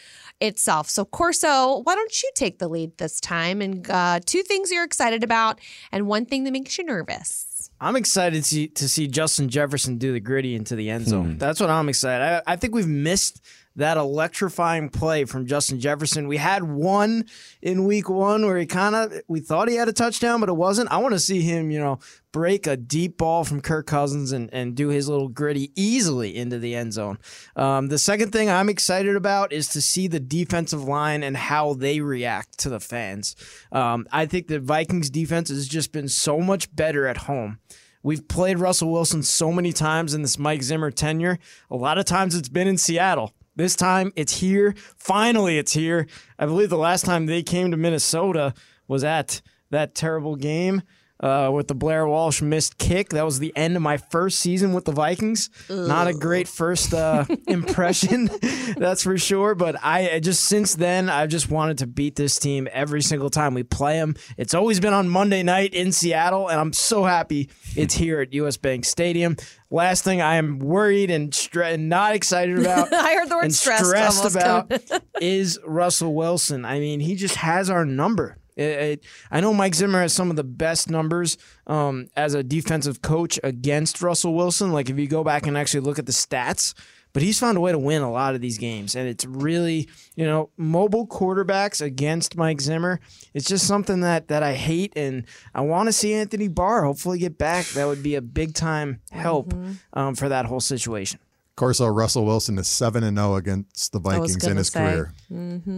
itself. 0.41 0.89
So, 0.89 1.05
Corso, 1.05 1.79
why 1.79 1.97
don't 1.97 2.23
you 2.23 2.31
take 2.37 2.61
the 2.61 2.69
lead 2.69 2.97
this 2.99 3.21
time? 3.21 3.61
And 3.61 3.91
uh, 3.91 4.21
two 4.25 4.43
things 4.45 4.71
you're 4.71 4.85
excited 4.85 5.25
about, 5.25 5.61
and 5.91 6.07
one 6.07 6.25
thing 6.25 6.45
that 6.45 6.53
makes 6.53 6.79
you 6.79 6.85
nervous. 6.85 7.69
I'm 7.81 7.97
excited 7.97 8.37
to 8.37 8.49
see, 8.49 8.69
to 8.69 8.89
see 8.89 9.09
Justin 9.09 9.49
Jefferson 9.49 9.99
do 9.99 10.13
the 10.13 10.21
Griddy 10.21 10.55
into 10.55 10.77
the 10.77 10.89
end 10.89 11.09
zone. 11.09 11.39
That's 11.39 11.59
what 11.59 11.69
I'm 11.69 11.89
excited. 11.89 12.43
I, 12.47 12.53
I 12.53 12.55
think 12.55 12.77
we've 12.77 12.87
missed 12.87 13.43
that 13.77 13.97
electrifying 13.97 14.89
play 14.89 15.25
from 15.25 15.47
Justin 15.47 15.81
Jefferson. 15.81 16.29
We 16.29 16.37
had 16.37 16.63
one 16.63 17.25
in 17.61 17.85
week 17.85 18.09
one 18.09 18.45
where 18.45 18.59
he 18.59 18.67
kind 18.67 18.95
of 18.95 19.13
we 19.29 19.41
thought 19.41 19.69
he 19.69 19.77
had 19.77 19.89
a 19.89 19.93
touchdown, 19.93 20.41
but 20.41 20.49
it 20.49 20.57
wasn't. 20.57 20.91
I 20.91 20.99
want 20.99 21.15
to 21.15 21.21
see 21.21 21.43
him, 21.43 21.71
you 21.71 21.81
know, 21.81 21.99
break 22.33 22.67
a 22.67 22.77
deep 22.77 23.19
ball 23.19 23.45
from 23.45 23.61
Kirk 23.61 23.87
Cousins 23.87 24.33
and, 24.33 24.49
and 24.53 24.75
do 24.75 24.89
his 24.89 25.09
little 25.09 25.29
Griddy 25.29 25.71
easily 25.77 26.37
into 26.37 26.59
the 26.59 26.75
end 26.75 26.93
zone. 26.95 27.19
Um, 27.57 27.89
the 27.89 27.99
second 27.99 28.33
thing 28.33 28.51
I'm 28.51 28.69
excited 28.69 29.17
about 29.17 29.53
is 29.53 29.69
to 29.69 29.81
see 29.83 30.09
the 30.09 30.21
defensive 30.21 30.83
line 30.83 31.23
and 31.23 31.37
how 31.37 31.75
they 31.75 32.01
react 32.01 32.59
to 32.61 32.69
the 32.69 32.81
fans. 32.81 33.37
Um, 33.71 34.07
I 34.11 34.27
think 34.27 34.49
the 34.49 34.61
Vikings 34.61 35.11
defense 35.11 35.51
has 35.51 35.69
just 35.69 35.93
been 35.93 36.09
so 36.09 36.41
much 36.41 36.75
better 36.75 37.07
at 37.07 37.19
home. 37.19 37.59
We've 38.03 38.27
played 38.27 38.59
Russell 38.59 38.91
Wilson 38.91 39.23
so 39.23 39.53
many 39.53 39.73
times 39.73 40.13
in 40.13 40.23
this 40.23 40.39
Mike 40.39 40.63
Zimmer 40.63 40.91
tenure. 40.91 41.39
A 41.71 41.77
lot 41.77 41.99
of 41.99 42.05
times 42.05 42.35
it's 42.35 42.49
been 42.49 42.67
in 42.67 42.77
Seattle. 42.77 43.33
This 43.55 43.77
time 43.77 44.13
it's 44.17 44.41
here. 44.41 44.75
Finally, 44.97 45.59
it's 45.59 45.73
here. 45.73 46.07
I 46.39 46.47
believe 46.47 46.71
the 46.71 46.77
last 46.79 47.05
time 47.05 47.27
they 47.27 47.43
came 47.43 47.71
to 47.71 47.77
Minnesota 47.77 48.55
was 48.89 49.05
at 49.05 49.43
that 49.71 49.95
terrible 49.95 50.37
game 50.37 50.83
uh, 51.23 51.51
with 51.53 51.69
the 51.69 51.75
Blair 51.75 52.07
Walsh 52.07 52.43
missed 52.43 52.79
kick. 52.79 53.11
That 53.11 53.25
was 53.25 53.39
the 53.39 53.53
end 53.57 53.77
of 53.77 53.83
my 53.83 53.97
first 53.97 54.41
season 54.41 54.73
with 54.73 54.85
the 54.85 54.93
Vikings. 54.93 55.51
Not 55.71 56.09
a 56.09 56.13
great 56.13 56.49
first 56.49 56.93
uh, 56.93 57.25
impression, 57.47 58.31
that's 58.77 59.03
for 59.05 59.17
sure. 59.17 59.55
But 59.55 59.77
I 59.83 60.21
just 60.21 60.45
since 60.45 60.75
then 60.75 61.09
I've 61.09 61.29
just 61.29 61.51
wanted 61.51 61.79
to 61.79 61.87
beat 61.87 62.17
this 62.17 62.39
team 62.39 62.69
every 62.73 63.03
single 63.03 63.31
time 63.31 63.55
we 63.55 63.63
play 63.63 63.99
them. 63.99 64.17
It's 64.37 64.55
always 64.55 64.81
been 64.81 64.93
on 64.93 65.09
Monday 65.09 65.43
night 65.43 65.75
in 65.75 65.93
Seattle, 65.93 66.49
and 66.49 66.61
I'm 66.61 66.73
so 66.73 67.05
happy 67.05 67.51
it's 67.77 67.95
here 67.95 68.21
at 68.21 68.33
US 68.33 68.57
Bank 68.57 68.85
Stadium. 68.85 69.37
Last 69.71 70.05
thing 70.05 70.21
I 70.21 70.35
am 70.35 70.59
worried 70.59 71.11
and 71.11 71.31
stre- 71.31 71.79
not 71.81 72.15
excited 72.15 72.59
about 72.61 72.93
I 72.93 73.15
heard 73.15 73.29
the 73.29 73.37
word 73.37 73.53
stressed, 73.53 73.87
stressed 73.87 74.25
about 74.25 74.73
is 75.21 75.59
Russell 75.65 76.15
Wilson. 76.15 76.65
I 76.65 76.79
mean, 76.79 77.01
he 77.01 77.15
just 77.15 77.37
has 77.37 77.71
our 77.71 77.85
number. 77.87 78.37
It- 78.57 78.63
it- 78.63 79.05
I 79.31 79.41
know 79.41 79.53
Mike 79.55 79.75
Zimmer 79.75 80.01
has 80.01 80.13
some 80.13 80.31
of 80.31 80.37
the 80.37 80.45
best 80.45 80.91
numbers 80.91 81.37
um, 81.67 82.09
as 82.17 82.35
a 82.35 82.43
defensive 82.43 83.03
coach 83.03 83.39
against 83.43 84.03
Russell 84.03 84.35
Wilson. 84.35 84.73
Like 84.73 84.91
if 84.91 84.99
you 84.99 85.07
go 85.07 85.25
back 85.25 85.47
and 85.47 85.57
actually 85.57 85.81
look 85.81 85.99
at 85.99 86.07
the 86.07 86.13
stats, 86.13 86.75
but 87.15 87.23
he's 87.23 87.39
found 87.39 87.59
a 87.59 87.61
way 87.61 87.73
to 87.73 87.79
win 87.79 88.01
a 88.01 88.11
lot 88.11 88.35
of 88.35 88.41
these 88.41 88.57
games, 88.57 88.95
and 88.97 89.07
it's 89.07 89.27
really 89.27 89.87
you 90.17 90.25
know 90.25 90.49
mobile 90.57 91.07
quarterbacks 91.07 91.83
against 91.83 92.37
Mike 92.37 92.61
Zimmer. 92.61 93.01
It's 93.35 93.47
just 93.47 93.67
something 93.67 94.01
that 94.01 94.29
that 94.29 94.43
I 94.43 94.55
hate, 94.55 94.95
and 94.97 95.25
I 95.55 95.61
want 95.61 95.89
to 95.89 95.93
see 95.93 96.15
Anthony 96.15 96.49
Barr 96.49 96.85
hopefully 96.85 97.19
get 97.19 97.37
back. 97.37 97.67
That 97.69 97.87
would 97.87 98.03
be 98.03 98.15
a 98.15 98.23
big 98.23 98.55
time 98.55 99.01
help 99.11 99.53
Mm-hmm. 99.53 99.73
um, 99.99 100.15
for 100.15 100.29
that 100.31 100.47
whole 100.47 100.61
situation. 100.61 101.21
Corso 101.55 101.87
Russell 101.87 102.25
Wilson 102.25 102.57
is 102.59 102.67
seven 102.67 103.05
and 103.05 103.19
zero 103.19 103.35
against 103.37 103.93
the 103.93 103.99
Vikings 104.01 104.43
in 104.47 104.57
his 104.57 104.69
say. 104.69 104.81
career. 104.81 105.13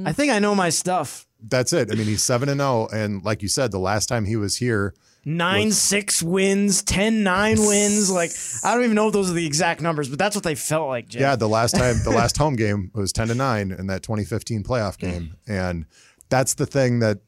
I 0.07 0.13
think 0.13 0.31
I 0.33 0.39
know 0.39 0.55
my 0.55 0.71
stuff. 0.71 1.27
That's 1.49 1.73
it. 1.73 1.91
I 1.91 1.95
mean, 1.95 2.07
he's 2.07 2.23
seven 2.23 2.49
and 2.49 2.61
zero, 2.61 2.89
and 2.93 3.23
like 3.25 3.43
you 3.43 3.49
said, 3.49 3.71
the 3.71 3.79
last 3.79 4.09
time 4.09 4.25
he 4.25 4.37
was 4.37 4.57
here, 4.57 4.95
nine 5.25 5.73
six 5.73 6.23
wins, 6.23 6.83
10 6.83 7.23
9 7.23 7.57
wins. 7.67 8.11
Like 8.11 8.31
I 8.63 8.75
don't 8.75 8.85
even 8.85 8.95
know 8.95 9.09
if 9.09 9.13
those 9.13 9.31
are 9.31 9.35
the 9.35 9.47
exact 9.47 9.81
numbers, 9.81 10.09
but 10.09 10.19
that's 10.19 10.37
what 10.37 10.45
they 10.45 10.55
felt 10.55 10.89
like. 10.89 11.09
Jay. 11.09 11.21
yeah, 11.21 11.37
the 11.37 11.49
last 11.49 11.73
time, 11.77 11.97
the 12.05 12.11
last 12.11 12.37
home 12.37 12.57
game 12.57 12.91
was 12.95 13.13
ten 13.13 13.29
to 13.29 13.35
nine 13.35 13.71
in 13.73 13.87
that 13.89 14.03
2015 14.03 14.63
playoff 14.63 14.99
game, 14.99 15.37
and 15.47 15.87
that's 16.29 16.55
the 16.55 16.67
thing 16.67 17.01
that 17.01 17.19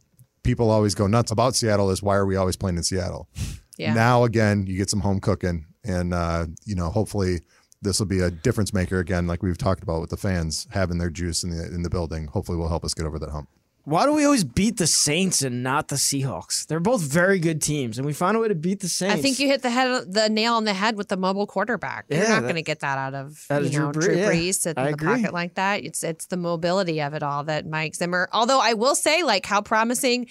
people 0.42 0.70
always 0.70 0.94
go 0.94 1.06
nuts 1.06 1.30
about 1.30 1.56
Seattle 1.56 1.90
is 1.90 2.02
why 2.02 2.16
are 2.16 2.26
we 2.26 2.36
always 2.36 2.56
playing 2.56 2.76
in 2.76 2.82
Seattle? 2.82 3.28
Yeah. 3.76 3.94
Now 3.94 4.24
again, 4.24 4.66
you 4.66 4.76
get 4.76 4.90
some 4.90 5.00
home 5.00 5.20
cooking, 5.20 5.66
and 5.84 6.14
uh, 6.14 6.46
you 6.64 6.74
know, 6.74 6.90
hopefully. 6.90 7.40
This 7.82 7.98
will 8.00 8.06
be 8.06 8.20
a 8.20 8.30
difference 8.30 8.72
maker 8.72 8.98
again, 8.98 9.26
like 9.26 9.42
we've 9.42 9.58
talked 9.58 9.82
about 9.82 10.00
with 10.00 10.08
the 10.08 10.16
fans 10.16 10.66
having 10.70 10.96
their 10.96 11.10
juice 11.10 11.44
in 11.44 11.50
the 11.50 11.66
in 11.66 11.82
the 11.82 11.90
building. 11.90 12.26
Hopefully, 12.26 12.56
will 12.56 12.70
help 12.70 12.84
us 12.84 12.94
get 12.94 13.04
over 13.04 13.18
that 13.18 13.28
hump. 13.30 13.50
Why 13.86 14.04
do 14.04 14.12
we 14.12 14.24
always 14.24 14.42
beat 14.42 14.78
the 14.78 14.86
Saints 14.88 15.42
and 15.42 15.62
not 15.62 15.86
the 15.86 15.94
Seahawks? 15.94 16.66
They're 16.66 16.80
both 16.80 17.02
very 17.02 17.38
good 17.38 17.62
teams, 17.62 17.98
and 17.98 18.04
we 18.06 18.12
found 18.12 18.36
a 18.36 18.40
way 18.40 18.48
to 18.48 18.54
beat 18.56 18.80
the 18.80 18.88
Saints. 18.88 19.14
I 19.14 19.22
think 19.22 19.38
you 19.38 19.46
hit 19.46 19.62
the 19.62 19.70
head, 19.70 20.12
the 20.12 20.28
nail 20.28 20.54
on 20.54 20.64
the 20.64 20.74
head 20.74 20.96
with 20.96 21.06
the 21.06 21.16
mobile 21.16 21.46
quarterback. 21.46 22.06
You're 22.08 22.20
Yeah, 22.24 22.30
not 22.30 22.42
going 22.42 22.56
to 22.56 22.62
get 22.62 22.80
that 22.80 22.98
out 22.98 23.14
of 23.14 23.46
you 23.48 23.78
know 23.78 23.92
Drew 23.92 24.02
Drew 24.02 24.16
Brees, 24.16 24.16
yeah. 24.16 24.30
Brees 24.32 24.54
sitting 24.56 24.82
I 24.82 24.86
in 24.88 24.96
the 24.96 25.04
agree. 25.04 25.22
pocket 25.22 25.32
like 25.32 25.54
that. 25.54 25.84
It's 25.84 26.02
it's 26.02 26.26
the 26.26 26.36
mobility 26.36 27.00
of 27.00 27.14
it 27.14 27.22
all 27.22 27.44
that 27.44 27.64
Mike 27.64 27.94
Zimmer. 27.94 28.28
Although 28.32 28.60
I 28.60 28.72
will 28.72 28.96
say, 28.96 29.22
like 29.22 29.46
how 29.46 29.60
promising 29.62 30.26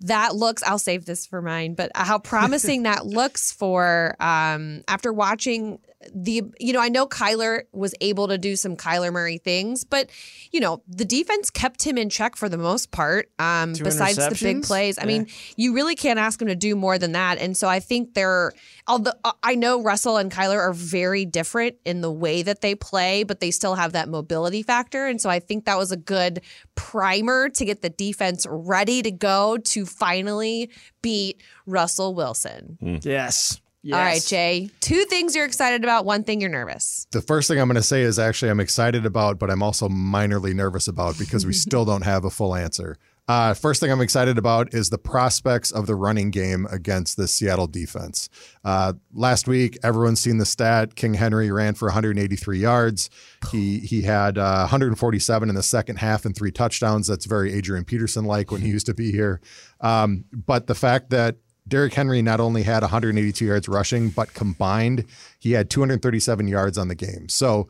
that 0.00 0.34
looks. 0.34 0.62
I'll 0.62 0.78
save 0.78 1.04
this 1.04 1.26
for 1.26 1.42
mine, 1.42 1.74
but 1.74 1.90
how 1.94 2.18
promising 2.18 2.82
that 2.84 3.04
looks 3.04 3.52
for 3.52 4.16
um, 4.20 4.84
after 4.88 5.12
watching 5.12 5.80
the 6.14 6.42
you 6.58 6.72
know 6.72 6.80
I 6.80 6.88
know 6.88 7.06
Kyler 7.06 7.62
was 7.72 7.94
able 8.00 8.28
to 8.28 8.38
do 8.38 8.56
some 8.56 8.76
Kyler 8.76 9.12
Murray 9.12 9.38
things, 9.38 9.84
but 9.84 10.10
you 10.52 10.60
know 10.60 10.82
the 10.88 11.04
defense 11.04 11.50
kept 11.50 11.82
him 11.84 11.98
in 11.98 12.10
check 12.10 12.36
for 12.36 12.48
the 12.48 12.58
most 12.58 12.90
part. 12.90 13.30
Um, 13.38 13.74
Two 13.74 13.84
besides 13.84 14.16
the 14.16 14.38
big 14.42 14.62
plays, 14.62 14.98
I 14.98 15.02
Yeah. 15.02 15.06
mean 15.08 15.26
you 15.56 15.74
really 15.74 15.94
can't 15.96 16.18
ask 16.18 16.40
him 16.40 16.48
to 16.48 16.54
do 16.56 16.76
more 16.76 16.98
than 16.98 17.12
that. 17.12 17.38
And 17.38 17.56
so 17.56 17.68
I 17.68 17.80
think 17.80 18.14
they're, 18.14 18.52
although 18.86 19.12
uh, 19.24 19.32
I 19.42 19.54
know 19.54 19.82
Russell 19.82 20.16
and 20.16 20.30
Kyler 20.32 20.58
are 20.58 20.72
very 20.72 21.24
different 21.24 21.76
in 21.84 22.00
the 22.00 22.10
way 22.12 22.42
that 22.42 22.60
they 22.60 22.74
play, 22.74 23.24
but 23.24 23.40
they 23.40 23.50
still 23.50 23.74
have 23.74 23.92
that 23.92 24.08
mobility 24.08 24.62
factor. 24.62 25.06
And 25.06 25.20
so 25.20 25.28
I 25.30 25.40
think 25.40 25.64
that 25.64 25.78
was 25.78 25.92
a 25.92 25.96
good 25.96 26.40
primer 26.74 27.48
to 27.50 27.64
get 27.64 27.82
the 27.82 27.90
defense 27.90 28.46
ready 28.48 29.02
to 29.02 29.10
go 29.10 29.56
to 29.58 29.86
finally 29.86 30.70
beat 31.02 31.42
Russell 31.66 32.14
Wilson. 32.14 32.78
yes. 33.02 33.60
Yes. 33.82 33.96
All 33.96 34.02
right, 34.04 34.22
Jay. 34.22 34.70
Two 34.80 35.04
things 35.04 35.34
you're 35.34 35.44
excited 35.44 35.84
about, 35.84 36.04
one 36.04 36.24
thing 36.24 36.40
you're 36.40 36.50
nervous. 36.50 37.06
The 37.12 37.22
first 37.22 37.48
thing 37.48 37.58
I'm 37.60 37.68
going 37.68 37.76
to 37.76 37.82
say 37.82 38.02
is 38.02 38.18
actually 38.18 38.50
I'm 38.50 38.60
excited 38.60 39.06
about, 39.06 39.38
but 39.38 39.50
I'm 39.50 39.62
also 39.62 39.88
minorly 39.88 40.54
nervous 40.54 40.88
about 40.88 41.18
because 41.18 41.46
we 41.46 41.52
still 41.52 41.84
don't 41.84 42.02
have 42.02 42.24
a 42.24 42.30
full 42.30 42.54
answer. 42.54 42.96
Uh, 43.28 43.54
first 43.54 43.80
thing 43.80 43.90
I'm 43.90 44.00
excited 44.00 44.38
about 44.38 44.72
is 44.72 44.90
the 44.90 44.98
prospects 44.98 45.72
of 45.72 45.86
the 45.86 45.96
running 45.96 46.30
game 46.30 46.66
against 46.70 47.16
the 47.16 47.26
Seattle 47.26 47.66
defense. 47.66 48.28
Uh, 48.64 48.92
last 49.12 49.48
week, 49.48 49.76
everyone's 49.82 50.20
seen 50.20 50.38
the 50.38 50.46
stat. 50.46 50.94
King 50.94 51.14
Henry 51.14 51.50
ran 51.50 51.74
for 51.74 51.86
183 51.86 52.58
yards. 52.58 53.10
He 53.50 53.80
he 53.80 54.02
had 54.02 54.38
uh, 54.38 54.58
147 54.60 55.48
in 55.48 55.54
the 55.56 55.62
second 55.62 55.96
half 55.96 56.24
and 56.24 56.36
three 56.36 56.52
touchdowns. 56.52 57.08
That's 57.08 57.26
very 57.26 57.52
Adrian 57.52 57.84
Peterson 57.84 58.24
like 58.26 58.52
when 58.52 58.60
he 58.60 58.68
used 58.68 58.86
to 58.86 58.94
be 58.94 59.10
here. 59.10 59.40
Um, 59.80 60.24
but 60.32 60.68
the 60.68 60.76
fact 60.76 61.10
that 61.10 61.36
Derrick 61.68 61.94
Henry 61.94 62.22
not 62.22 62.40
only 62.40 62.62
had 62.62 62.82
182 62.82 63.44
yards 63.44 63.68
rushing, 63.68 64.10
but 64.10 64.34
combined, 64.34 65.04
he 65.38 65.52
had 65.52 65.68
237 65.70 66.48
yards 66.48 66.78
on 66.78 66.88
the 66.88 66.94
game. 66.94 67.28
So 67.28 67.68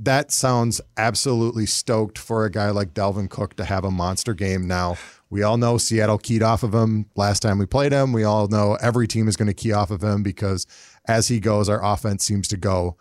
that 0.00 0.32
sounds 0.32 0.80
absolutely 0.96 1.66
stoked 1.66 2.18
for 2.18 2.44
a 2.44 2.50
guy 2.50 2.70
like 2.70 2.94
Dalvin 2.94 3.28
Cook 3.28 3.56
to 3.56 3.64
have 3.64 3.84
a 3.84 3.90
monster 3.90 4.34
game 4.34 4.66
now. 4.66 4.96
We 5.28 5.42
all 5.42 5.56
know 5.56 5.78
Seattle 5.78 6.18
keyed 6.18 6.42
off 6.42 6.62
of 6.62 6.74
him 6.74 7.06
last 7.16 7.40
time 7.40 7.58
we 7.58 7.64
played 7.64 7.92
him. 7.92 8.12
We 8.12 8.22
all 8.24 8.48
know 8.48 8.76
every 8.82 9.08
team 9.08 9.28
is 9.28 9.36
going 9.36 9.48
to 9.48 9.54
key 9.54 9.72
off 9.72 9.90
of 9.90 10.02
him 10.02 10.22
because 10.22 10.66
as 11.08 11.28
he 11.28 11.40
goes, 11.40 11.68
our 11.70 11.82
offense 11.82 12.24
seems 12.24 12.48
to 12.48 12.56
go. 12.58 12.96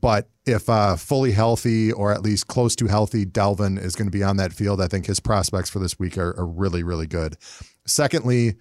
But 0.00 0.28
if 0.46 0.68
uh, 0.68 0.96
fully 0.96 1.32
healthy 1.32 1.90
or 1.92 2.12
at 2.12 2.22
least 2.22 2.46
close 2.46 2.76
to 2.76 2.86
healthy, 2.86 3.26
Dalvin 3.26 3.82
is 3.82 3.96
going 3.96 4.06
to 4.06 4.16
be 4.16 4.22
on 4.22 4.36
that 4.36 4.52
field. 4.52 4.80
I 4.80 4.86
think 4.86 5.06
his 5.06 5.18
prospects 5.20 5.70
for 5.70 5.80
this 5.80 5.98
week 5.98 6.16
are, 6.16 6.38
are 6.38 6.46
really, 6.46 6.84
really 6.84 7.08
good. 7.08 7.36
Secondly, 7.84 8.54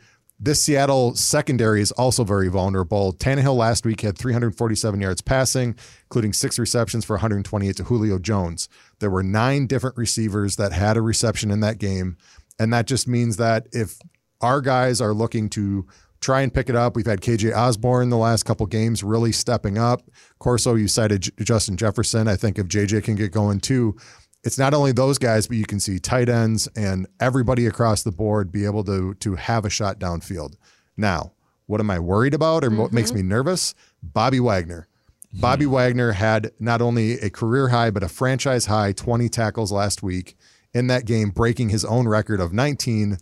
this 0.43 0.59
Seattle 0.59 1.15
secondary 1.15 1.81
is 1.81 1.91
also 1.91 2.23
very 2.23 2.47
vulnerable. 2.47 3.13
Tannehill 3.13 3.55
last 3.55 3.85
week 3.85 4.01
had 4.01 4.17
347 4.17 4.99
yards 4.99 5.21
passing, 5.21 5.75
including 6.05 6.33
six 6.33 6.57
receptions 6.57 7.05
for 7.05 7.13
128 7.13 7.75
to 7.75 7.83
Julio 7.83 8.17
Jones. 8.17 8.67
There 8.99 9.11
were 9.11 9.21
nine 9.21 9.67
different 9.67 9.97
receivers 9.97 10.55
that 10.55 10.73
had 10.73 10.97
a 10.97 11.01
reception 11.01 11.51
in 11.51 11.59
that 11.59 11.77
game. 11.77 12.17
And 12.57 12.73
that 12.73 12.87
just 12.87 13.07
means 13.07 13.37
that 13.37 13.67
if 13.71 13.99
our 14.41 14.61
guys 14.61 14.99
are 14.99 15.13
looking 15.13 15.47
to 15.49 15.85
try 16.21 16.41
and 16.41 16.53
pick 16.53 16.69
it 16.69 16.75
up, 16.75 16.95
we've 16.95 17.05
had 17.05 17.21
KJ 17.21 17.55
Osborn 17.55 18.09
the 18.09 18.17
last 18.17 18.43
couple 18.43 18.65
games 18.65 19.03
really 19.03 19.31
stepping 19.31 19.77
up. 19.77 20.01
Corso, 20.39 20.73
you 20.73 20.87
cited 20.87 21.21
J- 21.21 21.31
Justin 21.41 21.77
Jefferson. 21.77 22.27
I 22.27 22.35
think 22.35 22.57
if 22.57 22.67
JJ 22.67 23.03
can 23.03 23.15
get 23.15 23.31
going 23.31 23.59
too, 23.59 23.95
it's 24.43 24.57
not 24.57 24.73
only 24.73 24.91
those 24.91 25.17
guys, 25.17 25.47
but 25.47 25.57
you 25.57 25.65
can 25.65 25.79
see 25.79 25.99
tight 25.99 26.29
ends 26.29 26.67
and 26.75 27.07
everybody 27.19 27.65
across 27.67 28.03
the 28.03 28.11
board 28.11 28.51
be 28.51 28.65
able 28.65 28.83
to 28.85 29.13
to 29.15 29.35
have 29.35 29.65
a 29.65 29.69
shot 29.69 29.99
downfield. 29.99 30.55
Now, 30.97 31.33
what 31.67 31.79
am 31.79 31.89
I 31.91 31.99
worried 31.99 32.33
about 32.33 32.63
or 32.63 32.69
what 32.69 32.87
Mm-hmm. 32.87 32.95
makes 32.95 33.13
me 33.13 33.21
nervous? 33.21 33.73
Bobby 34.03 34.39
Wagner. 34.39 34.87
Bobby 35.33 35.65
Wagner 35.65 36.11
had 36.11 36.51
not 36.59 36.81
only 36.81 37.13
a 37.19 37.29
career 37.29 37.69
high, 37.69 37.89
but 37.89 38.03
a 38.03 38.09
franchise 38.09 38.65
high 38.65 38.91
20 38.91 39.29
tackles 39.29 39.71
last 39.71 40.03
week 40.03 40.35
in 40.73 40.87
that 40.87 41.05
game, 41.05 41.29
breaking 41.29 41.69
his 41.69 41.85
own 41.85 42.05
record 42.07 42.41
of 42.41 42.51
19 42.51 43.17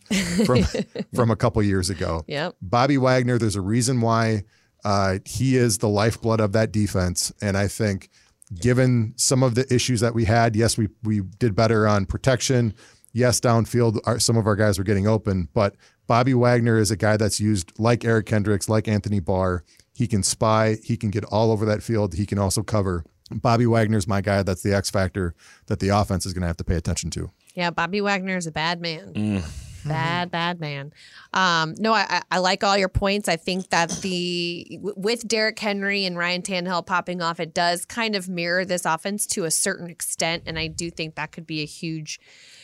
from, 0.45 0.63
from 1.13 1.29
a 1.29 1.35
couple 1.35 1.61
years 1.61 1.89
ago. 1.91 2.23
Yep. 2.27 2.55
Bobby 2.63 2.97
Wagner, 2.97 3.37
there's 3.37 3.55
a 3.55 3.61
reason 3.61 4.01
why 4.01 4.43
uh, 4.83 5.19
he 5.25 5.55
is 5.55 5.77
the 5.79 5.89
lifeblood 5.89 6.39
of 6.39 6.51
that 6.53 6.71
defense. 6.71 7.31
And 7.41 7.55
I 7.57 7.67
think 7.67 8.09
given 8.53 9.13
some 9.17 9.43
of 9.43 9.55
the 9.55 9.71
issues 9.73 9.99
that 10.01 10.13
we 10.13 10.25
had, 10.25 10.55
yes, 10.55 10.77
we, 10.77 10.89
we 11.03 11.21
did 11.21 11.55
better 11.55 11.87
on 11.87 12.05
protection. 12.05 12.73
Yes, 13.13 13.39
downfield, 13.39 13.99
our, 14.05 14.19
some 14.19 14.37
of 14.37 14.47
our 14.47 14.55
guys 14.55 14.77
were 14.77 14.83
getting 14.83 15.07
open, 15.07 15.49
but 15.53 15.75
Bobby 16.07 16.33
Wagner 16.33 16.77
is 16.77 16.91
a 16.91 16.95
guy 16.95 17.17
that's 17.17 17.39
used 17.39 17.71
like 17.79 18.05
Eric 18.05 18.27
Kendricks, 18.27 18.69
like 18.69 18.87
Anthony 18.87 19.19
Barr. 19.19 19.63
He 19.93 20.07
can 20.07 20.23
spy, 20.23 20.77
he 20.83 20.95
can 20.95 21.09
get 21.09 21.25
all 21.25 21.51
over 21.51 21.65
that 21.65 21.83
field, 21.83 22.13
he 22.13 22.25
can 22.25 22.39
also 22.39 22.63
cover. 22.63 23.03
Bobby 23.31 23.65
Wagner's 23.67 24.07
my 24.07 24.21
guy. 24.21 24.43
That's 24.43 24.63
the 24.63 24.73
X 24.75 24.89
factor 24.89 25.35
that 25.67 25.79
the 25.79 25.89
offense 25.89 26.25
is 26.25 26.33
going 26.33 26.41
to 26.41 26.47
have 26.47 26.57
to 26.57 26.63
pay 26.63 26.75
attention 26.75 27.11
to. 27.11 27.29
Yeah, 27.53 27.69
Bobby 27.69 28.01
Wagner 28.01 28.37
is 28.37 28.47
a 28.47 28.51
bad 28.51 28.81
man. 28.81 29.13
Mm. 29.13 29.68
Bad, 29.85 30.31
bad 30.31 30.59
man. 30.59 30.93
Um, 31.33 31.75
no, 31.77 31.93
I, 31.93 32.05
I- 32.09 32.21
I 32.31 32.37
like 32.39 32.63
all 32.63 32.77
your 32.77 32.89
points. 32.89 33.27
I 33.27 33.35
think 33.37 33.69
that 33.69 33.89
the 34.01 34.79
with 34.81 35.27
Derrick 35.27 35.57
Henry 35.59 36.05
and 36.05 36.17
Ryan 36.17 36.41
Tannehill 36.41 36.85
popping 36.85 37.21
off, 37.21 37.39
it 37.39 37.53
does 37.53 37.85
kind 37.85 38.15
of 38.15 38.29
mirror 38.29 38.65
this 38.65 38.85
offense 38.85 39.25
to 39.27 39.45
a 39.45 39.51
certain 39.51 39.89
extent, 39.89 40.43
and 40.45 40.59
I 40.59 40.67
do 40.67 40.89
think 40.91 41.15
that 41.15 41.31
could 41.31 41.47
be 41.47 41.61
a 41.61 41.65
huge 41.65 42.19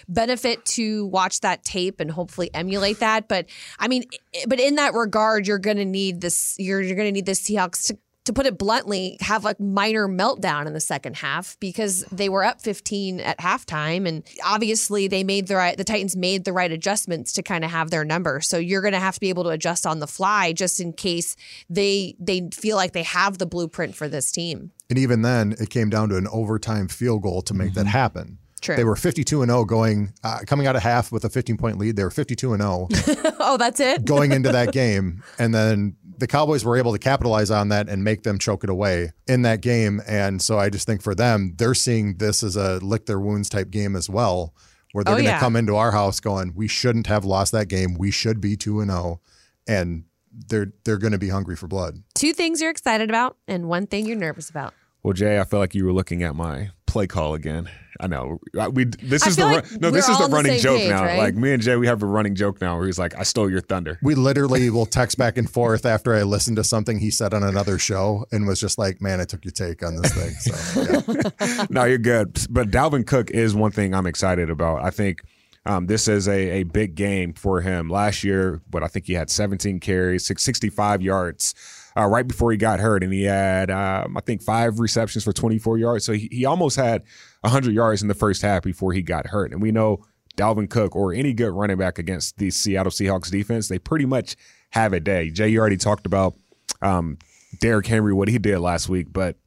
benefit 0.07 0.63
to 0.65 1.07
watch 1.07 1.41
that 1.41 1.63
tape 1.63 1.99
and 1.99 2.11
hopefully 2.11 2.49
emulate 2.53 2.99
that. 2.99 3.27
But 3.27 3.47
I 3.79 3.87
mean, 3.87 4.03
but 4.47 4.59
in 4.59 4.75
that 4.75 4.93
regard, 4.93 5.47
you're 5.47 5.57
going 5.59 5.77
to 5.77 5.85
need 5.85 6.21
this. 6.21 6.55
You're 6.59 6.81
you're 6.81 6.95
going 6.95 7.07
to 7.07 7.11
need 7.11 7.25
the 7.25 7.31
Seahawks 7.33 7.87
to 7.87 7.97
to 8.25 8.33
put 8.33 8.45
it 8.45 8.57
bluntly, 8.57 9.17
have 9.21 9.45
a 9.45 9.55
minor 9.59 10.07
meltdown 10.07 10.65
in 10.65 10.73
the 10.73 10.79
second 10.79 11.15
half 11.17 11.57
because 11.59 12.03
they 12.11 12.27
were 12.27 12.43
up 12.43 12.61
15 12.61 13.19
at 13.19 13.37
halftime, 13.39 14.07
and 14.07 14.23
obviously 14.43 15.07
they 15.07 15.23
made 15.23 15.47
the 15.47 15.55
right. 15.55 15.77
The 15.77 15.83
Titans 15.83 16.15
made 16.15 16.43
the 16.43 16.53
right 16.53 16.71
adjustments 16.71 17.33
to 17.33 17.43
kind 17.43 17.63
of 17.63 17.71
have 17.71 17.91
their 17.91 18.03
number. 18.03 18.41
So 18.41 18.57
you're 18.57 18.81
going 18.81 18.93
to 18.93 18.99
have 18.99 19.13
to 19.15 19.19
be 19.19 19.29
able 19.29 19.43
to 19.43 19.49
adjust 19.49 19.85
on 19.85 19.99
the 19.99 20.07
fly 20.07 20.53
just 20.53 20.79
in 20.79 20.93
case 20.93 21.35
they 21.69 22.15
they 22.19 22.49
feel 22.53 22.75
like 22.75 22.93
they 22.93 23.03
have 23.03 23.37
the 23.37 23.45
blueprint 23.45 23.95
for 23.95 24.09
this 24.09 24.31
team. 24.31 24.71
And 24.89 24.99
even 24.99 25.21
then, 25.21 25.55
it 25.59 25.69
came 25.69 25.89
down 25.89 26.09
to 26.09 26.17
an 26.17 26.27
overtime 26.27 26.87
field 26.87 27.21
goal 27.21 27.41
to 27.43 27.53
make 27.53 27.73
that 27.73 27.87
happen. 27.87 28.39
True. 28.61 28.75
They 28.75 28.83
were 28.83 28.95
52 28.95 29.43
and 29.43 29.51
0 29.51 29.65
going 29.65 30.13
uh, 30.23 30.39
coming 30.47 30.65
out 30.65 30.75
of 30.75 30.81
half 30.81 31.11
with 31.11 31.23
a 31.23 31.29
15 31.29 31.57
point 31.57 31.77
lead. 31.77 31.95
They 31.95 32.03
were 32.03 32.09
52 32.09 32.53
and 32.53 32.61
0 32.63 32.87
oh, 33.39 33.57
that's 33.57 33.79
it. 33.79 34.05
going 34.05 34.31
into 34.31 34.51
that 34.51 34.71
game, 34.71 35.23
and 35.37 35.53
then 35.53 35.95
the 36.17 36.27
Cowboys 36.27 36.63
were 36.65 36.77
able 36.77 36.93
to 36.93 36.99
capitalize 36.99 37.51
on 37.51 37.69
that 37.69 37.89
and 37.89 38.03
make 38.03 38.23
them 38.23 38.37
choke 38.39 38.63
it 38.63 38.69
away 38.69 39.11
in 39.27 39.41
that 39.43 39.61
game. 39.61 40.01
And 40.07 40.41
so 40.41 40.57
I 40.59 40.69
just 40.69 40.85
think 40.87 41.01
for 41.01 41.15
them, 41.15 41.53
they're 41.57 41.73
seeing 41.73 42.17
this 42.17 42.43
as 42.43 42.55
a 42.55 42.77
lick 42.79 43.05
their 43.05 43.19
wounds 43.19 43.49
type 43.49 43.69
game 43.71 43.95
as 43.95 44.09
well, 44.09 44.53
where 44.93 45.03
they're 45.03 45.13
Oh, 45.13 45.17
going 45.17 45.25
to 45.25 45.31
yeah. 45.31 45.39
come 45.39 45.55
into 45.55 45.75
our 45.75 45.91
house 45.91 46.19
going, 46.19 46.53
"We 46.55 46.67
shouldn't 46.67 47.07
have 47.07 47.25
lost 47.25 47.51
that 47.51 47.67
game. 47.67 47.95
We 47.95 48.11
should 48.11 48.39
be 48.41 48.55
two 48.55 48.79
and 48.79 48.89
0," 48.91 49.19
and 49.67 50.05
they're 50.49 50.71
they're 50.83 50.97
going 50.97 51.13
to 51.13 51.17
be 51.19 51.29
hungry 51.29 51.55
for 51.55 51.67
blood. 51.67 52.03
Two 52.13 52.33
things 52.33 52.61
you're 52.61 52.71
excited 52.71 53.09
about, 53.09 53.37
and 53.47 53.67
one 53.67 53.87
thing 53.87 54.05
you're 54.05 54.17
nervous 54.17 54.49
about. 54.49 54.73
Well, 55.03 55.13
Jay, 55.13 55.39
I 55.39 55.43
feel 55.43 55.59
like 55.59 55.75
you 55.75 55.85
were 55.85 55.93
looking 55.93 56.23
at 56.23 56.35
my 56.35 56.71
play 56.87 57.07
call 57.07 57.33
again. 57.35 57.69
I 57.99 58.07
know 58.07 58.39
we. 58.73 58.85
This 58.85 59.25
is 59.25 59.35
the 59.35 59.45
like 59.45 59.71
no. 59.79 59.89
This 59.91 60.09
is 60.09 60.17
the 60.17 60.25
on 60.25 60.31
the 60.31 60.35
running 60.35 60.59
joke 60.59 60.79
page, 60.79 60.89
now. 60.89 61.03
right? 61.03 61.17
Like 61.17 61.35
me 61.35 61.53
and 61.53 61.61
Jay, 61.61 61.75
we 61.75 61.87
have 61.87 62.03
a 62.03 62.05
running 62.05 62.35
joke 62.35 62.59
now 62.61 62.77
where 62.77 62.85
he's 62.85 62.99
like, 62.99 63.17
"I 63.17 63.23
stole 63.23 63.49
your 63.49 63.61
thunder." 63.61 63.99
We 64.01 64.15
literally 64.15 64.69
will 64.69 64.85
text 64.85 65.17
back 65.17 65.37
and 65.37 65.49
forth 65.49 65.85
after 65.85 66.13
I 66.13 66.23
listened 66.23 66.57
to 66.57 66.63
something 66.63 66.99
he 66.99 67.11
said 67.11 67.33
on 67.33 67.43
another 67.43 67.79
show 67.79 68.25
and 68.31 68.47
was 68.47 68.59
just 68.59 68.77
like, 68.77 69.01
"Man, 69.01 69.21
I 69.21 69.25
took 69.25 69.45
your 69.45 69.51
take 69.51 69.83
on 69.83 69.95
this 69.95 70.13
thing." 70.13 70.33
So 70.35 71.31
yeah. 71.39 71.65
no, 71.69 71.85
you're 71.85 71.97
good. 71.97 72.37
But 72.49 72.69
Dalvin 72.69 73.07
Cook 73.07 73.31
is 73.31 73.55
one 73.55 73.71
thing 73.71 73.93
I'm 73.93 74.07
excited 74.07 74.49
about. 74.49 74.83
I 74.83 74.89
think 74.89 75.21
um, 75.65 75.87
this 75.87 76.07
is 76.07 76.27
a, 76.27 76.59
a 76.59 76.63
big 76.63 76.95
game 76.95 77.33
for 77.33 77.61
him. 77.61 77.89
Last 77.89 78.23
year, 78.23 78.61
but 78.69 78.83
I 78.83 78.87
think 78.87 79.05
he 79.05 79.13
had 79.13 79.29
17 79.29 79.79
carries, 79.79 80.25
six- 80.25 80.43
65 80.43 81.01
yards 81.01 81.55
uh, 81.97 82.05
right 82.05 82.27
before 82.27 82.51
he 82.51 82.57
got 82.57 82.79
hurt, 82.79 83.03
and 83.03 83.13
he 83.13 83.23
had 83.23 83.71
um, 83.71 84.17
I 84.17 84.21
think 84.21 84.41
five 84.41 84.79
receptions 84.79 85.23
for 85.23 85.33
24 85.33 85.77
yards. 85.77 86.05
So 86.05 86.13
he, 86.13 86.27
he 86.31 86.45
almost 86.45 86.75
had 86.75 87.03
100 87.45 87.73
yards 87.73 88.01
in 88.01 88.07
the 88.07 88.13
first 88.13 88.41
half 88.41 88.63
before 88.63 88.93
he 88.93 89.01
got 89.01 89.27
hurt. 89.27 89.51
And 89.51 89.61
we 89.61 89.71
know 89.71 90.03
Dalvin 90.35 90.69
Cook 90.69 90.95
or 90.95 91.13
any 91.13 91.33
good 91.33 91.51
running 91.51 91.77
back 91.77 91.97
against 91.97 92.37
the 92.37 92.51
Seattle 92.51 92.91
Seahawks 92.91 93.31
defense, 93.31 93.67
they 93.67 93.79
pretty 93.79 94.05
much 94.05 94.35
have 94.71 94.93
a 94.93 94.99
day. 94.99 95.29
Jay, 95.29 95.49
you 95.49 95.59
already 95.59 95.77
talked 95.77 96.05
about 96.05 96.35
um, 96.81 97.17
Derrick 97.59 97.87
Henry, 97.87 98.13
what 98.13 98.27
he 98.27 98.37
did 98.37 98.59
last 98.59 98.89
week, 98.89 99.07
but 99.11 99.37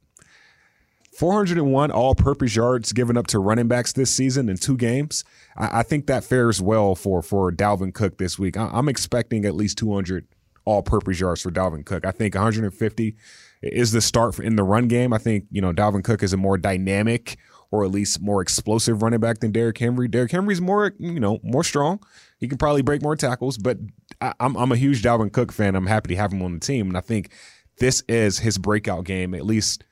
401 1.18 1.90
all 1.90 2.14
purpose 2.14 2.55
yards 2.55 2.92
given 2.92 3.16
up 3.16 3.26
to 3.26 3.40
running 3.40 3.66
backs 3.66 3.92
this 3.92 4.14
season 4.14 4.49
in 4.49 4.57
two 4.57 4.76
games. 4.76 5.24
I, 5.57 5.80
I 5.80 5.82
think 5.82 6.07
that 6.07 6.24
fares 6.24 6.62
well 6.62 6.94
for, 6.94 7.22
for 7.22 7.51
Dalvin 7.51 7.92
Cook 7.92 8.18
this 8.18 8.38
week. 8.38 8.57
I, 8.57 8.70
I'm 8.72 8.88
expecting 8.88 9.44
at 9.44 9.55
least 9.55 9.78
200 9.78 10.26
all 10.64 10.82
purpose 10.82 11.18
yards 11.18 11.42
for 11.42 11.51
Dalvin 11.51 11.84
Cook. 11.84 12.07
I 12.07 12.12
think 12.12 12.34
150 12.34 13.16
is 13.62 13.92
the 13.92 14.01
start 14.01 14.38
in 14.38 14.57
the 14.57 14.62
run 14.62 14.86
game. 14.86 15.12
I 15.12 15.18
think, 15.18 15.46
you 15.51 15.61
know, 15.61 15.72
Dalvin 15.72 16.05
Cook 16.05 16.22
is 16.22 16.32
a 16.32 16.36
more 16.36 16.57
dynamic 16.57 17.36
or 17.71 17.85
at 17.85 17.91
least 17.91 18.21
more 18.21 18.41
explosive 18.41 19.03
running 19.03 19.21
back 19.21 19.41
than 19.41 19.53
Derrick 19.53 19.79
Henry. 19.79 20.09
Derrick 20.09 20.33
Henry's 20.33 20.61
more, 20.61 20.93
you 20.99 21.21
know, 21.21 21.39
more 21.43 21.64
strong. 21.64 22.01
He 22.39 22.49
can 22.49 22.59
probably 22.59 22.83
break 22.83 23.03
more 23.03 23.16
tackles, 23.16 23.59
but 23.59 23.79
I, 24.21 24.33
I'm, 24.41 24.57
I'm 24.57 24.73
a 24.73 24.77
huge 24.77 25.03
Dalvin 25.03 25.33
Cook 25.33 25.53
fan. 25.53 25.75
I'm 25.75 25.87
happy 25.87 26.14
to 26.14 26.16
have 26.16 26.33
him 26.33 26.43
on 26.43 26.55
the 26.55 26.61
team. 26.61 26.89
And 26.89 26.97
I 26.97 27.01
think 27.01 27.31
this 27.79 28.03
is 28.09 28.39
his 28.39 28.59
breakout 28.59 29.05
game, 29.05 29.35
at 29.35 29.45
least 29.45 29.85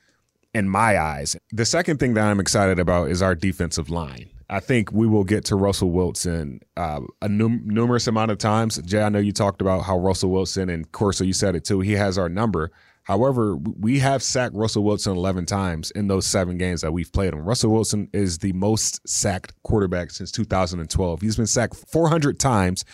in 0.54 0.68
my 0.68 0.98
eyes. 0.98 1.36
The 1.52 1.66
second 1.66 1.98
thing 1.98 2.14
that 2.14 2.24
I'm 2.24 2.40
excited 2.40 2.78
about 2.78 3.10
is 3.10 3.20
our 3.20 3.34
defensive 3.34 3.90
line. 3.90 4.30
I 4.48 4.60
think 4.60 4.92
we 4.92 5.06
will 5.06 5.24
get 5.24 5.44
to 5.46 5.56
Russell 5.56 5.90
Wilson 5.90 6.60
uh, 6.76 7.00
a 7.20 7.28
num- 7.28 7.64
numerous 7.66 8.06
amount 8.06 8.30
of 8.30 8.38
times. 8.38 8.78
Jay, 8.78 9.02
I 9.02 9.08
know 9.08 9.18
you 9.18 9.32
talked 9.32 9.60
about 9.60 9.80
how 9.80 9.98
Russell 9.98 10.30
Wilson 10.30 10.70
and 10.70 10.90
Corso, 10.92 11.24
you 11.24 11.32
said 11.32 11.56
it 11.56 11.64
too. 11.64 11.80
He 11.80 11.92
has 11.92 12.16
our 12.16 12.28
number. 12.28 12.70
However, 13.06 13.56
we 13.56 14.00
have 14.00 14.20
sacked 14.20 14.56
Russell 14.56 14.82
Wilson 14.82 15.16
11 15.16 15.46
times 15.46 15.92
in 15.92 16.08
those 16.08 16.26
seven 16.26 16.58
games 16.58 16.80
that 16.80 16.92
we've 16.92 17.12
played 17.12 17.32
him. 17.32 17.40
Russell 17.40 17.70
Wilson 17.70 18.08
is 18.12 18.38
the 18.38 18.52
most 18.52 19.06
sacked 19.08 19.52
quarterback 19.62 20.10
since 20.10 20.32
2012. 20.32 21.20
He's 21.20 21.36
been 21.36 21.46
sacked 21.46 21.76
400 21.76 22.40
times 22.40 22.84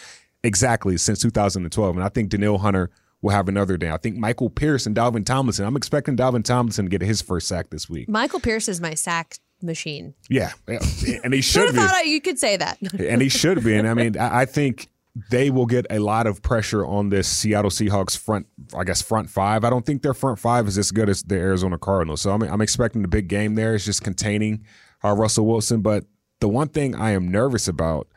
exactly 0.44 0.98
since 0.98 1.20
2012. 1.22 1.96
And 1.96 2.04
I 2.04 2.10
think 2.10 2.28
Danielle 2.28 2.58
Hunter 2.58 2.90
will 3.22 3.30
have 3.30 3.48
another 3.48 3.78
day. 3.78 3.90
I 3.90 3.96
think 3.96 4.16
Michael 4.16 4.50
Pierce 4.50 4.84
and 4.84 4.94
Dalvin 4.94 5.24
Tomlinson. 5.24 5.64
I'm 5.64 5.76
expecting 5.76 6.14
Dalvin 6.14 6.44
Tomlinson 6.44 6.84
to 6.84 6.90
get 6.90 7.00
his 7.00 7.22
first 7.22 7.48
sack 7.48 7.70
this 7.70 7.88
week. 7.88 8.06
Michael 8.10 8.40
Pierce 8.40 8.68
is 8.68 8.82
my 8.82 8.92
sack 8.92 9.38
machine. 9.62 10.12
Yeah, 10.28 10.50
and 10.66 11.32
he 11.32 11.40
Should 11.40 11.66
have 11.66 11.74
be, 11.74 11.80
thought 11.80 12.06
you 12.06 12.20
could 12.20 12.38
say 12.38 12.58
that. 12.58 12.78
and 12.98 13.22
he 13.22 13.30
should 13.30 13.64
be. 13.64 13.74
And 13.76 13.88
I 13.88 13.94
mean, 13.94 14.18
I 14.18 14.44
think 14.44 14.88
they 15.14 15.50
will 15.50 15.66
get 15.66 15.86
a 15.90 15.98
lot 15.98 16.26
of 16.26 16.42
pressure 16.42 16.86
on 16.86 17.10
this 17.10 17.28
Seattle 17.28 17.70
Seahawks 17.70 18.16
front. 18.16 18.46
I 18.76 18.84
guess 18.84 19.02
front 19.02 19.28
five. 19.28 19.64
I 19.64 19.70
don't 19.70 19.84
think 19.84 20.02
their 20.02 20.14
front 20.14 20.38
five 20.38 20.66
is 20.66 20.78
as 20.78 20.90
good 20.90 21.08
as 21.08 21.22
the 21.22 21.36
Arizona 21.36 21.78
Cardinals. 21.78 22.22
So 22.22 22.30
I'm, 22.32 22.42
I'm 22.42 22.60
expecting 22.62 23.02
the 23.02 23.08
big 23.08 23.28
game 23.28 23.54
there. 23.54 23.74
It's 23.74 23.84
just 23.84 24.02
containing 24.02 24.64
uh, 25.04 25.12
Russell 25.12 25.46
Wilson. 25.46 25.82
But 25.82 26.04
the 26.40 26.48
one 26.48 26.68
thing 26.68 26.94
I 26.94 27.10
am 27.10 27.30
nervous 27.30 27.68
about 27.68 28.08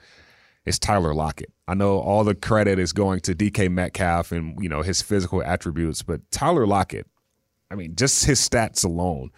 is 0.65 0.79
Tyler 0.79 1.13
Lockett. 1.13 1.51
I 1.67 1.73
know 1.73 1.99
all 1.99 2.23
the 2.23 2.35
credit 2.35 2.79
is 2.79 2.93
going 2.93 3.19
to 3.21 3.35
DK 3.35 3.69
Metcalf 3.69 4.31
and 4.31 4.61
you 4.61 4.69
know 4.69 4.81
his 4.81 5.01
physical 5.01 5.43
attributes, 5.43 6.01
but 6.01 6.21
Tyler 6.31 6.65
Lockett, 6.65 7.07
I 7.69 7.75
mean, 7.75 7.95
just 7.95 8.25
his 8.25 8.39
stats 8.39 8.85
alone. 8.85 9.31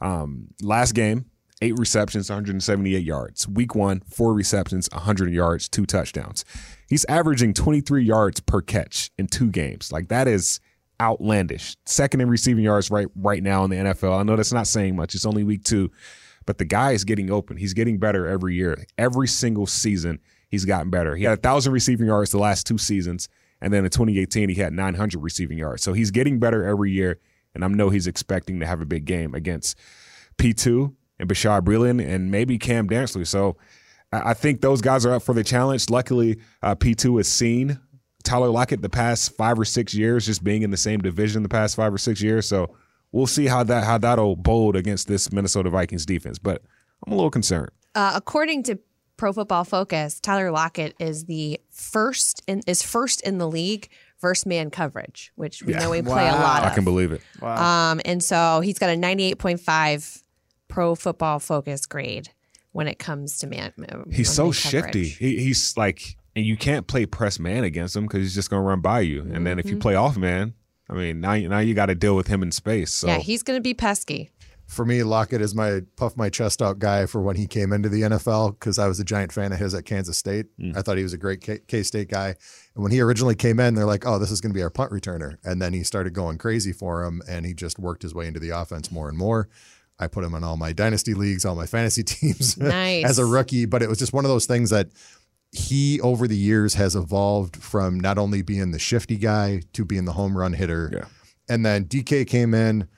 Um, 0.00 0.48
last 0.60 0.92
game, 0.92 1.26
eight 1.60 1.78
receptions, 1.78 2.28
178 2.28 3.04
yards. 3.04 3.46
Week 3.46 3.74
one, 3.74 4.00
four 4.00 4.34
receptions, 4.34 4.88
100 4.92 5.32
yards, 5.32 5.68
two 5.68 5.86
touchdowns. 5.86 6.44
He's 6.92 7.06
averaging 7.06 7.54
23 7.54 8.04
yards 8.04 8.40
per 8.40 8.60
catch 8.60 9.10
in 9.16 9.26
two 9.26 9.50
games. 9.50 9.90
Like 9.90 10.08
that 10.08 10.28
is 10.28 10.60
outlandish. 11.00 11.74
Second 11.86 12.20
in 12.20 12.28
receiving 12.28 12.64
yards 12.64 12.90
right 12.90 13.06
right 13.16 13.42
now 13.42 13.64
in 13.64 13.70
the 13.70 13.76
NFL. 13.76 14.20
I 14.20 14.22
know 14.24 14.36
that's 14.36 14.52
not 14.52 14.66
saying 14.66 14.94
much. 14.94 15.14
It's 15.14 15.24
only 15.24 15.42
week 15.42 15.64
two, 15.64 15.90
but 16.44 16.58
the 16.58 16.66
guy 16.66 16.92
is 16.92 17.04
getting 17.04 17.30
open. 17.30 17.56
He's 17.56 17.72
getting 17.72 17.96
better 17.96 18.26
every 18.26 18.56
year. 18.56 18.84
Every 18.98 19.26
single 19.26 19.66
season, 19.66 20.18
he's 20.50 20.66
gotten 20.66 20.90
better. 20.90 21.16
He 21.16 21.24
had 21.24 21.38
a 21.38 21.40
thousand 21.40 21.72
receiving 21.72 22.08
yards 22.08 22.30
the 22.30 22.36
last 22.36 22.66
two 22.66 22.76
seasons, 22.76 23.26
and 23.62 23.72
then 23.72 23.86
in 23.86 23.90
2018 23.90 24.50
he 24.50 24.56
had 24.56 24.74
900 24.74 25.18
receiving 25.18 25.56
yards. 25.56 25.82
So 25.82 25.94
he's 25.94 26.10
getting 26.10 26.40
better 26.40 26.62
every 26.62 26.92
year, 26.92 27.20
and 27.54 27.64
I 27.64 27.68
know 27.68 27.88
he's 27.88 28.06
expecting 28.06 28.60
to 28.60 28.66
have 28.66 28.82
a 28.82 28.86
big 28.86 29.06
game 29.06 29.34
against 29.34 29.78
P2 30.36 30.94
and 31.18 31.26
Bashaud 31.26 31.62
Breeland 31.62 32.06
and 32.06 32.30
maybe 32.30 32.58
Cam 32.58 32.86
Dantzler. 32.86 33.26
So 33.26 33.56
I 34.12 34.30
I 34.30 34.34
think 34.34 34.60
those 34.60 34.80
guys 34.80 35.04
are 35.06 35.12
up 35.14 35.22
for 35.22 35.34
the 35.34 35.44
challenge. 35.44 35.88
Luckily, 35.90 36.38
uh, 36.62 36.74
P2 36.74 37.18
has 37.18 37.28
seen 37.28 37.80
Tyler 38.24 38.48
Lockett 38.48 38.82
the 38.82 38.88
past 38.88 39.36
five 39.36 39.58
or 39.58 39.64
six 39.64 39.94
years, 39.94 40.26
just 40.26 40.44
being 40.44 40.62
in 40.62 40.70
the 40.70 40.76
same 40.76 41.00
division 41.00 41.42
the 41.42 41.48
past 41.48 41.76
five 41.76 41.92
or 41.92 41.98
six 41.98 42.20
years. 42.22 42.46
So 42.46 42.74
we'll 43.10 43.26
see 43.26 43.46
how 43.46 43.62
that 43.64 43.84
how 43.84 43.98
that'll 43.98 44.36
bode 44.36 44.76
against 44.76 45.08
this 45.08 45.32
Minnesota 45.32 45.70
Vikings 45.70 46.06
defense. 46.06 46.38
But 46.38 46.62
I'm 47.06 47.12
a 47.12 47.16
little 47.16 47.30
concerned. 47.30 47.70
Uh, 47.94 48.12
according 48.14 48.62
to 48.64 48.78
Pro 49.16 49.32
Football 49.32 49.64
Focus, 49.64 50.18
Tyler 50.20 50.50
Lockett 50.50 50.94
is 50.98 51.24
the 51.26 51.60
first 51.70 52.42
in, 52.46 52.60
is 52.66 52.82
first 52.82 53.20
in 53.22 53.38
the 53.38 53.48
league 53.48 53.88
versus 54.20 54.46
man 54.46 54.70
coverage, 54.70 55.32
which 55.34 55.62
we 55.62 55.72
Yeah. 55.72 55.80
know 55.80 55.90
we 55.90 56.00
play 56.02 56.28
a 56.28 56.32
Wow. 56.32 56.42
lot 56.42 56.64
I 56.64 56.70
can 56.74 56.84
believe 56.84 57.12
it. 57.12 57.22
Wow. 57.40 57.90
Um, 57.92 58.00
and 58.04 58.22
so 58.22 58.60
he's 58.60 58.78
got 58.78 58.88
a 58.90 58.96
98.5 58.96 60.22
Pro 60.68 60.94
Football 60.94 61.38
Focus 61.38 61.86
grade 61.86 62.30
when 62.72 62.88
it 62.88 62.98
comes 62.98 63.38
to 63.38 63.46
man. 63.46 63.72
He's 64.10 64.30
so 64.32 64.50
shifty. 64.52 65.04
He, 65.08 65.38
he's 65.38 65.76
like, 65.76 66.16
and 66.34 66.44
you 66.44 66.56
can't 66.56 66.86
play 66.86 67.06
press 67.06 67.38
man 67.38 67.64
against 67.64 67.94
him 67.94 68.04
because 68.06 68.20
he's 68.20 68.34
just 68.34 68.50
going 68.50 68.62
to 68.62 68.66
run 68.66 68.80
by 68.80 69.00
you. 69.00 69.22
And 69.32 69.46
then 69.46 69.58
if 69.58 69.66
Mm-hmm. 69.66 69.74
you 69.76 69.80
play 69.80 69.94
off 69.94 70.16
man, 70.16 70.54
I 70.88 70.94
mean, 70.94 71.20
now 71.20 71.34
you- 71.34 71.48
now 71.48 71.58
you 71.60 71.74
got 71.74 71.86
to 71.86 71.94
deal 71.94 72.16
with 72.16 72.26
him 72.28 72.42
in 72.42 72.50
space. 72.52 72.92
So 72.92 73.06
Yeah, 73.06 73.18
he's 73.18 73.42
going 73.42 73.56
to 73.58 73.62
be 73.62 73.74
pesky. 73.74 74.30
For 74.66 74.86
me, 74.86 75.02
Lockett 75.02 75.42
is 75.42 75.54
my 75.54 75.82
puff 75.96 76.16
my 76.16 76.30
chest 76.30 76.62
out 76.62 76.78
guy 76.78 77.04
for 77.04 77.20
when 77.20 77.36
he 77.36 77.46
came 77.46 77.74
into 77.74 77.90
the 77.90 78.02
NFL 78.02 78.52
because 78.58 78.78
I 78.78 78.86
was 78.88 78.98
a 79.00 79.04
giant 79.04 79.30
fan 79.30 79.52
of 79.52 79.58
his 79.58 79.74
at 79.74 79.84
Kansas 79.84 80.16
State. 80.16 80.46
I 80.74 80.80
thought 80.80 80.96
he 80.96 81.02
was 81.02 81.12
a 81.12 81.18
great 81.18 81.46
K 81.68 81.82
State 81.82 82.08
guy. 82.08 82.28
And 82.74 82.82
when 82.82 82.90
he 82.90 83.02
originally 83.02 83.34
came 83.34 83.60
in, 83.60 83.74
they're 83.74 83.84
like, 83.84 84.06
oh, 84.06 84.18
this 84.18 84.30
is 84.30 84.40
going 84.40 84.52
to 84.52 84.56
be 84.56 84.62
our 84.62 84.70
punt 84.70 84.90
returner. 84.90 85.36
And 85.44 85.60
then 85.60 85.74
he 85.74 85.82
started 85.82 86.14
going 86.14 86.38
crazy 86.38 86.72
for 86.72 87.04
him 87.04 87.20
and 87.28 87.44
he 87.44 87.52
just 87.52 87.78
worked 87.78 88.00
his 88.02 88.14
way 88.14 88.26
into 88.26 88.40
the 88.40 88.48
offense 88.50 88.90
more 88.90 89.10
and 89.10 89.18
more. 89.18 89.50
I 90.02 90.08
put 90.08 90.24
him 90.24 90.34
in 90.34 90.42
all 90.42 90.56
my 90.56 90.72
dynasty 90.72 91.14
leagues, 91.14 91.44
all 91.44 91.54
my 91.54 91.66
fantasy 91.66 92.02
teams 92.04 92.58
Nice. 92.58 93.04
as 93.04 93.18
a 93.18 93.24
rookie. 93.24 93.66
But 93.66 93.82
it 93.82 93.88
was 93.88 93.98
just 93.98 94.12
one 94.12 94.24
of 94.24 94.30
those 94.30 94.46
things 94.46 94.70
that 94.70 94.88
he, 95.52 96.00
over 96.00 96.26
the 96.26 96.36
years, 96.36 96.74
has 96.74 96.96
evolved 96.96 97.56
from 97.56 98.00
not 98.00 98.18
only 98.18 98.42
being 98.42 98.72
the 98.72 98.78
shifty 98.78 99.16
guy 99.16 99.62
to 99.74 99.84
being 99.84 100.04
the 100.04 100.12
home 100.12 100.36
run 100.36 100.54
hitter. 100.54 100.90
Yeah. 100.92 101.04
And 101.48 101.64
then 101.64 101.84
DK 101.84 102.26
came 102.26 102.54
in, 102.54 102.88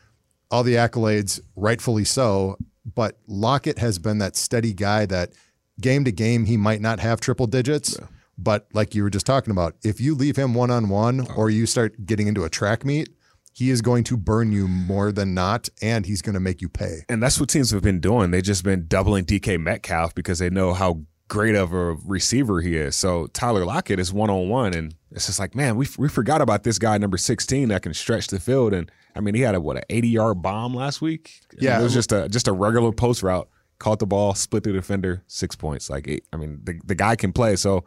all 0.50 0.62
the 0.62 0.74
accolades, 0.74 1.40
rightfully 1.56 2.04
so. 2.04 2.56
But 2.94 3.18
Lockett 3.26 3.78
has 3.78 3.98
been 3.98 4.18
that 4.18 4.36
steady 4.36 4.72
guy 4.72 5.06
that 5.06 5.32
game 5.80 6.04
to 6.04 6.12
game, 6.12 6.44
he 6.44 6.56
might 6.56 6.80
not 6.80 7.00
have 7.00 7.20
triple 7.20 7.46
digits. 7.46 7.98
But 8.36 8.68
like 8.72 8.94
you 8.94 9.02
were 9.02 9.10
just 9.10 9.26
talking 9.26 9.50
about, 9.50 9.76
if 9.82 10.00
you 10.00 10.14
leave 10.14 10.36
him 10.36 10.54
one 10.54 10.70
on 10.70 10.86
oh. 10.86 10.88
one 10.88 11.26
or 11.36 11.50
you 11.50 11.66
start 11.66 12.06
getting 12.06 12.26
into 12.26 12.44
a 12.44 12.50
track 12.50 12.84
meet, 12.84 13.08
he 13.54 13.70
is 13.70 13.80
going 13.80 14.04
to 14.04 14.16
burn 14.18 14.52
you 14.52 14.68
more 14.68 15.12
than 15.12 15.32
not, 15.32 15.68
and 15.80 16.04
he's 16.04 16.20
going 16.20 16.34
to 16.34 16.40
make 16.40 16.60
you 16.60 16.68
pay. 16.68 17.04
and 17.08 17.22
that's 17.22 17.38
what 17.40 17.48
teams 17.48 17.70
have 17.70 17.82
been 17.82 18.00
doing. 18.00 18.30
They've 18.32 18.42
just 18.42 18.64
been 18.64 18.86
doubling 18.88 19.24
DK 19.24 19.58
Metcalf 19.60 20.14
because 20.14 20.40
they 20.40 20.50
know 20.50 20.74
how 20.74 21.02
great 21.28 21.54
of 21.54 21.72
a 21.72 21.94
receiver 22.04 22.60
he 22.60 22.76
is. 22.76 22.96
So 22.96 23.28
Tyler 23.28 23.64
Lockett 23.64 23.98
is 24.00 24.12
one 24.12 24.28
on 24.28 24.48
one, 24.48 24.74
and 24.74 24.94
it's 25.12 25.26
just 25.26 25.38
like, 25.38 25.54
man, 25.54 25.76
we 25.76 25.86
we 25.96 26.08
forgot 26.08 26.40
about 26.42 26.64
this 26.64 26.78
guy 26.78 26.98
number 26.98 27.16
sixteen 27.16 27.68
that 27.68 27.82
can 27.82 27.94
stretch 27.94 28.26
the 28.26 28.40
field. 28.40 28.74
And 28.74 28.90
I 29.14 29.20
mean, 29.20 29.34
he 29.36 29.40
had 29.42 29.54
a 29.54 29.60
what 29.60 29.76
an 29.76 29.84
eighty 29.88 30.08
yard 30.08 30.42
bomb 30.42 30.74
last 30.74 31.00
week. 31.00 31.40
I 31.52 31.54
mean, 31.54 31.64
Yeah. 31.64 31.80
it 31.80 31.82
was 31.84 31.94
just 31.94 32.10
a 32.12 32.28
just 32.28 32.48
a 32.48 32.52
regular 32.52 32.92
post 32.92 33.22
route. 33.22 33.48
Caught 33.78 33.98
the 34.00 34.06
ball, 34.06 34.34
split 34.34 34.62
the 34.64 34.72
defender, 34.72 35.22
six 35.26 35.56
points. 35.56 35.90
Like, 35.90 36.06
eight, 36.08 36.24
I 36.32 36.36
mean, 36.36 36.60
the 36.64 36.80
the 36.84 36.94
guy 36.94 37.16
can 37.16 37.32
play. 37.32 37.56
So 37.56 37.84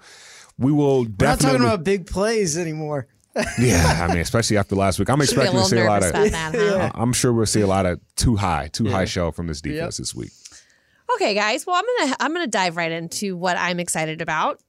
we 0.57 0.71
will 0.71 1.03
We're 1.03 1.27
not 1.27 1.39
talking 1.39 1.61
about 1.61 1.83
big 1.83 2.07
plays 2.07 2.57
anymore. 2.57 3.07
Yeah, 3.59 3.99
I 4.03 4.07
mean, 4.07 4.19
especially 4.19 4.57
after 4.57 4.75
last 4.75 4.99
week, 4.99 5.09
I'm 5.09 5.19
Should 5.19 5.29
expecting 5.37 5.59
to 5.59 5.65
see 5.65 5.79
a 5.79 5.85
lot 5.85 6.03
of. 6.03 6.09
about 6.09 6.31
that, 6.31 6.55
huh? 6.55 6.91
I'm 6.95 7.13
sure 7.13 7.33
we'll 7.33 7.45
see 7.45 7.61
a 7.61 7.67
lot 7.67 7.85
of 7.85 7.99
too 8.15 8.35
high, 8.35 8.69
too 8.71 8.89
high 8.89 9.05
show 9.05 9.31
from 9.31 9.47
this 9.47 9.61
defense 9.61 9.97
this 9.97 10.13
week. 10.15 10.31
Okay, 11.15 11.33
guys. 11.33 11.65
Well, 11.65 11.75
I'm 11.75 11.85
gonna 11.99 12.15
I'm 12.19 12.33
gonna 12.33 12.47
dive 12.47 12.77
right 12.77 12.91
into 12.91 13.37
what 13.37 13.57
I'm 13.57 13.79
excited 13.79 14.21
about. 14.21 14.61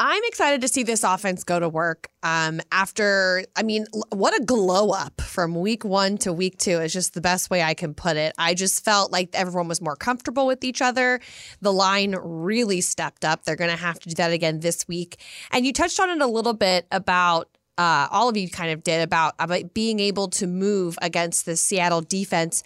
I'm 0.00 0.22
excited 0.24 0.60
to 0.60 0.68
see 0.68 0.82
this 0.82 1.02
offense 1.02 1.44
go 1.44 1.58
to 1.58 1.68
work. 1.68 2.08
Um, 2.22 2.60
after, 2.70 3.44
I 3.56 3.62
mean, 3.62 3.86
l- 3.94 4.04
what 4.10 4.38
a 4.38 4.44
glow 4.44 4.90
up 4.90 5.20
from 5.20 5.54
week 5.54 5.84
one 5.84 6.18
to 6.18 6.32
week 6.32 6.58
two 6.58 6.78
is 6.80 6.92
just 6.92 7.14
the 7.14 7.20
best 7.20 7.48
way 7.48 7.62
I 7.62 7.74
can 7.74 7.94
put 7.94 8.16
it. 8.16 8.34
I 8.38 8.54
just 8.54 8.84
felt 8.84 9.10
like 9.12 9.30
everyone 9.32 9.66
was 9.66 9.80
more 9.80 9.96
comfortable 9.96 10.46
with 10.46 10.62
each 10.62 10.82
other. 10.82 11.20
The 11.62 11.72
line 11.72 12.14
really 12.20 12.80
stepped 12.80 13.24
up. 13.24 13.44
They're 13.44 13.56
going 13.56 13.70
to 13.70 13.76
have 13.76 13.98
to 14.00 14.08
do 14.10 14.14
that 14.16 14.32
again 14.32 14.60
this 14.60 14.86
week. 14.86 15.20
And 15.52 15.64
you 15.64 15.72
touched 15.72 15.98
on 15.98 16.10
it 16.10 16.20
a 16.20 16.26
little 16.26 16.54
bit 16.54 16.86
about 16.92 17.48
uh, 17.78 18.08
all 18.10 18.28
of 18.28 18.36
you 18.36 18.50
kind 18.50 18.72
of 18.72 18.82
did 18.82 19.02
about 19.02 19.34
about 19.38 19.72
being 19.72 20.00
able 20.00 20.28
to 20.28 20.46
move 20.46 20.98
against 21.00 21.46
the 21.46 21.56
Seattle 21.56 22.02
defense. 22.02 22.62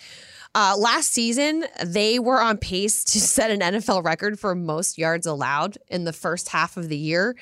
Uh, 0.54 0.74
last 0.78 1.12
season, 1.12 1.64
they 1.84 2.18
were 2.18 2.40
on 2.40 2.58
pace 2.58 3.04
to 3.04 3.20
set 3.20 3.50
an 3.50 3.60
NFL 3.60 4.04
record 4.04 4.40
for 4.40 4.54
most 4.54 4.98
yards 4.98 5.26
allowed 5.26 5.78
in 5.88 6.04
the 6.04 6.12
first 6.12 6.48
half 6.48 6.76
of 6.76 6.88
the 6.88 6.96
year. 6.96 7.36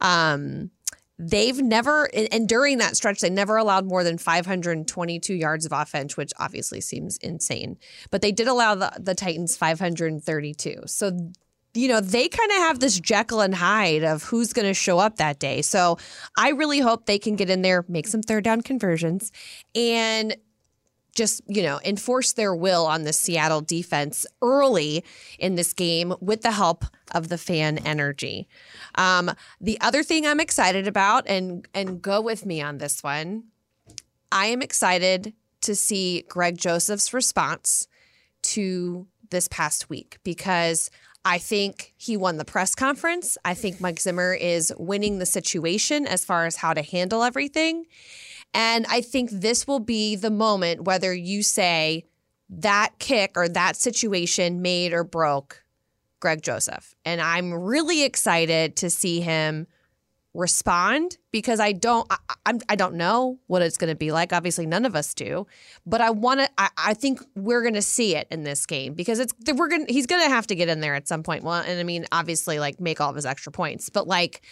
Um, 0.00 0.70
they've 1.18 1.58
never, 1.60 2.08
and 2.32 2.48
during 2.48 2.78
that 2.78 2.96
stretch, 2.96 3.20
they 3.20 3.30
never 3.30 3.56
allowed 3.56 3.86
more 3.86 4.02
than 4.02 4.18
522 4.18 5.34
yards 5.34 5.66
of 5.66 5.72
offense, 5.72 6.16
which 6.16 6.32
obviously 6.38 6.80
seems 6.80 7.18
insane. 7.18 7.78
But 8.10 8.22
they 8.22 8.32
did 8.32 8.48
allow 8.48 8.74
the, 8.74 8.92
the 8.98 9.14
Titans 9.14 9.56
532. 9.56 10.82
So 10.86 11.32
you 11.74 11.88
know, 11.88 12.00
they 12.00 12.28
kind 12.28 12.50
of 12.52 12.58
have 12.58 12.80
this 12.80 12.98
Jekyll 13.00 13.40
and 13.40 13.54
Hyde 13.54 14.04
of 14.04 14.22
who's 14.22 14.52
going 14.52 14.66
to 14.66 14.74
show 14.74 14.98
up 14.98 15.16
that 15.16 15.40
day. 15.40 15.60
So 15.60 15.98
I 16.38 16.50
really 16.50 16.78
hope 16.78 17.06
they 17.06 17.18
can 17.18 17.36
get 17.36 17.50
in 17.50 17.62
there, 17.62 17.84
make 17.88 18.06
some 18.06 18.22
third 18.22 18.44
down 18.44 18.62
conversions, 18.62 19.32
and 19.74 20.36
just, 21.14 21.42
you 21.46 21.62
know, 21.62 21.80
enforce 21.84 22.32
their 22.32 22.54
will 22.54 22.86
on 22.86 23.02
the 23.02 23.12
Seattle 23.12 23.60
defense 23.60 24.26
early 24.42 25.04
in 25.38 25.54
this 25.54 25.72
game 25.72 26.14
with 26.20 26.42
the 26.42 26.52
help 26.52 26.84
of 27.12 27.28
the 27.28 27.38
fan 27.38 27.78
energy. 27.78 28.48
Um, 28.96 29.30
the 29.60 29.80
other 29.80 30.02
thing 30.02 30.26
I'm 30.26 30.40
excited 30.40 30.88
about, 30.88 31.28
and 31.28 31.66
and 31.74 32.02
go 32.02 32.20
with 32.20 32.44
me 32.44 32.60
on 32.60 32.78
this 32.78 33.02
one, 33.02 33.44
I 34.32 34.46
am 34.46 34.62
excited 34.62 35.34
to 35.62 35.74
see 35.74 36.24
Greg 36.28 36.58
Joseph's 36.58 37.14
response 37.14 37.86
to 38.42 39.06
this 39.30 39.48
past 39.48 39.88
week 39.88 40.18
because 40.24 40.90
I 41.24 41.38
think 41.38 41.94
he 41.96 42.16
won 42.16 42.36
the 42.36 42.44
press 42.44 42.74
conference. 42.74 43.38
I 43.44 43.54
think 43.54 43.80
Mike 43.80 44.00
Zimmer 44.00 44.34
is 44.34 44.72
winning 44.78 45.18
the 45.18 45.26
situation 45.26 46.06
as 46.06 46.24
far 46.24 46.44
as 46.44 46.56
how 46.56 46.74
to 46.74 46.82
handle 46.82 47.22
everything. 47.22 47.86
And 48.52 48.86
I 48.88 49.00
think 49.00 49.30
this 49.30 49.66
will 49.66 49.80
be 49.80 50.16
the 50.16 50.30
moment 50.30 50.84
whether 50.84 51.14
you 51.14 51.42
say 51.42 52.04
that 52.50 52.92
kick 52.98 53.32
or 53.36 53.48
that 53.48 53.76
situation 53.76 54.62
made 54.62 54.92
or 54.92 55.02
broke 55.02 55.64
Greg 56.20 56.42
Joseph. 56.42 56.94
And 57.04 57.20
I'm 57.20 57.52
really 57.52 58.02
excited 58.04 58.76
to 58.76 58.90
see 58.90 59.20
him 59.20 59.66
respond 60.34 61.16
because 61.30 61.60
I 61.60 61.72
don't 61.72 62.06
I, 62.10 62.16
I'm 62.44 62.60
I 62.68 62.74
don't 62.76 62.94
know 62.94 63.38
what 63.46 63.62
it's 63.62 63.78
going 63.78 63.88
to 63.90 63.96
be 63.96 64.12
like. 64.12 64.32
Obviously, 64.32 64.66
none 64.66 64.84
of 64.84 64.94
us 64.94 65.14
do, 65.14 65.46
but 65.86 66.00
I 66.00 66.10
want 66.10 66.40
to. 66.40 66.50
I, 66.58 66.68
I 66.76 66.94
think 66.94 67.20
we're 67.36 67.62
going 67.62 67.74
to 67.74 67.82
see 67.82 68.16
it 68.16 68.26
in 68.30 68.42
this 68.42 68.66
game 68.66 68.94
because 68.94 69.20
it's 69.20 69.32
we're 69.54 69.68
going. 69.68 69.86
He's 69.88 70.06
going 70.06 70.22
to 70.22 70.28
have 70.28 70.46
to 70.48 70.54
get 70.54 70.68
in 70.68 70.80
there 70.80 70.94
at 70.94 71.08
some 71.08 71.22
point. 71.22 71.44
Well, 71.44 71.54
and 71.54 71.78
I 71.78 71.84
mean, 71.84 72.04
obviously, 72.12 72.58
like 72.58 72.80
make 72.80 73.00
all 73.00 73.10
of 73.10 73.16
his 73.16 73.24
extra 73.24 73.52
points, 73.52 73.88
but 73.88 74.08
like 74.08 74.42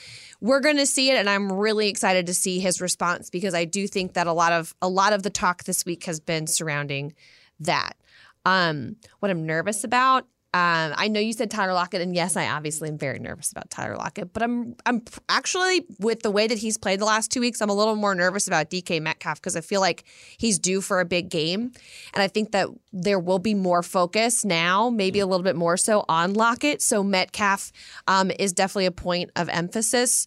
we're 0.41 0.61
going 0.61 0.79
to 0.79 0.87
see 0.87 1.11
it, 1.11 1.17
and 1.17 1.29
I'm 1.29 1.53
really 1.53 1.89
excited 1.89 2.27
to 2.27 2.35
see 2.35 2.61
his 2.61 2.81
response 2.81 3.29
because 3.29 3.55
I 3.55 3.65
do 3.65 3.87
think 3.89 4.15
that 4.15 4.27
a 4.27 4.33
lot 4.33 4.53
of 4.53 4.75
a 4.81 4.89
lot 4.89 5.13
of 5.13 5.25
the 5.25 5.31
talk 5.31 5.65
this 5.65 5.85
week 5.85 6.05
has 6.05 6.21
been 6.21 6.47
surrounding 6.47 7.15
that. 7.61 7.97
Um, 8.45 8.97
what 9.21 9.31
I'm 9.31 9.47
nervous 9.47 9.85
about 9.85 10.27
um, 10.55 10.93
I 10.97 11.09
know 11.09 11.19
you 11.19 11.33
said 11.33 11.51
Tyler 11.51 11.73
Lockett, 11.73 12.03
and 12.03 12.15
yes, 12.15 12.37
I 12.37 12.47
obviously 12.47 12.91
am 12.91 12.99
very 12.99 13.19
nervous 13.19 13.51
about 13.51 13.71
Tyler 13.71 13.97
Lockett. 13.97 14.35
But 14.35 14.43
I'm 14.43 14.77
I'm 14.85 15.03
actually 15.31 15.87
with 15.99 16.21
the 16.21 16.31
way 16.31 16.47
that 16.47 16.59
he's 16.59 16.77
played 16.77 17.01
the 17.01 17.07
last 17.07 17.31
two 17.31 17.41
weeks, 17.41 17.63
I'm 17.63 17.71
a 17.71 17.75
little 17.75 17.95
more 17.95 18.15
nervous 18.15 18.47
about 18.47 18.69
DK 18.69 19.01
Metcalf 19.01 19.41
because 19.41 19.57
I 19.57 19.63
feel 19.63 19.81
like 19.81 20.05
he's 20.37 20.59
due 20.59 20.83
for 20.83 21.01
a 21.01 21.07
big 21.07 21.31
game, 21.31 21.73
and 22.13 22.23
I 22.23 22.29
think 22.29 22.53
that 22.53 22.69
there 22.93 23.19
will 23.19 23.39
be 23.39 23.55
more 23.55 23.83
focus 23.83 24.45
now, 24.45 24.91
maybe 24.91 25.21
a 25.21 25.27
little 25.27 25.43
bit 25.43 25.57
more 25.57 25.79
so 25.79 26.05
on 26.07 26.35
Lockett. 26.35 26.83
So 26.83 27.03
Metcalf 27.03 27.73
um, 28.07 28.31
is 28.39 28.53
definitely 28.53 28.87
a 28.87 28.93
point 28.93 29.31
of 29.37 29.49
emphasis. 29.49 30.27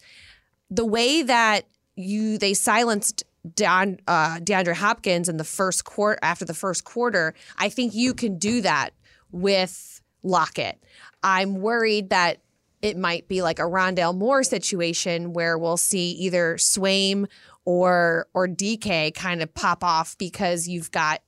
The 0.71 0.85
way 0.85 1.21
that 1.21 1.67
you 1.95 2.39
they 2.39 2.55
silenced 2.55 3.23
uh, 3.45 4.39
DeAndre 4.39 4.73
Hopkins 4.73 5.29
in 5.29 5.37
the 5.37 5.43
first 5.43 5.85
quarter 5.85 6.17
after 6.23 6.45
the 6.45 6.55
first 6.55 6.83
quarter, 6.83 7.35
I 7.59 7.69
think 7.69 7.93
you 7.93 8.15
can 8.15 8.39
do 8.39 8.61
that 8.61 8.89
with 9.31 10.01
Lockett. 10.25 10.83
I'm 11.23 11.61
worried 11.61 12.09
that 12.09 12.41
it 12.81 12.97
might 12.97 13.27
be 13.27 13.41
like 13.41 13.59
a 13.59 13.63
Rondale 13.63 14.15
Moore 14.15 14.43
situation 14.43 15.33
where 15.33 15.57
we'll 15.57 15.77
see 15.77 16.11
either 16.11 16.57
Swain 16.57 17.27
or 17.63 18.27
or 18.33 18.47
DK 18.47 19.13
kind 19.13 19.41
of 19.41 19.53
pop 19.53 19.83
off 19.83 20.17
because 20.17 20.67
you've 20.67 20.91
got, 20.91 21.21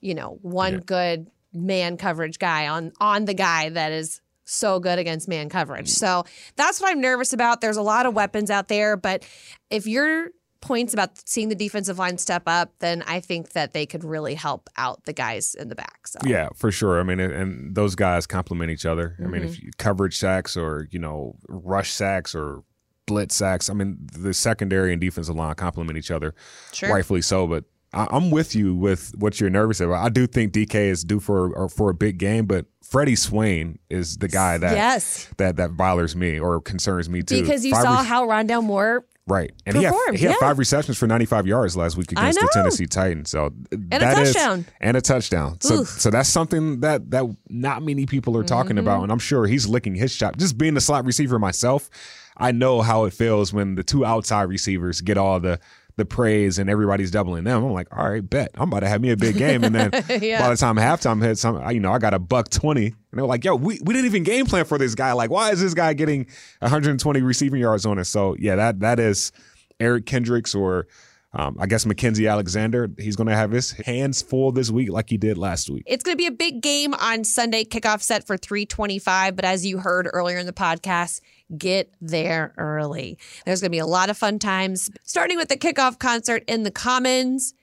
you 0.00 0.14
know, 0.14 0.38
one 0.42 0.78
good 0.78 1.30
man 1.52 1.96
coverage 1.96 2.38
guy 2.38 2.68
on 2.68 2.92
on 3.00 3.24
the 3.24 3.34
guy 3.34 3.68
that 3.70 3.92
is 3.92 4.20
so 4.44 4.80
good 4.80 4.98
against 4.98 5.28
man 5.28 5.48
coverage. 5.48 5.88
Mm. 5.88 5.98
So 5.98 6.24
that's 6.56 6.80
what 6.80 6.90
I'm 6.90 7.00
nervous 7.00 7.32
about. 7.32 7.60
There's 7.60 7.76
a 7.76 7.82
lot 7.82 8.06
of 8.06 8.14
weapons 8.14 8.50
out 8.50 8.68
there, 8.68 8.96
but 8.96 9.24
if 9.70 9.86
your 9.86 10.30
points 10.62 10.94
about 10.94 11.10
seeing 11.28 11.48
the 11.50 11.54
defensive 11.54 11.98
line 11.98 12.16
step 12.16 12.44
up, 12.46 12.72
then 12.78 13.02
I 13.06 13.20
think 13.20 13.52
that 13.52 13.72
they 13.74 13.84
could 13.84 14.02
really 14.04 14.34
help 14.34 14.70
out 14.78 15.04
the 15.04 15.12
guys 15.12 15.54
in 15.54 15.68
the 15.68 15.74
back. 15.74 16.06
So 16.06 16.18
Yeah, 16.24 16.48
for 16.56 16.72
sure. 16.72 16.98
I 16.98 17.02
mean, 17.02 17.20
and- 17.20 17.74
those 17.74 17.94
guys 17.94 18.26
complement 18.26 18.70
each 18.70 18.86
other. 18.86 19.16
I 19.22 19.26
mean, 19.26 19.42
if 19.42 19.52
Mm-hmm. 19.56 19.66
you 19.66 19.70
coverage 19.78 20.16
sacks 20.16 20.56
or 20.56 20.88
you 20.90 20.98
know 20.98 21.36
rush 21.48 21.90
sacks 21.90 22.34
or 22.34 22.62
blitz 23.06 23.34
sacks, 23.36 23.68
I 23.68 23.74
mean, 23.74 23.98
the 24.12 24.32
secondary 24.32 24.92
and 24.92 25.00
defensive 25.00 25.34
line 25.36 25.54
complement 25.56 25.98
each 25.98 26.10
other, 26.10 26.34
Sure. 26.72 26.88
rightfully 26.94 27.20
so. 27.22 27.46
But 27.46 27.64
I, 27.92 28.06
I'm 28.10 28.30
with 28.30 28.54
you 28.54 28.74
with 28.74 29.12
what 29.18 29.38
you're 29.40 29.50
nervous 29.50 29.80
about. 29.80 30.02
I 30.04 30.08
do 30.08 30.26
think 30.26 30.52
DK 30.52 30.74
is 30.88 31.04
due 31.04 31.20
for 31.20 31.52
or 31.54 31.68
for 31.68 31.90
a 31.90 31.94
big 31.94 32.16
game, 32.18 32.46
but 32.46 32.66
Freddie 32.82 33.16
Swain 33.16 33.78
is 33.90 34.18
the 34.18 34.28
guy 34.28 34.56
that 34.58 34.76
Yes. 34.76 35.28
that 35.38 35.56
that 35.56 35.76
bothers 35.76 36.14
me 36.14 36.38
or 36.38 36.60
concerns 36.60 37.08
me 37.10 37.22
too. 37.22 37.40
Because 37.42 37.64
you 37.66 37.72
Five 37.72 37.82
saw 37.82 38.02
how 38.02 38.26
Rondale 38.26 38.62
Moore 38.64 39.04
right, 39.26 39.52
and 39.66 39.76
he 39.76 39.82
had, 39.84 39.94
he 40.14 40.24
had 40.24 40.32
yeah. 40.32 40.36
five 40.40 40.58
receptions 40.58 40.98
for 40.98 41.06
95 41.06 41.46
yards 41.46 41.76
last 41.76 41.96
week 41.96 42.12
against 42.12 42.38
the. 42.40 42.48
Tennessee 42.52 42.86
Titans. 42.86 43.30
So 43.30 43.52
and 43.72 43.92
a 43.92 43.98
touchdown. 43.98 44.64
and 44.80 44.96
a 44.96 45.00
touchdown. 45.00 45.60
So 45.60 45.80
Oof. 45.80 45.88
so 45.88 46.10
that's 46.10 46.28
something 46.28 46.80
that 46.80 47.10
that 47.10 47.24
not 47.48 47.82
many 47.82 48.06
people 48.06 48.36
are 48.36 48.42
talking 48.44 48.70
Mm-hmm. 48.76 48.78
about, 48.78 49.02
and 49.02 49.12
I'm 49.12 49.18
sure 49.18 49.46
he's 49.46 49.66
licking 49.66 49.94
his 49.94 50.16
chop. 50.16 50.36
Just 50.36 50.58
being 50.58 50.76
a 50.76 50.80
slot 50.80 51.04
receiver 51.04 51.38
myself, 51.38 51.90
I 52.36 52.52
know 52.52 52.80
how 52.80 53.04
it 53.04 53.12
feels 53.12 53.52
when 53.52 53.74
the 53.74 53.82
two 53.82 54.04
outside 54.04 54.44
receivers 54.44 55.00
get 55.00 55.18
all 55.18 55.38
the 55.40 55.60
the 55.96 56.04
praise 56.04 56.58
and 56.58 56.70
everybody's 56.70 57.10
doubling 57.10 57.44
them. 57.44 57.62
I'm 57.64 57.72
like, 57.72 57.88
all 57.96 58.08
right, 58.10 58.28
bet 58.28 58.50
I'm 58.54 58.68
about 58.68 58.80
to 58.80 58.88
have 58.88 59.00
me 59.00 59.10
a 59.10 59.16
big 59.16 59.36
game, 59.36 59.62
and 59.64 59.74
then 59.74 59.90
Yeah. 60.22 60.40
by 60.40 60.50
the 60.50 60.56
time 60.56 60.76
halftime 60.76 61.22
hits, 61.22 61.44
I'm, 61.44 61.70
you 61.70 61.80
know, 61.80 61.92
I 61.92 61.98
got 61.98 62.14
a 62.14 62.18
buck 62.18 62.48
twenty, 62.48 62.86
and 62.86 62.94
they're 63.12 63.26
like, 63.26 63.44
yo, 63.44 63.54
we, 63.56 63.78
we 63.84 63.92
didn't 63.94 64.06
even 64.06 64.22
game 64.22 64.46
plan 64.46 64.64
for 64.64 64.78
this 64.78 64.94
guy. 64.94 65.12
Like, 65.12 65.30
why 65.30 65.50
is 65.50 65.60
this 65.60 65.74
guy 65.74 65.92
getting 65.92 66.26
120 66.60 67.20
receiving 67.22 67.60
yards 67.60 67.84
on 67.84 67.98
us? 67.98 68.08
So 68.08 68.36
yeah, 68.38 68.56
that 68.56 68.80
that 68.80 68.98
is 68.98 69.32
Eric 69.80 70.06
Kendricks 70.06 70.54
or. 70.54 70.86
Um, 71.34 71.56
I 71.58 71.66
guess 71.66 71.86
Mackensie 71.86 72.30
Alexander, 72.30 72.90
he's 72.98 73.16
going 73.16 73.28
to 73.28 73.34
have 73.34 73.50
his 73.50 73.72
hands 73.72 74.20
full 74.20 74.52
this 74.52 74.70
week 74.70 74.90
like 74.90 75.08
he 75.08 75.16
did 75.16 75.38
last 75.38 75.70
week. 75.70 75.82
It's 75.86 76.04
going 76.04 76.12
to 76.12 76.18
be 76.18 76.26
a 76.26 76.32
big 76.32 76.60
game 76.60 76.92
on 76.94 77.24
Sunday, 77.24 77.64
kickoff 77.64 78.02
set 78.02 78.26
for 78.26 78.36
325. 78.36 79.34
But 79.34 79.46
as 79.46 79.64
you 79.64 79.78
heard 79.78 80.08
earlier 80.12 80.36
in 80.36 80.44
the 80.44 80.52
podcast, 80.52 81.22
get 81.56 81.94
there 82.02 82.52
early. 82.58 83.18
There's 83.46 83.62
going 83.62 83.70
to 83.70 83.74
be 83.74 83.78
a 83.78 83.86
lot 83.86 84.10
of 84.10 84.18
fun 84.18 84.38
times, 84.38 84.90
starting 85.04 85.38
with 85.38 85.48
the 85.48 85.56
kickoff 85.56 85.98
concert 85.98 86.44
in 86.48 86.64
the 86.64 86.70
Commons, 86.70 87.54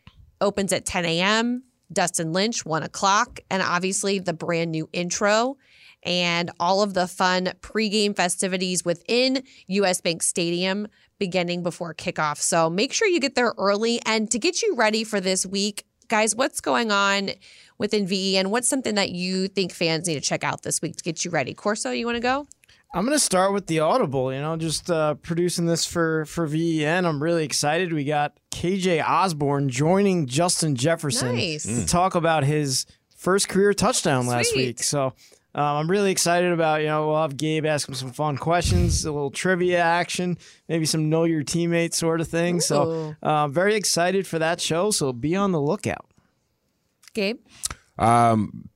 opens 0.41 0.73
at 0.73 0.85
10 0.85 1.05
a.m. 1.05 1.63
Dustin 1.93 2.33
Lynch, 2.33 2.65
1 2.65 2.83
o'clock, 2.83 3.39
and 3.51 3.61
obviously 3.61 4.19
the 4.19 4.33
brand 4.33 4.71
new 4.71 4.89
intro 4.93 5.57
and 6.03 6.49
all 6.59 6.81
of 6.81 6.93
the 6.93 7.07
fun 7.07 7.51
pregame 7.61 8.15
festivities 8.15 8.85
within 8.85 9.43
US 9.67 10.01
Bank 10.01 10.23
Stadium 10.23 10.87
beginning 11.19 11.63
before 11.63 11.93
kickoff. 11.93 12.37
So 12.37 12.69
make 12.69 12.93
sure 12.93 13.07
you 13.07 13.19
get 13.19 13.35
there 13.35 13.53
early. 13.57 13.99
And 14.05 14.31
to 14.31 14.39
get 14.39 14.61
you 14.61 14.75
ready 14.75 15.03
for 15.03 15.19
this 15.19 15.45
week, 15.45 15.85
guys, 16.07 16.35
what's 16.35 16.61
going 16.61 16.91
on 16.91 17.31
within 17.77 18.07
VE 18.07 18.37
and 18.37 18.51
what's 18.51 18.67
something 18.67 18.95
that 18.95 19.11
you 19.11 19.47
think 19.47 19.71
fans 19.71 20.07
need 20.07 20.15
to 20.15 20.21
check 20.21 20.43
out 20.43 20.63
this 20.63 20.81
week 20.81 20.95
to 20.95 21.03
get 21.03 21.23
you 21.23 21.31
ready? 21.31 21.53
Corso, 21.53 21.91
you 21.91 22.05
want 22.05 22.15
to 22.15 22.21
go? 22.21 22.47
I'm 22.91 23.05
gonna 23.05 23.19
start 23.19 23.53
with 23.53 23.67
the 23.67 23.81
Audible. 23.81 24.33
You 24.33 24.41
know, 24.41 24.57
just 24.57 24.89
uh, 24.89 25.13
producing 25.13 25.67
this 25.67 25.85
for 25.85 26.25
for 26.25 26.47
VEN. 26.47 27.05
I'm 27.05 27.21
really 27.21 27.43
excited. 27.43 27.93
We 27.93 28.03
got 28.03 28.33
KJ 28.49 29.07
Osborn 29.07 29.69
joining 29.69 30.25
Justin 30.25 30.75
Jefferson 30.75 31.35
Nice. 31.35 31.65
to 31.65 31.85
talk 31.85 32.15
about 32.15 32.45
his 32.45 32.87
first 33.15 33.47
career 33.47 33.75
touchdown 33.75 34.25
last 34.25 34.55
week. 34.55 34.81
So. 34.81 35.13
Um, 35.59 35.75
I'm 35.77 35.91
really 35.91 36.11
excited 36.11 36.53
about, 36.53 36.79
you 36.81 36.87
know, 36.87 37.07
we'll 37.07 37.21
have 37.21 37.35
Gabe 37.35 37.65
ask 37.65 37.87
him 37.87 37.93
some 37.93 38.11
fun 38.11 38.37
questions, 38.37 39.03
a 39.03 39.11
little 39.11 39.29
trivia 39.31 39.79
action, 39.81 40.37
maybe 40.69 40.85
some 40.85 41.09
know 41.09 41.25
your 41.25 41.43
teammate 41.43 41.93
sort 41.93 42.21
of 42.21 42.29
thing. 42.29 42.61
So, 42.61 43.13
uh, 43.21 43.47
very 43.49 43.75
excited 43.75 44.25
for 44.25 44.39
that 44.39 44.61
show. 44.61 44.91
So, 44.91 45.11
be 45.11 45.35
on 45.35 45.51
the 45.51 45.59
lookout. 45.59 46.05
Gabe? 47.13 47.39
Um, 47.97 48.69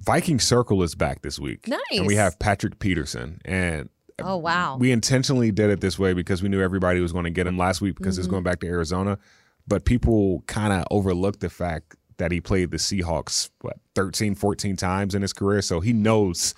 Viking 0.00 0.40
Circle 0.40 0.82
is 0.82 0.94
back 0.94 1.20
this 1.20 1.38
week. 1.38 1.68
And 1.90 2.06
we 2.06 2.14
have 2.14 2.38
Patrick 2.38 2.78
Peterson. 2.78 3.40
And 3.44 3.90
Oh, 4.18 4.36
wow. 4.36 4.76
we 4.78 4.92
intentionally 4.92 5.50
did 5.50 5.68
it 5.70 5.80
this 5.80 5.98
way 5.98 6.12
because 6.14 6.42
we 6.42 6.48
knew 6.48 6.62
everybody 6.62 7.00
was 7.00 7.12
going 7.12 7.24
to 7.24 7.30
get 7.30 7.46
him 7.46 7.58
last 7.58 7.80
week 7.80 7.96
because 7.96 8.14
Mm-hmm. 8.14 8.20
it's 8.20 8.28
going 8.28 8.44
back 8.44 8.60
to 8.60 8.66
Arizona. 8.66 9.18
But 9.66 9.84
people 9.84 10.42
kind 10.46 10.72
of 10.72 10.84
overlooked 10.90 11.40
the 11.40 11.50
fact 11.50 11.96
that 12.18 12.30
he 12.32 12.40
played 12.40 12.70
the 12.70 12.76
Seahawks, 12.76 13.50
what, 13.60 13.76
13, 13.94 14.34
14 14.34 14.76
times 14.76 15.14
in 15.14 15.22
his 15.22 15.32
career. 15.32 15.62
So 15.62 15.80
he 15.80 15.92
knows 15.92 16.54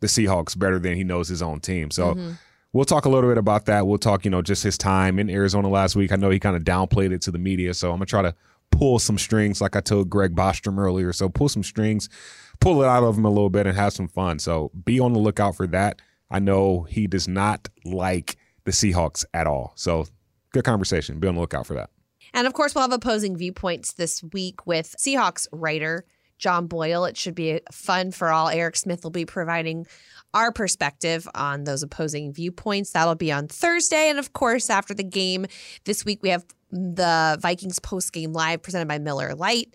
the 0.00 0.06
Seahawks 0.06 0.58
better 0.58 0.78
than 0.78 0.94
he 0.96 1.04
knows 1.04 1.28
his 1.28 1.42
own 1.42 1.60
team. 1.60 1.90
So 1.90 2.14
Mm-hmm. 2.14 2.32
we'll 2.72 2.84
talk 2.84 3.04
a 3.04 3.08
little 3.08 3.30
bit 3.30 3.38
about 3.38 3.66
that. 3.66 3.86
We'll 3.86 3.98
talk, 3.98 4.24
you 4.24 4.30
know, 4.30 4.42
just 4.42 4.62
his 4.62 4.78
time 4.78 5.18
in 5.18 5.28
Arizona 5.30 5.68
last 5.68 5.96
week. 5.96 6.12
I 6.12 6.16
know 6.16 6.30
he 6.30 6.38
kind 6.40 6.56
of 6.56 6.62
downplayed 6.64 7.12
it 7.12 7.22
to 7.22 7.30
the 7.30 7.38
media. 7.38 7.74
So 7.74 7.90
I'm 7.90 7.98
going 7.98 8.06
to 8.06 8.10
try 8.10 8.22
to 8.22 8.34
pull 8.70 8.98
some 8.98 9.18
strings 9.18 9.60
like 9.60 9.74
I 9.76 9.80
told 9.80 10.08
Greg 10.08 10.34
Bostrom 10.34 10.78
earlier. 10.78 11.12
So 11.12 11.28
pull 11.28 11.48
some 11.48 11.62
strings, 11.64 12.08
pull 12.60 12.82
it 12.82 12.86
out 12.86 13.02
of 13.02 13.16
him 13.18 13.24
a 13.24 13.28
little 13.30 13.50
bit 13.50 13.66
and 13.66 13.76
have 13.76 13.92
some 13.92 14.08
fun. 14.08 14.38
So 14.38 14.70
be 14.84 15.00
on 15.00 15.12
the 15.12 15.18
lookout 15.18 15.56
for 15.56 15.66
that. 15.68 16.00
I 16.30 16.38
know 16.38 16.82
he 16.82 17.06
does 17.08 17.26
not 17.26 17.68
like 17.84 18.36
the 18.64 18.70
Seahawks 18.70 19.24
at 19.34 19.46
all. 19.48 19.72
So 19.74 20.06
good 20.52 20.64
conversation. 20.64 21.18
Be 21.18 21.26
on 21.28 21.34
the 21.34 21.40
lookout 21.40 21.66
for 21.66 21.74
that. 21.74 21.90
And 22.34 22.46
of 22.46 22.52
course, 22.52 22.74
we'll 22.74 22.82
have 22.82 22.92
opposing 22.92 23.36
viewpoints 23.36 23.94
this 23.94 24.22
week 24.32 24.66
with 24.66 24.94
Seahawks 24.98 25.46
writer 25.52 26.04
John 26.38 26.66
Boyle. 26.66 27.04
It 27.04 27.16
should 27.16 27.34
be 27.34 27.60
fun 27.70 28.10
for 28.10 28.30
all. 28.30 28.48
Eric 28.48 28.76
Smith 28.76 29.04
will 29.04 29.10
be 29.10 29.26
providing 29.26 29.86
our 30.32 30.52
perspective 30.52 31.28
on 31.34 31.64
those 31.64 31.82
opposing 31.82 32.32
viewpoints. 32.32 32.92
That'll 32.92 33.14
be 33.14 33.30
on 33.32 33.48
Thursday. 33.48 34.08
And 34.08 34.18
of 34.18 34.32
course, 34.32 34.70
after 34.70 34.94
the 34.94 35.04
game 35.04 35.46
this 35.84 36.04
week, 36.04 36.22
we 36.22 36.30
have 36.30 36.44
the 36.70 37.38
Vikings 37.40 37.78
post 37.78 38.12
game 38.12 38.32
live 38.32 38.62
presented 38.62 38.88
by 38.88 38.98
Miller 38.98 39.34
Lite. 39.34 39.74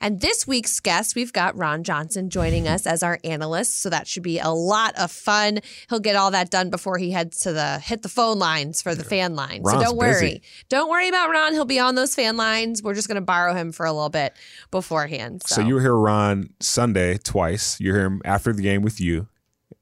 And 0.00 0.20
this 0.20 0.46
week's 0.46 0.80
guest, 0.80 1.14
we've 1.14 1.32
got 1.32 1.56
Ron 1.56 1.84
Johnson 1.84 2.30
joining 2.30 2.66
us 2.66 2.86
as 2.86 3.02
our 3.02 3.18
analyst. 3.22 3.80
So 3.82 3.90
that 3.90 4.06
should 4.06 4.22
be 4.22 4.38
a 4.38 4.48
lot 4.48 4.98
of 4.98 5.10
fun. 5.12 5.60
He'll 5.88 6.00
get 6.00 6.16
all 6.16 6.30
that 6.30 6.50
done 6.50 6.70
before 6.70 6.96
he 6.96 7.10
heads 7.10 7.40
to 7.40 7.52
the 7.52 7.78
hit 7.78 8.02
the 8.02 8.08
phone 8.08 8.38
lines 8.38 8.80
for 8.80 8.94
the 8.94 9.04
fan 9.04 9.34
line. 9.36 9.62
Ron's 9.62 9.78
so 9.78 9.84
don't 9.90 9.96
worry. 9.98 10.12
busy. 10.12 10.42
Don't 10.68 10.88
worry 10.88 11.08
about 11.08 11.30
Ron. 11.30 11.52
He'll 11.52 11.64
be 11.64 11.78
on 11.78 11.94
those 11.94 12.14
fan 12.14 12.36
lines. 12.36 12.82
We're 12.82 12.94
just 12.94 13.08
going 13.08 13.16
to 13.16 13.20
borrow 13.20 13.54
him 13.54 13.72
for 13.72 13.84
a 13.84 13.92
little 13.92 14.08
bit 14.08 14.34
beforehand. 14.70 15.42
So, 15.46 15.56
So 15.56 15.60
you 15.62 15.78
hear 15.78 15.94
Ron 15.94 16.50
Sunday 16.60 17.18
twice. 17.18 17.78
You 17.80 17.92
hear 17.92 18.06
him 18.06 18.22
after 18.24 18.52
the 18.52 18.62
game 18.62 18.82
with 18.82 19.00
you 19.00 19.28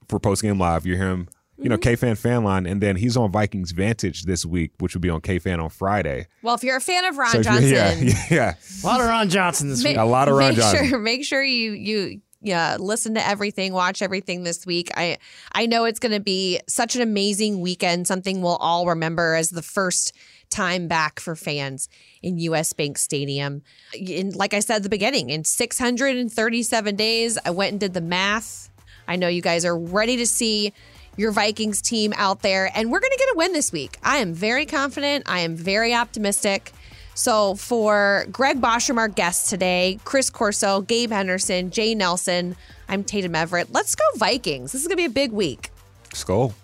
for 0.08 0.18
post 0.18 0.42
game 0.42 0.58
live. 0.58 0.84
You 0.84 0.96
hear 0.96 1.08
him, 1.10 1.28
you 1.58 1.68
know, 1.68 1.76
Mm-hmm. 1.76 2.06
KFAN 2.06 2.16
fan 2.18 2.44
line, 2.44 2.66
and 2.66 2.80
then 2.80 2.96
he's 2.96 3.16
on 3.16 3.32
Vikings 3.32 3.72
Vantage 3.72 4.24
this 4.24 4.46
week, 4.46 4.72
which 4.78 4.94
will 4.94 5.00
be 5.00 5.10
on 5.10 5.20
KFAN 5.20 5.62
on 5.62 5.70
Friday. 5.70 6.26
well, 6.42 6.54
if 6.54 6.62
you're 6.62 6.76
a 6.76 6.80
fan 6.80 7.04
of 7.04 7.18
Ron 7.18 7.30
So 7.30 7.42
Johnson, 7.42 7.68
yeah, 8.08 8.24
yeah. 8.30 8.54
A 8.82 8.86
lot 8.86 9.00
of 9.00 9.06
Ron 9.08 9.28
Johnson 9.28 9.68
this 9.68 9.82
ma- 9.82 9.90
week. 9.90 9.98
A 9.98 10.04
lot 10.04 10.28
of 10.28 10.36
Ron 10.36 10.50
make 10.50 10.58
Johnson. 10.58 10.88
Sure, 10.88 10.98
make 10.98 11.24
sure 11.24 11.42
you 11.42 11.72
you 11.72 12.20
yeah 12.40 12.76
listen 12.78 13.14
to 13.14 13.26
everything, 13.28 13.72
watch 13.72 14.00
everything 14.02 14.44
this 14.44 14.64
week. 14.64 14.90
I 14.96 15.18
I 15.52 15.66
know 15.66 15.84
it's 15.84 15.98
going 15.98 16.12
to 16.12 16.20
be 16.20 16.60
such 16.68 16.94
an 16.94 17.02
amazing 17.02 17.60
weekend. 17.60 18.06
Something 18.06 18.40
we'll 18.42 18.56
all 18.56 18.86
remember 18.86 19.34
as 19.34 19.50
the 19.50 19.62
first 19.62 20.12
time 20.50 20.86
back 20.88 21.18
for 21.20 21.34
fans 21.36 21.88
in 22.22 22.38
US 22.38 22.72
Bank 22.72 22.96
Stadium. 22.98 23.62
In, 23.92 24.30
like 24.30 24.54
I 24.54 24.60
said 24.60 24.76
at 24.76 24.82
the 24.84 24.88
beginning, 24.88 25.28
in 25.30 25.42
637 25.44 26.96
days, 26.96 27.38
I 27.44 27.50
went 27.50 27.72
and 27.72 27.80
did 27.80 27.94
the 27.94 28.00
math. 28.00 28.70
I 29.06 29.16
know 29.16 29.28
you 29.28 29.42
guys 29.42 29.64
are 29.64 29.76
ready 29.78 30.16
to 30.18 30.26
see 30.26 30.72
your 31.18 31.32
Vikings 31.32 31.82
team 31.82 32.14
out 32.16 32.40
there, 32.40 32.70
and 32.74 32.90
we're 32.90 33.00
going 33.00 33.12
to 33.12 33.18
get 33.18 33.28
a 33.34 33.36
win 33.36 33.52
this 33.52 33.72
week. 33.72 33.98
I 34.02 34.18
am 34.18 34.32
very 34.32 34.64
confident. 34.64 35.24
I 35.28 35.40
am 35.40 35.56
very 35.56 35.92
optimistic. 35.92 36.72
So, 37.14 37.56
for 37.56 38.26
Greg 38.30 38.60
Boschum, 38.60 38.96
our 38.96 39.08
guest 39.08 39.50
today, 39.50 39.98
Chris 40.04 40.30
Corso, 40.30 40.80
Gabe 40.82 41.10
Henderson, 41.10 41.72
Jay 41.72 41.94
Nelson, 41.96 42.54
I'm 42.88 43.02
Tatum 43.02 43.34
Everett. 43.34 43.72
Let's 43.72 43.96
go, 43.96 44.04
Vikings. 44.14 44.70
This 44.70 44.82
is 44.82 44.86
going 44.86 44.96
to 44.96 45.02
be 45.02 45.06
a 45.06 45.10
big 45.10 45.32
week. 45.32 45.70
Let's 46.04 46.24
Skol. 46.24 46.54